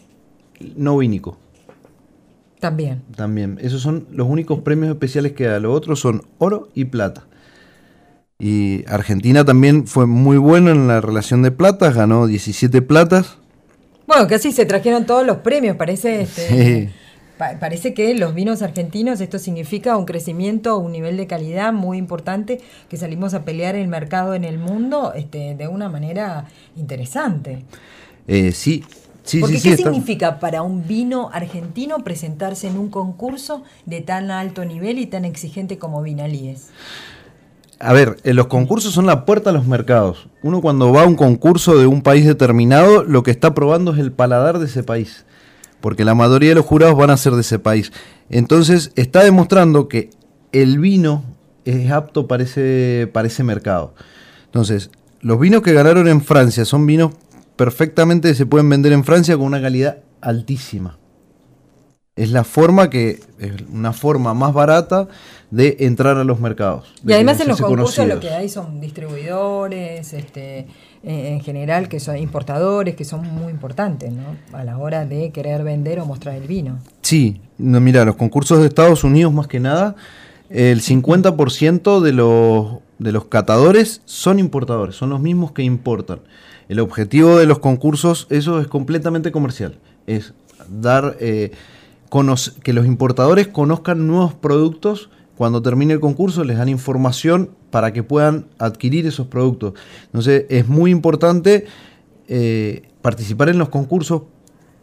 no 0.75 0.97
vínico. 0.97 1.37
También. 2.59 3.03
También. 3.15 3.57
Esos 3.61 3.81
son 3.81 4.07
los 4.11 4.27
únicos 4.27 4.61
premios 4.61 4.89
especiales 4.89 5.33
que 5.33 5.45
da. 5.45 5.59
Los 5.59 5.75
otros 5.75 5.99
son 5.99 6.23
oro 6.39 6.69
y 6.73 6.85
plata. 6.85 7.27
Y 8.39 8.83
Argentina 8.87 9.45
también 9.45 9.87
fue 9.87 10.05
muy 10.05 10.37
bueno 10.37 10.71
en 10.71 10.87
la 10.87 11.01
relación 11.01 11.41
de 11.41 11.51
platas, 11.51 11.95
ganó 11.95 12.27
17 12.27 12.81
platas. 12.81 13.37
Bueno, 14.07 14.25
casi 14.27 14.53
se 14.53 14.65
trajeron 14.65 15.05
todos 15.05 15.25
los 15.25 15.37
premios, 15.37 15.75
parece. 15.75 16.21
Este, 16.21 16.89
parece 17.37 17.93
que 17.93 18.15
los 18.15 18.33
vinos 18.33 18.61
argentinos, 18.61 19.19
esto 19.19 19.37
significa 19.37 19.97
un 19.97 20.05
crecimiento, 20.05 20.77
un 20.77 20.93
nivel 20.93 21.17
de 21.17 21.27
calidad 21.27 21.73
muy 21.73 21.97
importante, 21.97 22.61
que 22.89 22.95
salimos 22.95 23.33
a 23.33 23.43
pelear 23.43 23.75
el 23.75 23.89
mercado 23.89 24.33
en 24.33 24.45
el 24.45 24.59
mundo 24.59 25.11
este, 25.13 25.55
de 25.55 25.67
una 25.67 25.89
manera 25.89 26.45
interesante. 26.77 27.65
Eh, 28.27 28.53
sí, 28.53 28.85
sí, 29.23 29.41
Porque 29.41 29.59
sí, 29.59 29.71
¿qué 29.71 29.77
significa 29.77 30.39
para 30.39 30.61
un 30.61 30.87
vino 30.87 31.29
argentino 31.33 32.03
presentarse 32.05 32.67
en 32.67 32.77
un 32.77 32.89
concurso 32.89 33.63
de 33.85 33.99
tan 33.99 34.31
alto 34.31 34.63
nivel 34.63 34.99
y 34.99 35.05
tan 35.07 35.25
exigente 35.25 35.77
como 35.77 36.01
Vinalíes? 36.01 36.69
A 37.79 37.93
ver, 37.93 38.17
eh, 38.23 38.33
los 38.33 38.47
concursos 38.47 38.93
son 38.93 39.05
la 39.05 39.25
puerta 39.25 39.51
a 39.51 39.53
los 39.53 39.67
mercados. 39.67 40.27
Uno 40.41 40.61
cuando 40.61 40.91
va 40.91 41.03
a 41.03 41.07
un 41.07 41.15
concurso 41.15 41.77
de 41.77 41.85
un 41.85 42.01
país 42.01 42.25
determinado, 42.25 43.03
lo 43.03 43.23
que 43.23 43.31
está 43.31 43.53
probando 43.53 43.93
es 43.93 43.99
el 43.99 44.11
paladar 44.11 44.59
de 44.59 44.65
ese 44.65 44.83
país 44.83 45.25
porque 45.81 46.05
la 46.05 46.15
mayoría 46.15 46.49
de 46.49 46.55
los 46.55 46.65
jurados 46.65 46.97
van 46.97 47.09
a 47.09 47.17
ser 47.17 47.33
de 47.33 47.41
ese 47.41 47.59
país. 47.59 47.91
Entonces 48.29 48.91
está 48.95 49.23
demostrando 49.23 49.87
que 49.87 50.09
el 50.51 50.79
vino 50.79 51.23
es 51.65 51.91
apto 51.91 52.27
para 52.27 52.43
ese, 52.43 53.09
para 53.13 53.27
ese 53.27 53.43
mercado. 53.43 53.93
Entonces, 54.45 54.89
los 55.21 55.39
vinos 55.39 55.61
que 55.61 55.73
ganaron 55.73 56.07
en 56.07 56.21
Francia 56.21 56.65
son 56.65 56.85
vinos 56.85 57.11
perfectamente 57.55 58.33
se 58.35 58.45
pueden 58.45 58.69
vender 58.69 58.93
en 58.93 59.03
Francia 59.03 59.35
con 59.35 59.45
una 59.45 59.61
calidad 59.61 59.97
altísima. 60.21 60.97
Es 62.17 62.31
la 62.31 62.43
forma 62.43 62.89
que, 62.89 63.19
es 63.39 63.51
una 63.71 63.93
forma 63.93 64.33
más 64.33 64.53
barata 64.53 65.07
de 65.51 65.77
entrar 65.81 66.17
a 66.17 66.23
los 66.23 66.39
mercados. 66.39 66.93
Y 67.07 67.13
además 67.13 67.39
en 67.39 67.47
los 67.47 67.61
concursos 67.61 68.05
lo 68.07 68.19
que 68.19 68.31
hay 68.31 68.49
son 68.49 68.81
distribuidores, 68.81 70.11
este, 70.13 70.59
eh, 70.59 70.65
en 71.03 71.39
general, 71.41 71.87
que 71.87 71.99
son 71.99 72.17
importadores, 72.17 72.95
que 72.95 73.05
son 73.05 73.21
muy 73.21 73.51
importantes, 73.51 74.11
¿no? 74.11 74.35
A 74.51 74.63
la 74.63 74.77
hora 74.77 75.05
de 75.05 75.31
querer 75.31 75.63
vender 75.63 75.99
o 75.99 76.05
mostrar 76.05 76.35
el 76.35 76.47
vino. 76.47 76.79
Sí, 77.01 77.39
no, 77.57 77.79
mira, 77.79 78.03
los 78.03 78.15
concursos 78.15 78.59
de 78.59 78.67
Estados 78.67 79.03
Unidos 79.03 79.31
más 79.31 79.47
que 79.47 79.59
nada, 79.59 79.95
el 80.49 80.81
50% 80.81 82.01
de 82.01 82.11
los, 82.13 82.79
de 82.99 83.11
los 83.11 83.25
catadores 83.25 84.01
son 84.05 84.39
importadores, 84.39 84.95
son 84.95 85.11
los 85.11 85.19
mismos 85.19 85.51
que 85.51 85.63
importan. 85.63 86.19
El 86.67 86.79
objetivo 86.79 87.37
de 87.37 87.45
los 87.45 87.59
concursos, 87.59 88.27
eso 88.29 88.59
es 88.59 88.67
completamente 88.67 89.31
comercial, 89.31 89.77
es 90.05 90.33
dar, 90.67 91.15
eh, 91.19 91.51
que 92.63 92.73
los 92.73 92.85
importadores 92.85 93.47
conozcan 93.47 94.07
nuevos 94.07 94.33
productos 94.33 95.09
cuando 95.37 95.61
termine 95.61 95.93
el 95.93 95.99
concurso 95.99 96.43
les 96.43 96.57
dan 96.57 96.69
información 96.69 97.51
para 97.69 97.93
que 97.93 98.01
puedan 98.01 98.47
adquirir 98.57 99.05
esos 99.05 99.27
productos. 99.27 99.73
Entonces 100.05 100.45
es 100.49 100.67
muy 100.67 100.89
importante 100.89 101.67
eh, 102.27 102.89
participar 103.01 103.49
en 103.49 103.59
los 103.59 103.69
concursos 103.69 104.23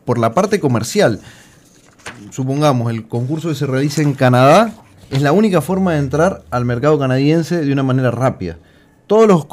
por 0.05 0.19
la 0.19 0.33
parte 0.33 0.61
comercial. 0.61 1.21
Supongamos, 2.31 2.91
el 2.93 3.09
concurso 3.09 3.49
que 3.49 3.55
se 3.55 3.67
realiza 3.67 4.03
en 4.03 4.13
Canadá 4.13 4.73
es 5.11 5.23
la 5.23 5.33
única 5.33 5.61
forma 5.61 5.93
de 5.93 5.99
entrar 5.99 6.45
al 6.51 6.65
mercado 6.65 6.99
canadiense 6.99 7.65
de 7.65 7.73
una 7.73 7.83
manera 7.83 8.11
rápida. 8.11 8.59
Todos 9.07 9.27
los, 9.27 9.47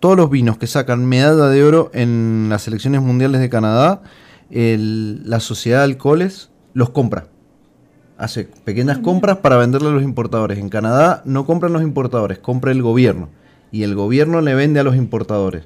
todos 0.00 0.16
los 0.16 0.30
vinos 0.30 0.58
que 0.58 0.66
sacan 0.66 1.06
medalla 1.06 1.48
de 1.48 1.62
oro 1.62 1.90
en 1.94 2.48
las 2.48 2.62
selecciones 2.62 3.00
mundiales 3.00 3.40
de 3.40 3.48
Canadá, 3.48 4.02
la 4.50 5.40
sociedad 5.40 5.78
de 5.78 5.84
alcoholes 5.84 6.50
los 6.74 6.90
compra 6.90 7.26
hace 8.18 8.48
pequeñas 8.64 8.98
compras 8.98 9.38
para 9.38 9.56
venderle 9.56 9.88
a 9.88 9.92
los 9.92 10.02
importadores. 10.02 10.58
En 10.58 10.68
Canadá 10.68 11.22
no 11.24 11.46
compran 11.46 11.72
los 11.72 11.82
importadores, 11.82 12.38
compra 12.38 12.72
el 12.72 12.82
gobierno. 12.82 13.30
Y 13.70 13.84
el 13.84 13.94
gobierno 13.94 14.40
le 14.40 14.54
vende 14.54 14.80
a 14.80 14.82
los 14.82 14.96
importadores. 14.96 15.64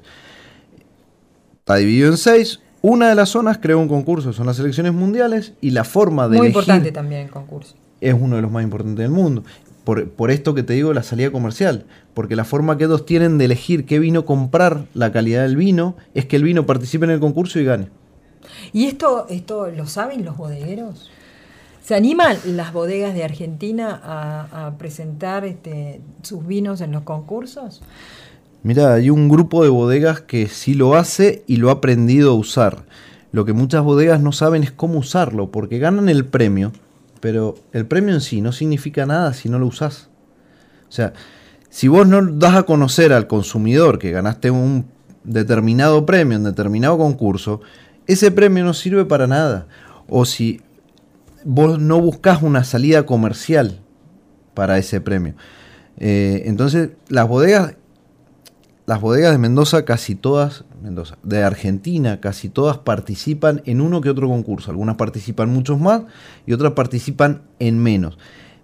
Está 1.59 1.77
dividido 1.77 2.09
en 2.09 2.17
seis. 2.17 2.61
Una 2.81 3.09
de 3.09 3.15
las 3.15 3.29
zonas 3.29 3.57
creó 3.57 3.79
un 3.79 3.87
concurso, 3.87 4.33
son 4.33 4.45
las 4.45 4.59
elecciones 4.59 4.93
mundiales 4.93 5.53
y 5.61 5.71
la 5.71 5.83
forma 5.83 6.27
de... 6.27 6.37
Muy 6.37 6.47
importante 6.47 6.91
también 6.91 7.21
el 7.21 7.31
concurso. 7.31 7.75
Es 8.01 8.13
uno 8.13 8.35
de 8.35 8.41
los 8.41 8.51
más 8.51 8.63
importantes 8.63 9.01
del 9.01 9.11
mundo. 9.11 9.43
Por, 9.85 10.09
por, 10.09 10.31
esto 10.31 10.53
que 10.53 10.63
te 10.63 10.73
digo, 10.73 10.93
la 10.93 11.03
salida 11.03 11.31
comercial. 11.31 11.85
Porque 12.13 12.35
la 12.35 12.43
forma 12.43 12.77
que 12.77 12.83
ellos 12.83 13.05
tienen 13.05 13.37
de 13.37 13.45
elegir 13.45 13.85
qué 13.85 13.99
vino 13.99 14.25
comprar, 14.25 14.85
la 14.93 15.13
calidad 15.13 15.43
del 15.43 15.55
vino, 15.55 15.95
es 16.13 16.25
que 16.25 16.35
el 16.35 16.43
vino 16.43 16.65
participe 16.65 17.05
en 17.05 17.11
el 17.11 17.19
concurso 17.21 17.57
y 17.59 17.65
gane. 17.65 17.87
¿Y 18.71 18.85
esto, 18.85 19.27
esto 19.29 19.67
lo 19.69 19.87
saben 19.87 20.25
los 20.25 20.37
bodegueros? 20.37 21.09
¿Se 21.83 21.95
animan 21.95 22.37
las 22.45 22.71
bodegas 22.71 23.13
de 23.13 23.25
Argentina 23.25 23.99
a, 24.03 24.71
presentar 24.77 25.43
este, 25.43 25.99
sus 26.21 26.47
vinos 26.47 26.79
en 26.79 26.93
los 26.93 27.03
concursos? 27.03 27.81
Mira, 28.63 28.93
hay 28.93 29.09
un 29.09 29.27
grupo 29.27 29.63
de 29.63 29.69
bodegas 29.69 30.21
que 30.21 30.47
sí 30.47 30.73
lo 30.73 30.95
hace 30.95 31.43
y 31.47 31.57
lo 31.57 31.69
ha 31.69 31.73
aprendido 31.73 32.31
a 32.31 32.35
usar. 32.35 32.85
Lo 33.33 33.43
que 33.43 33.51
muchas 33.51 33.83
bodegas 33.83 34.21
no 34.21 34.31
saben 34.31 34.63
es 34.63 34.71
cómo 34.71 34.99
usarlo, 34.99 35.51
porque 35.51 35.79
ganan 35.79 36.07
el 36.07 36.23
premio, 36.23 36.71
pero 37.19 37.55
el 37.73 37.85
premio 37.85 38.13
en 38.13 38.21
sí 38.21 38.39
no 38.39 38.53
significa 38.53 39.05
nada 39.05 39.33
si 39.33 39.49
no 39.49 39.59
lo 39.59 39.65
usás. 39.65 40.07
O 40.87 40.91
sea, 40.91 41.11
si 41.69 41.89
vos 41.89 42.07
no 42.07 42.21
das 42.21 42.55
a 42.55 42.63
conocer 42.63 43.11
al 43.11 43.27
consumidor 43.27 43.99
que 43.99 44.11
ganaste 44.11 44.51
un 44.51 44.85
determinado 45.25 46.05
premio 46.05 46.37
en 46.37 46.43
determinado 46.43 46.97
concurso, 46.97 47.59
ese 48.07 48.31
premio 48.31 48.63
no 48.63 48.73
sirve 48.73 49.05
para 49.05 49.27
nada. 49.27 49.67
O 50.07 50.25
si 50.25 50.61
vos 51.43 51.79
no 51.79 51.99
buscas 51.99 52.41
una 52.41 52.63
salida 52.63 53.05
comercial 53.05 53.79
para 54.53 54.77
ese 54.77 55.01
premio. 55.01 55.35
Eh, 55.97 56.43
entonces, 56.45 56.91
las 57.09 57.27
bodegas, 57.27 57.75
las 58.85 59.01
bodegas 59.01 59.31
de 59.31 59.37
Mendoza, 59.37 59.85
casi 59.85 60.15
todas, 60.15 60.65
Mendoza, 60.81 61.17
de 61.23 61.43
Argentina, 61.43 62.19
casi 62.19 62.49
todas 62.49 62.77
participan 62.77 63.61
en 63.65 63.81
uno 63.81 64.01
que 64.01 64.09
otro 64.09 64.27
concurso. 64.27 64.71
Algunas 64.71 64.95
participan 64.95 65.49
muchos 65.49 65.79
más 65.79 66.03
y 66.45 66.53
otras 66.53 66.73
participan 66.73 67.43
en 67.59 67.79
menos. 67.81 68.17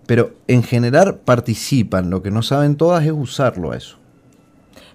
Pero 0.05 0.33
en 0.47 0.63
general 0.63 1.19
participan. 1.19 2.09
Lo 2.09 2.23
que 2.23 2.31
no 2.31 2.41
saben 2.41 2.75
todas 2.75 3.05
es 3.05 3.11
usarlo 3.11 3.71
a 3.71 3.77
eso. 3.77 3.98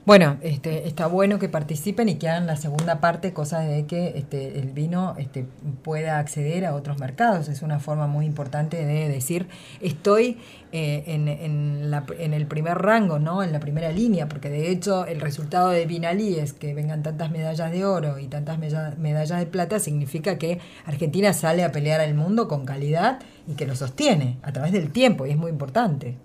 Bueno, 0.07 0.37
este, 0.43 0.87
está 0.87 1.07
bueno 1.07 1.39
que 1.39 1.49
participen 1.49 2.11
y 2.11 2.17
que 2.17 2.29
hagan 2.29 2.47
la 2.47 2.57
segunda 2.57 3.01
parte, 3.01 3.33
cosa 3.33 3.61
de 3.61 3.87
que 3.87 4.19
este, 4.19 4.59
el 4.59 4.73
vino 4.73 5.15
este, 5.17 5.47
pueda 5.83 6.19
acceder 6.19 6.67
a 6.67 6.75
otros 6.75 6.99
mercados. 6.99 7.49
Es 7.49 7.63
una 7.63 7.81
forma 7.81 8.07
muy 8.07 8.27
importante 8.27 8.85
de 8.85 9.09
decir, 9.09 9.49
estoy 9.81 10.37
eh, 10.73 11.05
en, 11.07 11.91
la, 11.91 12.05
en, 12.19 12.35
el 12.35 12.47
primer 12.47 12.77
rango, 12.77 13.19
¿no? 13.19 13.43
en 13.43 13.51
la 13.51 13.61
primera 13.61 13.93
línea, 13.93 14.29
porque 14.29 14.51
de 14.51 14.71
hecho 14.71 15.07
el 15.07 15.23
resultado 15.23 15.71
de 15.71 15.87
Vinalí 15.87 16.39
es 16.39 16.53
que 16.53 16.75
vengan 16.75 17.03
tantas 17.03 17.31
medallas 17.31 17.73
de 17.73 17.87
oro 17.87 18.19
y 18.19 18.27
tantas 18.29 18.59
medallas 18.59 19.39
de 19.39 19.47
plata, 19.47 19.79
significa 19.81 20.37
que 20.37 20.59
Argentina 20.85 21.33
sale 21.33 21.65
a 21.65 21.73
pelear 21.73 22.03
al 22.03 22.13
mundo 22.15 22.47
con 22.47 22.67
calidad 22.67 23.21
y 23.49 23.55
que 23.55 23.67
lo 23.67 23.75
sostiene 23.75 24.37
a 24.43 24.53
través 24.53 24.73
del 24.73 24.91
tiempo, 24.91 25.25
y 25.25 25.31
es 25.31 25.39
muy 25.39 25.51
importante. 25.51 26.19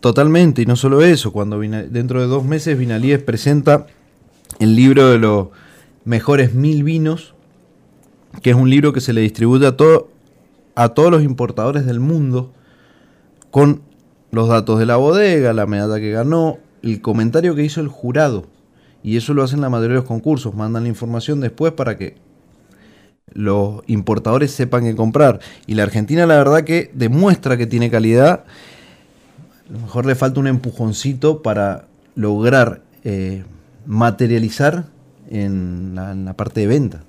Totalmente, 0.00 0.62
y 0.62 0.66
no 0.66 0.76
solo 0.76 1.02
eso, 1.02 1.32
cuando 1.32 1.58
dentro 1.58 2.20
de 2.20 2.26
dos 2.26 2.44
meses 2.44 2.78
Vinalíes 2.78 3.22
presenta 3.22 3.86
el 4.60 4.76
libro 4.76 5.08
de 5.10 5.18
los 5.18 5.48
mejores 6.04 6.54
mil 6.54 6.84
vinos 6.84 7.34
que 8.42 8.50
es 8.50 8.56
un 8.56 8.70
libro 8.70 8.92
que 8.92 9.00
se 9.00 9.12
le 9.12 9.20
distribuye 9.20 9.66
a, 9.66 9.76
todo, 9.76 10.08
a 10.74 10.90
todos 10.90 11.10
los 11.10 11.22
importadores 11.22 11.86
del 11.86 12.00
mundo 12.00 12.52
con 13.50 13.82
los 14.30 14.48
datos 14.48 14.78
de 14.78 14.86
la 14.86 14.96
bodega, 14.96 15.52
la 15.52 15.66
medalla 15.66 15.98
que 15.98 16.10
ganó, 16.10 16.58
el 16.82 17.00
comentario 17.00 17.54
que 17.54 17.64
hizo 17.64 17.80
el 17.80 17.88
jurado. 17.88 18.46
Y 19.02 19.16
eso 19.16 19.32
lo 19.32 19.42
hacen 19.42 19.60
la 19.60 19.70
mayoría 19.70 19.94
de 19.94 20.00
los 20.00 20.04
concursos, 20.04 20.54
mandan 20.54 20.84
la 20.84 20.88
información 20.88 21.40
después 21.40 21.72
para 21.72 21.96
que 21.96 22.16
los 23.32 23.82
importadores 23.86 24.50
sepan 24.50 24.84
qué 24.84 24.94
comprar. 24.94 25.40
Y 25.66 25.74
la 25.74 25.84
Argentina 25.84 26.26
la 26.26 26.36
verdad 26.36 26.64
que 26.64 26.90
demuestra 26.94 27.56
que 27.56 27.66
tiene 27.66 27.90
calidad. 27.90 28.44
A 29.68 29.72
lo 29.72 29.78
mejor 29.80 30.06
le 30.06 30.14
falta 30.14 30.40
un 30.40 30.46
empujoncito 30.46 31.42
para 31.42 31.86
lograr 32.14 32.82
eh, 33.04 33.44
materializar 33.86 34.86
en 35.30 35.94
la, 35.94 36.12
en 36.12 36.24
la 36.24 36.34
parte 36.34 36.60
de 36.60 36.66
venta. 36.66 37.02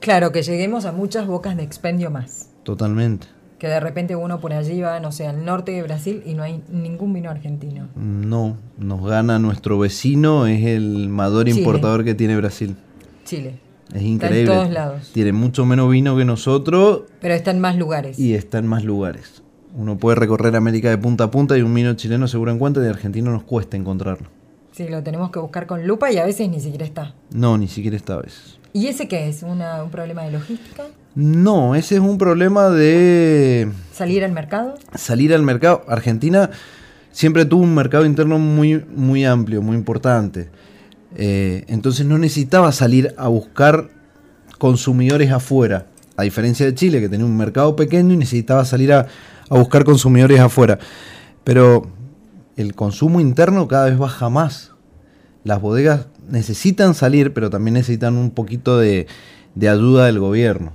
Claro, 0.00 0.32
que 0.32 0.42
lleguemos 0.42 0.84
a 0.84 0.92
muchas 0.92 1.26
bocas 1.26 1.56
de 1.56 1.62
expendio 1.62 2.10
más. 2.10 2.48
Totalmente. 2.62 3.26
Que 3.58 3.68
de 3.68 3.78
repente 3.78 4.16
uno 4.16 4.40
por 4.40 4.52
allí 4.52 4.80
va, 4.80 4.98
no 4.98 5.12
sé, 5.12 5.26
al 5.26 5.44
norte 5.44 5.70
de 5.72 5.82
Brasil 5.82 6.22
y 6.26 6.34
no 6.34 6.42
hay 6.42 6.62
ningún 6.68 7.12
vino 7.12 7.30
argentino. 7.30 7.88
No, 7.94 8.56
nos 8.76 9.06
gana 9.06 9.38
nuestro 9.38 9.78
vecino, 9.78 10.46
es 10.46 10.64
el 10.64 11.08
mayor 11.08 11.48
importador 11.48 12.02
que 12.04 12.14
tiene 12.14 12.36
Brasil. 12.36 12.74
Chile. 13.24 13.60
Es 13.94 14.02
increíble. 14.02 14.52
todos 14.52 14.70
lados. 14.70 15.10
Tiene 15.12 15.32
mucho 15.32 15.64
menos 15.66 15.90
vino 15.90 16.16
que 16.16 16.24
nosotros 16.24 17.02
Pero 17.20 17.34
está 17.34 17.52
en 17.52 17.60
más 17.60 17.76
lugares. 17.76 18.18
y 18.18 18.34
está 18.34 18.58
en 18.58 18.66
más 18.66 18.82
lugares. 18.84 19.41
Uno 19.74 19.96
puede 19.96 20.16
recorrer 20.16 20.54
América 20.56 20.90
de 20.90 20.98
punta 20.98 21.24
a 21.24 21.30
punta 21.30 21.56
y 21.56 21.62
un 21.62 21.72
vino 21.74 21.94
chileno 21.94 22.28
seguro 22.28 22.52
encuentra 22.52 22.84
y 22.84 22.88
argentino 22.88 23.30
nos 23.30 23.42
cuesta 23.44 23.76
encontrarlo. 23.76 24.28
Sí, 24.72 24.88
lo 24.88 25.02
tenemos 25.02 25.30
que 25.30 25.38
buscar 25.38 25.66
con 25.66 25.86
lupa 25.86 26.10
y 26.12 26.18
a 26.18 26.24
veces 26.24 26.48
ni 26.48 26.60
siquiera 26.60 26.84
está. 26.84 27.14
No, 27.32 27.56
ni 27.58 27.68
siquiera 27.68 27.96
esta 27.96 28.16
vez. 28.16 28.58
¿Y 28.74 28.86
ese 28.86 29.08
qué 29.08 29.28
es? 29.28 29.42
¿Una- 29.42 29.82
¿Un 29.82 29.90
problema 29.90 30.22
de 30.24 30.32
logística? 30.32 30.84
No, 31.14 31.74
ese 31.74 31.96
es 31.96 32.00
un 32.00 32.16
problema 32.16 32.70
de 32.70 33.70
¿Salir 33.92 34.24
al 34.24 34.32
mercado? 34.32 34.74
salir 34.94 35.34
al 35.34 35.42
mercado. 35.42 35.84
Argentina 35.88 36.50
siempre 37.10 37.44
tuvo 37.44 37.62
un 37.62 37.74
mercado 37.74 38.06
interno 38.06 38.38
muy, 38.38 38.82
muy 38.94 39.24
amplio, 39.26 39.60
muy 39.60 39.76
importante. 39.76 40.48
Eh, 41.16 41.64
entonces 41.68 42.06
no 42.06 42.16
necesitaba 42.16 42.72
salir 42.72 43.14
a 43.18 43.28
buscar 43.28 43.90
consumidores 44.58 45.30
afuera. 45.30 45.86
A 46.16 46.22
diferencia 46.22 46.64
de 46.66 46.74
Chile, 46.74 47.00
que 47.00 47.08
tenía 47.08 47.26
un 47.26 47.36
mercado 47.36 47.74
pequeño 47.76 48.14
y 48.14 48.16
necesitaba 48.18 48.64
salir 48.64 48.92
a, 48.92 49.06
a 49.48 49.58
buscar 49.58 49.84
consumidores 49.84 50.40
afuera. 50.40 50.78
Pero 51.44 51.86
el 52.56 52.74
consumo 52.74 53.20
interno 53.20 53.68
cada 53.68 53.86
vez 53.86 53.98
baja 53.98 54.28
más. 54.28 54.72
Las 55.44 55.60
bodegas 55.60 56.06
necesitan 56.28 56.94
salir, 56.94 57.32
pero 57.32 57.50
también 57.50 57.74
necesitan 57.74 58.16
un 58.16 58.30
poquito 58.30 58.78
de, 58.78 59.06
de 59.54 59.68
ayuda 59.68 60.06
del 60.06 60.20
gobierno 60.20 60.72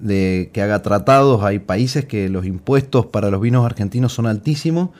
de 0.00 0.50
que 0.52 0.62
haga 0.62 0.82
tratados. 0.82 1.42
Hay 1.42 1.58
países 1.58 2.04
que 2.04 2.28
los 2.28 2.46
impuestos 2.46 3.06
para 3.06 3.30
los 3.30 3.40
vinos 3.40 3.64
argentinos 3.64 4.12
son 4.12 4.26
altísimos 4.26 4.90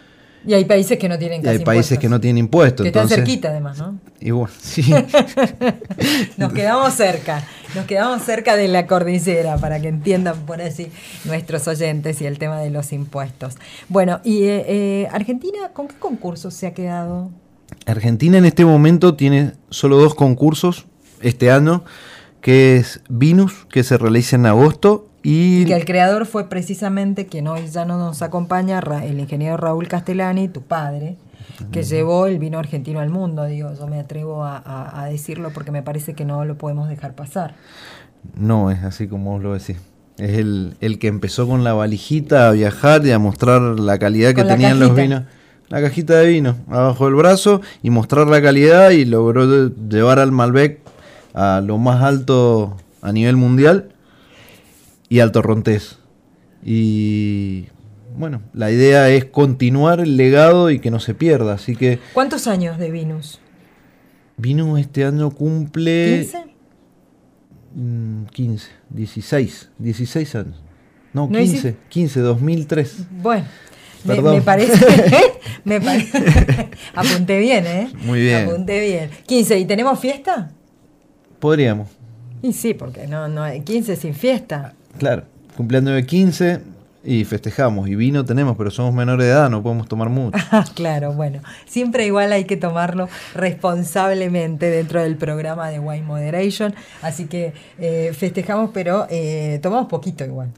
Y 0.47 0.55
hay 0.55 0.65
países 0.65 0.99
que 0.99 1.09
no 1.09 1.19
tienen 1.19 1.41
y 1.41 1.45
casi 1.45 1.59
hay 1.59 1.65
países 1.65 1.93
impuestos. 1.93 1.99
que 1.99 2.09
no 2.09 2.21
tienen 2.21 2.39
impuestos. 2.39 2.85
Que 2.85 2.89
están 2.89 3.03
entonces- 3.03 3.27
cerquita 3.27 3.49
además, 3.51 3.79
¿no? 3.79 3.99
Y 4.21 4.31
bueno, 4.31 4.51
sí. 4.61 4.83
Nos 6.37 6.53
quedamos 6.53 6.95
cerca, 6.95 7.45
nos 7.75 7.85
quedamos 7.87 8.23
cerca 8.23 8.57
de 8.57 8.69
la 8.69 8.87
cordillera 8.87 9.57
para 9.59 9.81
que 9.81 9.89
entiendan 9.89 10.41
por 10.47 10.61
así 10.61 10.89
nuestros 11.25 11.69
oyentes 11.69 12.21
y 12.21 12.27
el 12.27 12.39
tema 12.39 12.59
de 12.61 12.71
los 12.71 12.93
impuestos. 12.93 13.57
Bueno, 13.89 14.21
y 14.25 14.45
eh, 14.45 14.65
eh, 14.67 15.09
Argentina, 15.13 15.71
¿con 15.73 15.89
qué 15.89 15.95
concursos 15.99 16.55
se 16.55 16.67
ha 16.67 16.75
quedado? 16.75 17.31
Argentina 17.87 18.39
en 18.39 18.45
este 18.45 18.65
momento 18.65 19.15
tiene 19.15 19.53
solo 19.71 19.99
dos 19.99 20.15
concursos 20.15 20.87
este 21.21 21.51
año, 21.51 21.85
que 22.41 22.77
es 22.77 23.01
Vinus, 23.09 23.67
que 23.71 23.83
se 23.85 23.99
realiza 23.99 24.37
en 24.37 24.47
agosto, 24.47 25.10
y 25.23 25.65
Que 25.67 25.75
el 25.75 25.85
creador 25.85 26.27
fue 26.27 26.49
precisamente 26.49 27.27
quien 27.27 27.47
hoy 27.49 27.67
ya 27.69 27.85
no 27.85 27.99
nos 27.99 28.23
acompaña, 28.23 28.81
el 29.05 29.21
ingeniero 29.21 29.57
Raúl 29.57 29.87
Castellani, 29.89 30.49
tu 30.49 30.63
padre, 30.63 31.17
que 31.73 31.83
llevó 31.83 32.27
el 32.27 32.39
vino 32.39 32.59
argentino 32.59 33.01
al 33.01 33.11
mundo. 33.11 33.45
Digo, 33.45 33.71
yo 33.79 33.87
me 33.87 33.99
atrevo 34.01 34.45
a, 34.45 34.57
a- 34.57 35.03
a 35.03 35.07
decirlo 35.07 35.51
porque 35.53 35.71
me 35.71 35.83
parece 35.83 36.15
que 36.15 36.25
no 36.25 36.45
lo 36.45 36.57
podemos 36.57 36.89
dejar 36.89 37.15
pasar. 37.15 37.55
no 38.35 38.71
es 38.71 38.83
así 38.83 39.09
como 39.09 39.33
vos 39.33 39.43
lo 39.43 39.53
decís. 39.53 39.77
Es 40.19 40.39
el, 40.39 40.75
el 40.81 40.99
que 40.99 41.09
empezó 41.09 41.47
con 41.49 41.65
la 41.65 41.73
valijita 41.73 42.49
a 42.49 42.53
viajar 42.53 43.05
y 43.07 43.11
a 43.13 43.19
mostrar 43.19 43.61
la 43.63 43.99
calidad 43.99 44.35
que 44.35 44.45
tenían 44.45 44.79
los 44.81 44.95
vinos. 44.95 45.23
La 45.69 45.81
cajita 45.81 46.15
de 46.19 46.27
vino 46.29 46.57
abajo 46.69 47.05
del 47.07 47.15
brazo 47.15 47.61
y 47.83 47.91
mostrar 47.91 48.27
la 48.27 48.43
calidad 48.43 48.91
y 48.91 49.05
logró 49.05 49.69
llevar 49.69 50.19
al 50.19 50.33
Malbec 50.33 50.81
a 51.33 51.61
lo 51.65 51.79
más 51.79 52.03
alto 52.03 52.77
a 53.03 53.13
nivel 53.13 53.37
mundial 53.37 53.91
y 55.11 55.21
al 55.21 55.31
Torrontés. 55.33 55.99
Y 56.65 57.67
bueno, 58.17 58.41
la 58.55 58.71
idea 58.71 59.11
es 59.11 59.27
continuar 59.27 60.01
el 60.01 60.17
legado 60.17 60.71
y 60.71 60.79
que 60.79 60.91
no 60.91 61.01
se 61.01 61.13
pierda. 61.15 61.53
Así 61.55 61.77
que 61.77 61.99
¿Cuántos 62.15 62.47
años 62.47 62.79
de 62.79 62.91
Vinus? 62.91 63.41
Vino 64.39 64.79
este 64.79 65.05
año 65.05 65.31
cumple... 65.31 66.23
¿15? 66.23 66.45
Mm, 67.75 68.25
15, 68.27 68.69
16, 68.91 69.71
16 69.79 70.35
años. 70.37 70.63
No, 71.13 71.23
¿No 71.27 71.39
15, 71.39 71.45
hiciste? 71.45 71.77
15, 71.89 72.21
2003. 72.21 72.97
Bueno, 73.23 73.45
me, 74.05 74.21
me 74.23 74.41
parece. 74.43 74.73
me 75.65 75.81
pare- 75.81 76.07
Apunté 76.95 77.39
bien, 77.39 77.67
¿eh? 77.67 77.91
Muy 78.05 78.21
bien. 78.21 78.49
Apunté 78.49 78.81
bien. 78.81 79.11
15, 79.27 79.59
¿y 79.59 79.65
tenemos 79.67 79.99
fiesta? 79.99 80.51
Podríamos, 81.39 81.89
Y 82.43 82.53
sí, 82.53 82.75
porque 82.75 83.07
no, 83.07 83.27
no 83.29 83.43
hay 83.43 83.61
15 83.63 83.97
sin 83.97 84.15
fiesta. 84.15 84.75
Claro. 84.99 85.25
Cumpleaños 85.57 85.95
de 85.95 86.07
15 86.07 86.61
y 87.05 87.25
festejamos. 87.25 87.89
Y 87.89 87.95
vino 87.95 88.25
tenemos, 88.25 88.57
pero 88.57 88.71
somos 88.71 88.95
menores 88.95 89.27
de 89.27 89.33
edad, 89.33 89.51
no 89.51 89.63
podemos 89.63 89.89
tomar 89.89 90.09
mucho. 90.09 90.39
Ah, 90.53 90.65
claro, 90.75 91.13
bueno. 91.13 91.41
Siempre 91.67 92.07
igual 92.07 92.33
hay 92.33 92.45
que 92.45 92.57
tomarlo 92.57 93.09
responsablemente 93.35 94.69
dentro 94.69 95.01
del 95.01 95.17
programa 95.17 95.69
de 95.71 95.79
Wine 95.79 96.03
Moderation. 96.03 96.75
Así 97.03 97.27
que 97.27 97.53
eh, 97.79 98.13
festejamos, 98.15 98.71
pero 98.75 99.07
eh, 99.11 99.61
tomamos 99.63 99.89
poquito 99.89 100.25
igual. 100.25 100.51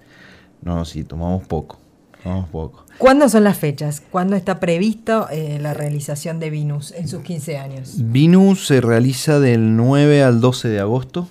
No, 0.62 0.85
sí, 0.85 1.05
tomamos 1.05 1.47
poco. 1.47 1.78
Tomamos 2.22 2.49
poco. 2.49 2.87
¿Cuándo 2.99 3.28
son 3.28 3.45
las 3.45 3.59
fechas? 3.59 4.01
¿Cuándo 4.01 4.37
está 4.37 4.61
previsto 4.61 5.28
eh, 5.30 5.59
la 5.61 5.74
realización 5.74 6.39
de 6.39 6.51
Vinus 6.51 6.93
en 6.93 7.09
sus 7.09 7.22
15 7.22 7.59
años? 7.59 7.95
Vinus 7.99 8.66
se 8.66 8.80
realiza 8.80 9.41
del 9.41 9.76
9 9.76 10.22
al 10.22 10.41
12 10.41 10.68
de 10.68 10.80
agosto. 10.80 11.28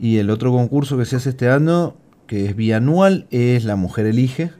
Y 0.00 0.18
el 0.18 0.30
otro 0.30 0.52
concurso 0.52 0.96
que 0.96 1.04
se 1.04 1.16
hace 1.16 1.30
este 1.30 1.48
año, 1.48 1.94
que 2.26 2.46
es 2.46 2.54
bianual, 2.56 3.26
es 3.30 3.64
La 3.64 3.76
Mujer 3.76 4.06
Elige. 4.06 4.50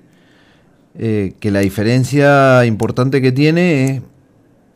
Eh, 1.00 1.34
que 1.38 1.50
la 1.52 1.60
diferencia 1.60 2.64
importante 2.66 3.22
que 3.22 3.30
tiene 3.30 3.84
es, 3.84 4.02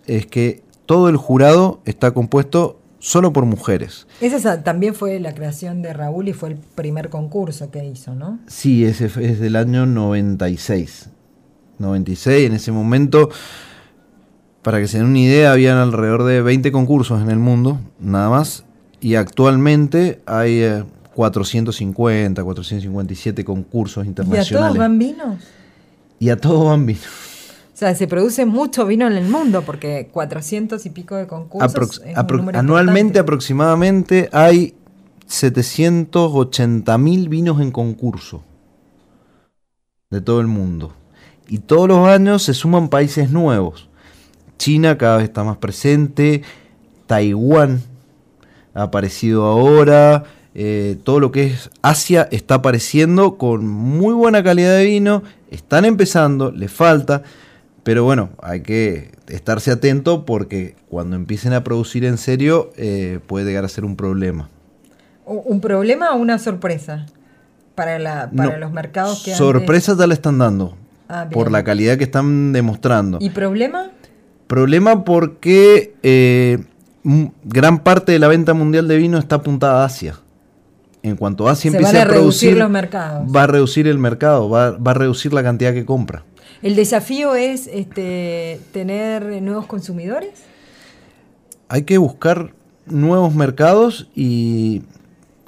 es 0.06 0.26
que 0.26 0.62
todo 0.86 1.08
el 1.08 1.16
jurado 1.16 1.80
está 1.84 2.12
compuesto 2.12 2.78
solo 3.00 3.32
por 3.32 3.44
mujeres. 3.44 4.06
Esa 4.20 4.38
sa- 4.38 4.62
también 4.62 4.94
fue 4.94 5.18
la 5.18 5.34
creación 5.34 5.82
de 5.82 5.92
Raúl 5.92 6.28
y 6.28 6.32
fue 6.32 6.50
el 6.50 6.56
primer 6.56 7.08
concurso 7.08 7.72
que 7.72 7.84
hizo, 7.84 8.14
¿no? 8.14 8.38
Sí, 8.46 8.84
ese 8.84 9.06
es 9.06 9.40
del 9.40 9.56
año 9.56 9.86
96. 9.86 11.10
96, 11.80 12.46
en 12.46 12.52
ese 12.54 12.70
momento, 12.70 13.28
para 14.62 14.78
que 14.78 14.86
se 14.86 14.98
den 14.98 15.08
una 15.08 15.18
idea, 15.18 15.50
habían 15.50 15.78
alrededor 15.78 16.22
de 16.22 16.40
20 16.42 16.70
concursos 16.70 17.20
en 17.20 17.30
el 17.30 17.38
mundo, 17.40 17.80
nada 17.98 18.30
más. 18.30 18.64
Y 19.02 19.16
actualmente 19.16 20.22
hay 20.26 20.60
eh, 20.62 20.84
450, 21.14 22.42
457 22.42 23.44
concursos 23.44 24.06
¿Y 24.06 24.08
a 24.08 24.14
todos 24.14 24.26
internacionales. 24.28 24.78
van 24.78 24.98
vinos? 24.98 25.38
Y 26.20 26.30
a 26.30 26.36
todos 26.36 26.64
van 26.66 26.86
vino. 26.86 27.00
O 27.00 27.76
sea, 27.82 27.94
se 27.96 28.06
produce 28.06 28.46
mucho 28.46 28.86
vino 28.86 29.06
en 29.08 29.14
el 29.14 29.28
mundo 29.28 29.62
porque 29.62 30.08
400 30.12 30.86
y 30.86 30.90
pico 30.90 31.16
de 31.16 31.26
concursos. 31.26 31.74
Aprox- 31.74 32.00
es 32.06 32.16
un 32.16 32.22
apro- 32.22 32.36
número 32.36 32.58
anualmente 32.60 33.00
importante. 33.00 33.18
aproximadamente 33.20 34.28
hay 34.32 34.74
780 35.26 36.96
mil 36.98 37.28
vinos 37.28 37.60
en 37.60 37.72
concurso 37.72 38.42
de 40.10 40.20
todo 40.20 40.40
el 40.40 40.46
mundo. 40.46 40.92
Y 41.48 41.58
todos 41.58 41.88
los 41.88 42.06
años 42.06 42.42
se 42.44 42.54
suman 42.54 42.88
países 42.88 43.30
nuevos. 43.32 43.88
China 44.58 44.96
cada 44.96 45.16
vez 45.16 45.24
está 45.24 45.42
más 45.42 45.56
presente, 45.56 46.42
Taiwán 47.06 47.80
ha 48.74 48.82
aparecido 48.84 49.44
ahora, 49.44 50.24
eh, 50.54 50.96
todo 51.04 51.20
lo 51.20 51.32
que 51.32 51.46
es 51.46 51.70
Asia 51.82 52.28
está 52.30 52.56
apareciendo 52.56 53.36
con 53.38 53.66
muy 53.66 54.14
buena 54.14 54.42
calidad 54.42 54.76
de 54.76 54.84
vino, 54.86 55.22
están 55.50 55.84
empezando, 55.84 56.50
les 56.50 56.70
falta, 56.72 57.22
pero 57.82 58.04
bueno, 58.04 58.30
hay 58.42 58.60
que 58.62 59.10
estarse 59.28 59.70
atento 59.70 60.24
porque 60.24 60.74
cuando 60.88 61.16
empiecen 61.16 61.52
a 61.52 61.64
producir 61.64 62.04
en 62.04 62.16
serio 62.18 62.70
eh, 62.76 63.18
puede 63.26 63.46
llegar 63.46 63.64
a 63.64 63.68
ser 63.68 63.84
un 63.84 63.96
problema. 63.96 64.48
¿U- 65.26 65.42
¿Un 65.46 65.60
problema 65.60 66.12
o 66.14 66.16
una 66.16 66.38
sorpresa? 66.38 67.06
Para, 67.74 67.98
la, 67.98 68.30
para 68.30 68.50
No, 68.52 68.56
los 68.58 68.72
mercados 68.72 69.22
que 69.24 69.34
Sorpresas 69.34 69.96
ya 69.96 70.06
le 70.06 70.12
están 70.14 70.36
dando 70.38 70.76
Ah, 71.08 71.26
por 71.30 71.50
la 71.50 71.64
calidad 71.64 71.96
que 71.98 72.04
están 72.04 72.52
demostrando. 72.52 73.16
antes- 73.16 73.26
¿Y 73.26 73.30
problema? 73.30 73.90
Problema 74.46 75.04
porque 75.04 75.94
eh, 76.02 76.58
gran 77.04 77.80
parte 77.82 78.12
de 78.12 78.18
la 78.18 78.28
venta 78.28 78.54
mundial 78.54 78.86
de 78.88 78.96
vino 78.96 79.18
está 79.18 79.36
apuntada 79.36 79.82
a 79.82 79.86
Asia. 79.86 80.18
en 81.04 81.16
cuanto 81.16 81.48
Asia 81.48 81.70
Se 81.72 81.76
empiece 81.78 81.92
van 81.94 82.00
a 82.00 82.02
a 82.02 82.04
reducir 82.12 82.50
producir, 82.50 82.58
los 82.58 82.70
mercados. 82.70 83.26
va 83.34 83.42
a 83.42 83.46
reducir 83.48 83.88
el 83.88 83.98
mercado, 83.98 84.48
va, 84.48 84.70
va 84.72 84.92
a 84.92 84.94
reducir 84.94 85.32
la 85.32 85.42
cantidad 85.42 85.72
que 85.72 85.84
compra. 85.84 86.24
¿El 86.62 86.76
desafío 86.76 87.34
es 87.34 87.66
este, 87.66 88.60
tener 88.72 89.24
nuevos 89.42 89.66
consumidores? 89.66 90.30
Hay 91.68 91.82
que 91.82 91.98
buscar 91.98 92.52
nuevos 92.86 93.34
mercados 93.34 94.08
y 94.14 94.82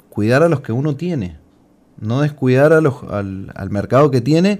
cuidar 0.09 0.43
a 0.43 0.49
los 0.49 0.59
que 0.59 0.73
uno 0.73 0.97
tiene. 0.97 1.37
No 2.01 2.19
descuidar 2.19 2.73
a 2.73 2.81
los- 2.81 3.03
al, 3.09 3.53
al 3.55 3.69
mercado 3.69 4.11
que 4.11 4.19
tiene 4.19 4.59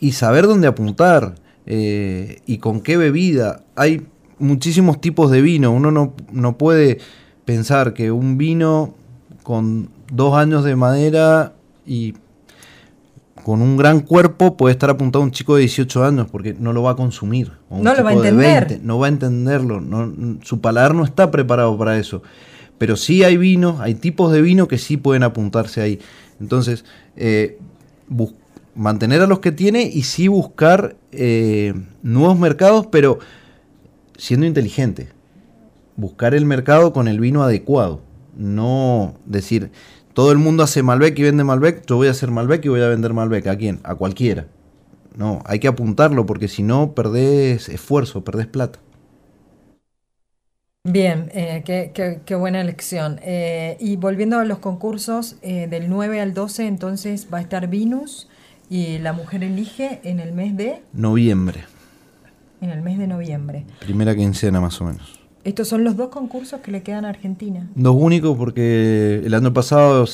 y 0.00 0.10
saber 0.12 0.46
dónde 0.48 0.66
apuntar 0.66 1.36
eh, 1.66 2.40
y 2.46 2.58
con 2.58 2.80
qué 2.80 2.96
bebida. 2.96 3.60
Hay 3.76 4.08
muchísimos 4.38 5.00
tipos 5.00 5.30
de 5.30 5.42
vino. 5.42 5.72
Uno 5.72 5.90
no, 5.90 6.14
no 6.32 6.56
puede 6.58 6.98
pensar 7.44 7.94
que 7.94 8.10
un 8.12 8.38
vino 8.38 8.94
con 9.42 9.90
dos 10.12 10.34
años 10.36 10.64
de 10.64 10.76
madera 10.76 11.54
y 11.86 12.14
con 13.44 13.62
un 13.62 13.76
gran 13.78 14.00
cuerpo 14.00 14.56
puede 14.56 14.72
estar 14.72 14.90
apuntado 14.90 15.22
a 15.22 15.26
un 15.26 15.30
chico 15.30 15.54
de 15.54 15.60
18 15.62 16.04
años 16.04 16.26
porque 16.30 16.54
no 16.58 16.72
lo 16.72 16.82
va 16.82 16.90
a 16.92 16.96
consumir. 16.96 17.52
o 17.70 17.76
un 17.78 17.84
No 17.84 17.94
lo 17.94 18.04
va 18.04 18.10
a 18.10 18.12
chico 18.12 18.22
de 18.22 18.28
entender. 18.28 18.80
no 18.82 18.98
va 18.98 19.06
a 19.06 19.08
entenderlo. 19.08 19.80
no- 19.80 20.38
su 20.42 20.60
paladar 20.60 20.94
no 20.94 21.04
está 21.04 21.30
preparado 21.30 21.76
para 21.78 21.98
eso. 21.98 22.22
Pero 22.76 22.96
sí 22.96 23.24
hay 23.24 23.36
vinos, 23.36 23.80
hay 23.80 23.94
tipos 23.94 24.30
de 24.32 24.42
vino 24.42 24.68
que 24.68 24.78
sí 24.78 24.96
pueden 24.96 25.22
apuntarse 25.22 25.80
ahí. 25.80 25.98
Entonces, 26.40 26.84
eh, 27.16 27.58
mantener 28.74 29.22
a 29.22 29.26
los 29.26 29.40
que 29.40 29.50
tiene 29.52 29.82
y 29.82 30.02
sí 30.02 30.28
buscar 30.28 30.94
eh, 31.10 31.74
nuevos 32.02 32.38
mercados, 32.38 32.86
pero 32.86 33.18
siendo 34.18 34.46
inteligente. 34.46 35.08
Buscar 35.96 36.34
el 36.34 36.46
mercado 36.46 36.92
con 36.92 37.08
el 37.08 37.20
vino 37.20 37.42
adecuado. 37.42 38.02
No 38.36 39.14
decir, 39.26 39.72
todo 40.14 40.32
el 40.32 40.38
mundo 40.38 40.62
hace 40.64 40.82
Malbec 40.82 41.18
y 41.18 41.24
vende 41.24 41.44
Malbec, 41.44 41.86
yo 41.86 41.96
voy 41.96 42.08
a 42.08 42.12
hacer 42.12 42.30
Malbec 42.30 42.64
y 42.64 42.68
voy 42.68 42.82
a 42.82 42.88
vender 42.88 43.14
Malbec. 43.14 43.46
¿A 43.48 43.56
quién? 43.58 43.80
A 43.84 43.96
cualquiera. 43.96 44.46
No, 45.16 45.42
hay 45.46 45.60
que 45.60 45.68
apuntarlo 45.68 46.26
porque 46.26 46.48
si 46.48 46.62
no 46.62 46.94
perdés 46.94 47.68
esfuerzo, 47.70 48.24
perdés 48.24 48.46
plata. 48.48 48.80
Bien, 50.84 51.30
eh, 51.34 51.62
qué, 51.66 51.92
qué- 51.94 52.20
qué 52.24 52.34
buena 52.34 52.60
elección. 52.60 53.20
Eh, 53.22 53.76
y 53.80 53.96
volviendo 53.96 54.38
a 54.38 54.44
los 54.44 54.58
concursos, 54.58 55.36
eh, 55.42 55.66
del 55.68 55.88
9 55.90 56.20
al 56.20 56.34
12 56.34 56.66
entonces 56.66 57.28
va 57.32 57.38
a 57.38 57.40
estar 57.42 57.68
Venus 57.68 58.28
y 58.70 58.98
la 58.98 59.12
mujer 59.12 59.44
elige 59.44 60.00
en 60.04 60.20
el 60.20 60.32
mes 60.32 60.56
de, 60.56 60.82
Noviembre, 60.92 61.64
en 62.60 62.70
el 62.70 62.82
mes 62.82 62.98
de 62.98 63.06
noviembre. 63.06 63.64
primera 63.80 64.14
quincena 64.14 64.60
más 64.60 64.80
o 64.80 64.84
menos. 64.84 65.18
Estos 65.44 65.68
son 65.68 65.84
los 65.84 65.96
dos 65.96 66.08
concursos 66.08 66.60
que 66.60 66.70
le 66.70 66.82
quedan 66.82 67.04
a 67.04 67.10
Argentina. 67.10 67.68
Dos 67.74 67.96
únicos 67.98 68.36
porque 68.36 69.22
el 69.24 69.32
año 69.34 69.52
pasado 69.52 70.04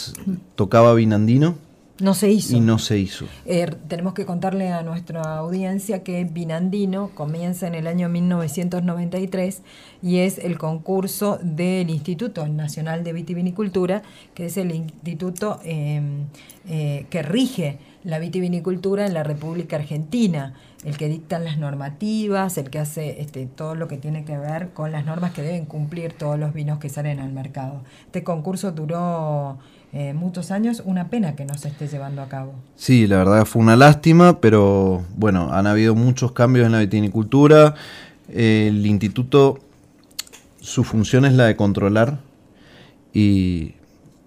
tocaba 0.54 0.94
Vinandino 0.94 1.56
No 1.98 2.14
se 2.14 2.30
hizo. 2.30 2.54
y 2.54 2.60
no 2.60 2.78
se 2.78 2.98
hizo. 2.98 3.24
Eh, 3.46 3.66
tenemos 3.88 4.12
que 4.14 4.26
contarle 4.26 4.70
a 4.70 4.82
nuestra 4.82 5.38
audiencia 5.38 6.04
que 6.04 6.22
Binandino 6.24 7.10
comienza 7.14 7.66
en 7.66 7.74
el 7.74 7.86
año 7.88 8.08
1993 8.08 9.62
y 10.02 10.18
es 10.18 10.38
el 10.38 10.58
concurso 10.58 11.38
del 11.42 11.90
Instituto 11.90 12.46
Nacional 12.46 13.02
de 13.04 13.12
Vitivinicultura, 13.12 14.02
que 14.34 14.46
es 14.46 14.56
el 14.56 14.72
instituto 14.72 15.58
eh, 15.64 16.00
eh, 16.68 17.06
que 17.10 17.22
rige 17.22 17.78
la 18.04 18.18
vitivinicultura 18.18 19.06
en 19.06 19.14
la 19.14 19.22
República 19.22 19.76
Argentina, 19.76 20.54
el 20.84 20.98
que 20.98 21.08
dicta 21.08 21.38
las 21.38 21.58
normativas, 21.58 22.58
el 22.58 22.70
que 22.70 22.78
hace 22.78 23.20
este, 23.20 23.46
todo 23.46 23.74
lo 23.74 23.88
que 23.88 23.96
tiene 23.96 24.24
que 24.24 24.36
ver 24.36 24.70
con 24.70 24.92
las 24.92 25.06
normas 25.06 25.32
que 25.32 25.42
deben 25.42 25.64
cumplir 25.64 26.12
todos 26.12 26.38
los 26.38 26.52
vinos 26.52 26.78
que 26.78 26.88
salen 26.88 27.20
al 27.20 27.32
mercado. 27.32 27.82
Este 28.06 28.22
concurso 28.22 28.72
duró 28.72 29.58
eh, 29.94 30.12
muchos 30.12 30.50
años, 30.50 30.82
una 30.84 31.08
pena 31.08 31.36
que 31.36 31.44
no 31.46 31.54
se 31.54 31.68
esté 31.68 31.88
llevando 31.88 32.20
a 32.20 32.28
cabo. 32.28 32.52
Sí, 32.76 33.06
la 33.06 33.16
verdad 33.16 33.44
fue 33.46 33.62
una 33.62 33.76
lástima, 33.76 34.40
pero 34.40 35.04
bueno, 35.16 35.52
han 35.52 35.66
habido 35.66 35.94
muchos 35.94 36.32
cambios 36.32 36.66
en 36.66 36.72
la 36.72 36.80
vitinicultura. 36.80 37.74
El 38.28 38.84
instituto, 38.84 39.60
su 40.60 40.84
función 40.84 41.24
es 41.24 41.32
la 41.32 41.46
de 41.46 41.56
controlar 41.56 42.18
y 43.12 43.74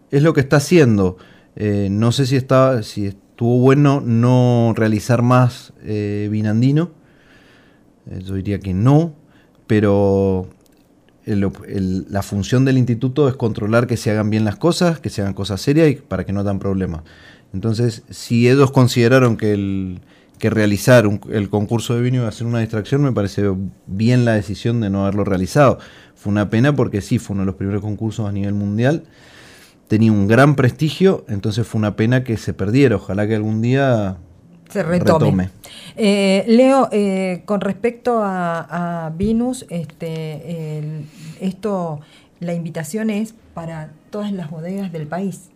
es 0.10 0.24
lo 0.24 0.34
que 0.34 0.40
está 0.40 0.58
haciendo. 0.58 1.18
Eh, 1.56 1.90
no 1.92 2.12
sé 2.12 2.26
si, 2.26 2.36
está, 2.36 2.82
si 2.82 3.14
estuvo 3.38 3.60
bueno 3.60 4.02
no 4.02 4.74
realizar 4.76 5.22
más 5.22 5.72
eh, 5.84 6.28
Vinandino. 6.32 6.90
Eh, 8.10 8.22
yo 8.26 8.36
diría 8.36 8.60
que 8.60 8.74
no, 8.74 9.14
pero 9.68 10.48
el 11.26 11.50
el- 11.68 12.08
la 12.10 12.24
función 12.24 12.66
del 12.66 12.78
instituto 12.78 13.30
es 13.30 13.36
controlar 13.36 13.88
que 13.88 13.98
se 13.98 14.12
hagan 14.12 14.30
bien 14.30 14.46
las 14.46 14.56
cosas, 14.56 15.00
que 15.00 15.10
se 15.10 15.22
hagan 15.22 15.34
cosas 15.34 15.62
serias 15.62 15.92
y 15.92 15.96
para 15.96 16.26
que 16.26 16.34
no 16.34 16.44
dan 16.44 16.60
problemas. 16.60 17.04
Entonces, 17.54 18.04
si 18.10 18.50
ellos 18.50 18.72
consideraron 18.72 19.38
que, 19.38 19.54
el, 19.54 20.02
que 20.40 20.50
realizar 20.50 21.06
el 21.32 21.50
concurso 21.50 21.96
de 21.96 22.02
vino 22.02 22.18
iba 22.18 22.28
a 22.28 22.32
ser 22.32 22.48
una 22.48 22.60
distracción, 22.60 23.02
me 23.04 23.12
parece 23.14 23.44
bien 23.88 24.26
la 24.26 24.34
decisión 24.34 24.82
de 24.82 24.90
no 24.90 25.04
haberlo 25.04 25.24
realizado. 25.26 25.80
Fue 26.16 26.32
una 26.32 26.50
pena 26.50 26.76
porque 26.76 27.02
sí, 27.02 27.20
fue 27.20 27.36
uno 27.36 27.44
de 27.44 27.48
los 27.48 27.56
primeros 27.56 27.82
concursos 27.82 28.28
a 28.28 28.32
nivel 28.32 28.54
mundial. 28.56 29.04
Tenía 29.88 30.12
un 30.12 30.28
gran 30.28 30.56
prestigio, 30.56 31.24
entonces 31.30 31.66
fue 31.66 31.80
una 31.80 31.96
pena 31.96 32.24
que 32.24 32.38
se 32.38 32.54
perdiera. 32.54 32.98
Ojalá 32.98 33.26
que 33.28 33.36
algún 33.36 33.62
día 33.62 34.18
se 34.70 34.84
retome. 34.84 35.46
retome. 35.46 35.50
Eh, 35.96 36.44
Leo, 36.48 36.90
eh, 36.92 37.44
con 37.46 37.62
respecto 37.62 38.22
a, 38.24 39.06
a 39.06 39.10
Venus, 39.12 39.66
este, 39.70 40.78
el- 40.80 41.06
esto, 41.40 42.02
la 42.42 42.54
invitación 42.54 43.10
es 43.10 43.34
para 43.54 43.92
todas 44.10 44.32
las 44.34 44.50
bodegas 44.50 44.92
del 44.92 45.08
país. 45.08 45.50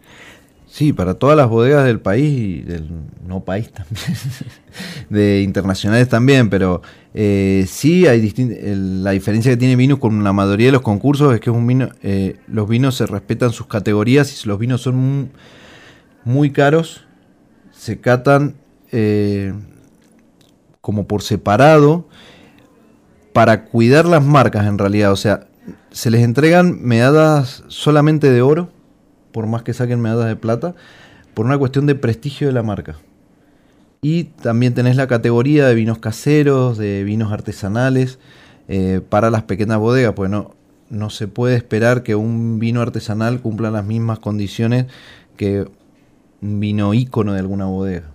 Sí, 0.66 0.94
para 0.94 1.16
todas 1.16 1.36
las 1.36 1.50
bodegas 1.50 1.84
del 1.86 2.00
país 2.00 2.32
y 2.32 2.62
del 2.62 2.88
no 3.28 3.42
país 3.42 3.70
también, 3.74 3.98
de 5.10 5.42
internacionales 5.42 6.08
también, 6.08 6.50
pero 6.50 6.82
eh, 7.14 7.66
sí 7.68 8.08
hay 8.08 8.34
la 9.04 9.12
diferencia 9.12 9.52
que 9.52 9.58
tiene 9.58 9.76
Vinus 9.76 10.00
con 10.00 10.24
la 10.24 10.34
mayoría 10.34 10.68
de 10.68 10.72
los 10.72 10.82
concursos 10.82 11.34
es 11.34 11.40
que 11.42 11.52
eh, 12.04 12.38
los 12.48 12.70
vinos 12.70 12.96
se 12.96 13.06
respetan 13.06 13.52
sus 13.52 13.68
categorías 13.68 14.44
y 14.46 14.48
los 14.48 14.58
vinos 14.58 14.82
son 14.82 14.96
mu- 14.96 15.28
muy 16.24 16.52
caros, 16.52 17.06
se 17.72 18.00
catan 18.00 18.56
eh, 18.92 19.54
como 20.80 21.06
por 21.08 21.22
separado 21.22 22.08
para 23.34 23.66
cuidar 23.66 24.06
las 24.06 24.24
marcas 24.24 24.68
en 24.68 24.78
realidad, 24.78 25.12
o 25.12 25.16
sea, 25.16 25.48
se 25.92 26.10
les 26.12 26.24
entregan 26.24 26.82
medallas 26.82 27.64
solamente 27.68 28.32
de 28.32 28.42
oro 28.42 28.70
por 29.32 29.48
más 29.48 29.64
que 29.64 29.74
saquen 29.74 30.02
medallas 30.02 30.28
de 30.28 30.36
plata, 30.36 30.76
por 31.34 31.46
una 31.46 31.58
cuestión 31.58 31.86
de 31.86 31.96
prestigio 31.96 32.48
de 32.48 32.54
la 32.54 32.64
marca. 32.64 32.98
Y 34.04 34.24
también 34.26 34.74
tenés 34.74 34.96
la 34.96 35.06
categoría 35.08 35.68
de 35.68 35.76
vinos 35.76 36.00
caseros, 36.00 36.78
de 36.80 37.04
vinos 37.04 37.32
artesanales, 37.32 38.18
eh, 38.68 39.00
para 39.08 39.30
las 39.30 39.44
pequeñas 39.44 39.78
bodegas, 39.78 40.14
pues 40.16 40.30
no, 40.32 40.56
no 40.90 41.10
se 41.12 41.28
puede 41.28 41.56
esperar 41.56 42.02
que 42.02 42.16
un 42.16 42.58
vino 42.58 42.82
artesanal 42.82 43.42
cumpla 43.42 43.70
las 43.70 43.86
mismas 43.86 44.18
condiciones 44.18 44.88
que 45.38 45.68
un 46.42 46.60
vino 46.60 46.96
ícono 46.96 47.34
de 47.34 47.40
alguna 47.40 47.66
bodega. 47.68 48.10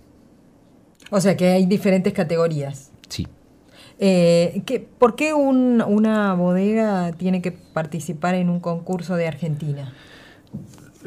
O 1.09 1.21
sea 1.21 1.37
que 1.37 1.47
hay 1.47 1.65
diferentes 1.65 2.11
categorías. 2.11 2.91
Sí. 3.07 3.25
Eh, 3.99 4.61
¿qué- 4.65 4.85
¿Por 4.99 5.15
qué 5.15 5.33
un- 5.33 5.81
una 5.81 6.33
bodega 6.33 7.13
tiene 7.13 7.41
que 7.41 7.51
participar 7.53 8.35
en 8.35 8.49
un 8.49 8.59
concurso 8.59 9.15
de 9.15 9.27
Argentina? 9.27 9.93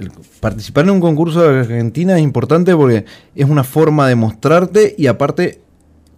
El- 0.00 0.10
participar 0.40 0.84
en 0.84 0.90
un 0.90 1.00
concurso 1.00 1.42
de 1.42 1.60
Argentina 1.60 2.16
es 2.16 2.22
importante 2.22 2.74
porque 2.74 3.04
es 3.34 3.48
una 3.48 3.64
forma 3.64 4.08
de 4.08 4.16
mostrarte 4.16 4.94
y 4.98 5.06
aparte 5.06 5.60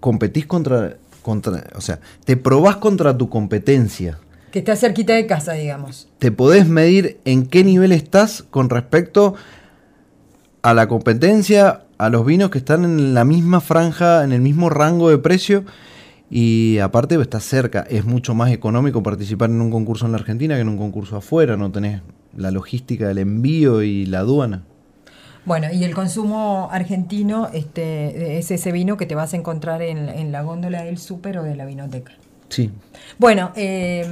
competís 0.00 0.46
contra, 0.46 0.96
contra, 1.22 1.64
o 1.76 1.80
sea, 1.80 2.00
te 2.24 2.36
probás 2.36 2.76
contra 2.76 3.16
tu 3.16 3.28
competencia. 3.28 4.18
Que 4.50 4.58
está 4.60 4.76
cerquita 4.76 5.14
de 5.14 5.26
casa, 5.26 5.52
digamos. 5.54 6.08
Te 6.18 6.30
podés 6.32 6.68
medir 6.68 7.18
en 7.24 7.46
qué 7.46 7.64
nivel 7.64 7.92
estás 7.92 8.42
con 8.50 8.68
respecto 8.70 9.34
a 10.62 10.74
la 10.74 10.88
competencia, 10.88 11.82
a 11.98 12.08
los 12.10 12.24
vinos 12.26 12.50
que 12.50 12.58
están 12.58 12.84
en 12.84 13.14
la 13.14 13.24
misma 13.24 13.60
franja, 13.60 14.24
en 14.24 14.32
el 14.32 14.40
mismo 14.40 14.68
rango 14.70 15.08
de 15.10 15.18
precio. 15.18 15.64
Y 16.34 16.78
aparte 16.78 17.20
estás 17.20 17.44
cerca, 17.44 17.82
es 17.90 18.06
mucho 18.06 18.34
más 18.34 18.50
económico 18.52 19.02
participar 19.02 19.50
en 19.50 19.60
un 19.60 19.70
concurso 19.70 20.06
en 20.06 20.12
la 20.12 20.18
Argentina 20.18 20.54
que 20.54 20.62
en 20.62 20.70
un 20.70 20.78
concurso 20.78 21.18
afuera, 21.18 21.58
no 21.58 21.70
tenés 21.70 22.00
la 22.34 22.50
logística 22.50 23.06
del 23.06 23.18
envío 23.18 23.82
y 23.82 24.06
la 24.06 24.20
aduana. 24.20 24.62
Bueno, 25.44 25.66
y 25.70 25.84
el 25.84 25.94
consumo 25.94 26.70
argentino 26.72 27.50
este, 27.52 28.38
es 28.38 28.50
ese 28.50 28.72
vino 28.72 28.96
que 28.96 29.04
te 29.04 29.14
vas 29.14 29.34
a 29.34 29.36
encontrar 29.36 29.82
en, 29.82 30.08
en 30.08 30.32
la 30.32 30.40
góndola 30.40 30.84
del 30.84 30.96
súper 30.96 31.36
o 31.36 31.42
de 31.42 31.54
la 31.54 31.66
vinoteca. 31.66 32.12
Sí, 32.48 32.70
bueno, 33.18 33.52
eh, 33.56 34.04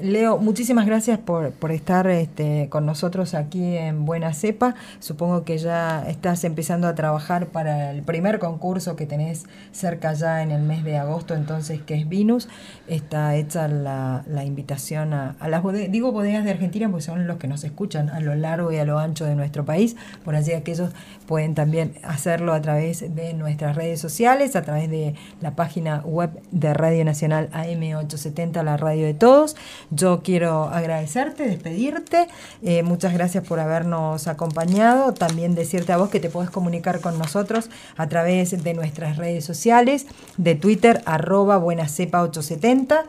Leo, 0.00 0.38
muchísimas 0.38 0.86
gracias 0.86 1.18
por, 1.18 1.52
estar 1.70 2.06
este, 2.08 2.68
con 2.68 2.86
nosotros 2.86 3.34
aquí 3.34 3.76
en 3.76 4.04
Buena 4.04 4.34
Cepa. 4.34 4.74
Supongo 5.00 5.44
que 5.44 5.58
ya 5.58 6.04
estás 6.08 6.44
empezando 6.44 6.86
a 6.86 6.94
trabajar 6.94 7.46
para 7.46 7.90
el 7.90 8.02
primer 8.02 8.38
concurso 8.38 8.96
que 8.96 9.06
tenés 9.06 9.44
cerca 9.72 10.12
ya 10.12 10.42
en 10.42 10.50
el 10.50 10.62
mes 10.62 10.84
de 10.84 10.96
agosto, 10.98 11.34
entonces, 11.34 11.80
que 11.82 11.94
es 11.94 12.08
Vinus. 12.08 12.48
Está 12.88 13.36
hecha 13.36 13.68
la, 13.68 14.24
invitación 14.44 15.14
a, 15.14 15.36
las 15.48 15.62
bodegas, 15.62 15.90
digo 15.92 16.12
bodegas 16.12 16.44
de 16.44 16.50
Argentina 16.50 16.88
porque 16.88 17.04
son 17.04 17.26
los 17.26 17.38
que 17.38 17.48
nos 17.48 17.64
escuchan 17.64 18.10
a 18.10 18.20
lo 18.20 18.34
largo 18.34 18.72
y 18.72 18.78
a 18.78 18.84
lo 18.84 18.98
ancho 18.98 19.24
de 19.24 19.34
nuestro 19.34 19.64
país. 19.64 19.96
Por 20.24 20.34
así 20.34 20.52
aquellos 20.52 20.90
pueden 21.26 21.54
también 21.54 21.94
hacerlo 22.02 22.52
a 22.52 22.60
través 22.60 23.14
de 23.14 23.34
nuestras 23.34 23.76
redes 23.76 24.00
sociales, 24.00 24.56
a 24.56 24.62
través 24.62 24.90
de 24.90 25.14
la 25.40 25.52
página 25.52 26.00
web 26.04 26.30
de 26.50 26.74
Radio 26.74 27.04
Nacional 27.04 27.48
AM870 27.52 28.31
la 28.62 28.76
radio 28.76 29.06
de 29.06 29.14
todos. 29.14 29.56
Yo 29.90 30.20
quiero 30.22 30.64
agradecerte, 30.64 31.44
despedirte. 31.44 32.28
Eh, 32.62 32.82
muchas 32.82 33.12
gracias 33.12 33.44
por 33.44 33.60
habernos 33.60 34.26
acompañado. 34.26 35.12
También 35.12 35.54
decirte 35.54 35.92
a 35.92 35.96
vos 35.96 36.10
que 36.10 36.20
te 36.20 36.30
puedes 36.30 36.50
comunicar 36.50 37.00
con 37.00 37.18
nosotros 37.18 37.68
a 37.96 38.08
través 38.08 38.62
de 38.62 38.74
nuestras 38.74 39.16
redes 39.16 39.44
sociales, 39.44 40.06
de 40.36 40.54
Twitter, 40.54 41.02
arroba 41.04 41.58
buenacepa870. 41.58 43.04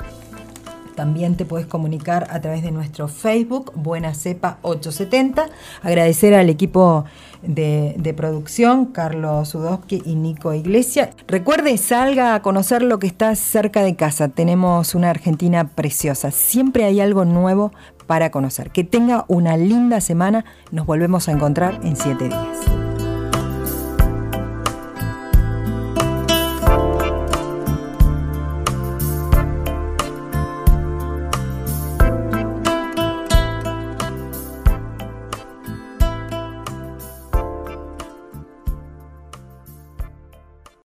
También 0.95 1.35
te 1.35 1.45
puedes 1.45 1.65
comunicar 1.65 2.27
a 2.29 2.39
través 2.39 2.61
de 2.61 2.71
nuestro 2.71 3.07
Facebook, 3.07 3.71
Buena 3.75 4.13
Cepa 4.13 4.59
870. 4.61 5.49
Agradecer 5.81 6.35
al 6.35 6.49
equipo 6.49 7.05
de, 7.45 8.13
producción, 8.15 8.85
Carlos 8.85 9.49
Sudowski 9.49 10.01
y 10.05 10.15
Nico 10.15 10.53
Iglesia. 10.53 11.11
Recuerde, 11.27 11.77
salga 11.77 12.35
a 12.35 12.41
conocer 12.41 12.81
lo 12.81 12.99
que 12.99 13.07
está 13.07 13.35
cerca 13.35 13.83
de 13.83 13.95
casa. 13.95 14.29
Tenemos 14.29 14.95
una 14.95 15.09
Argentina 15.09 15.67
preciosa. 15.67 16.31
Siempre 16.31 16.85
hay 16.85 16.99
algo 16.99 17.25
nuevo 17.25 17.71
para 18.07 18.31
conocer. 18.31 18.71
Que 18.71 18.83
tenga 18.83 19.25
una 19.27 19.57
linda 19.57 20.01
semana. 20.01 20.45
Nos 20.71 20.85
volvemos 20.85 21.27
a 21.27 21.31
encontrar 21.31 21.79
en 21.83 21.95
siete 21.95 22.25
días. 22.29 22.92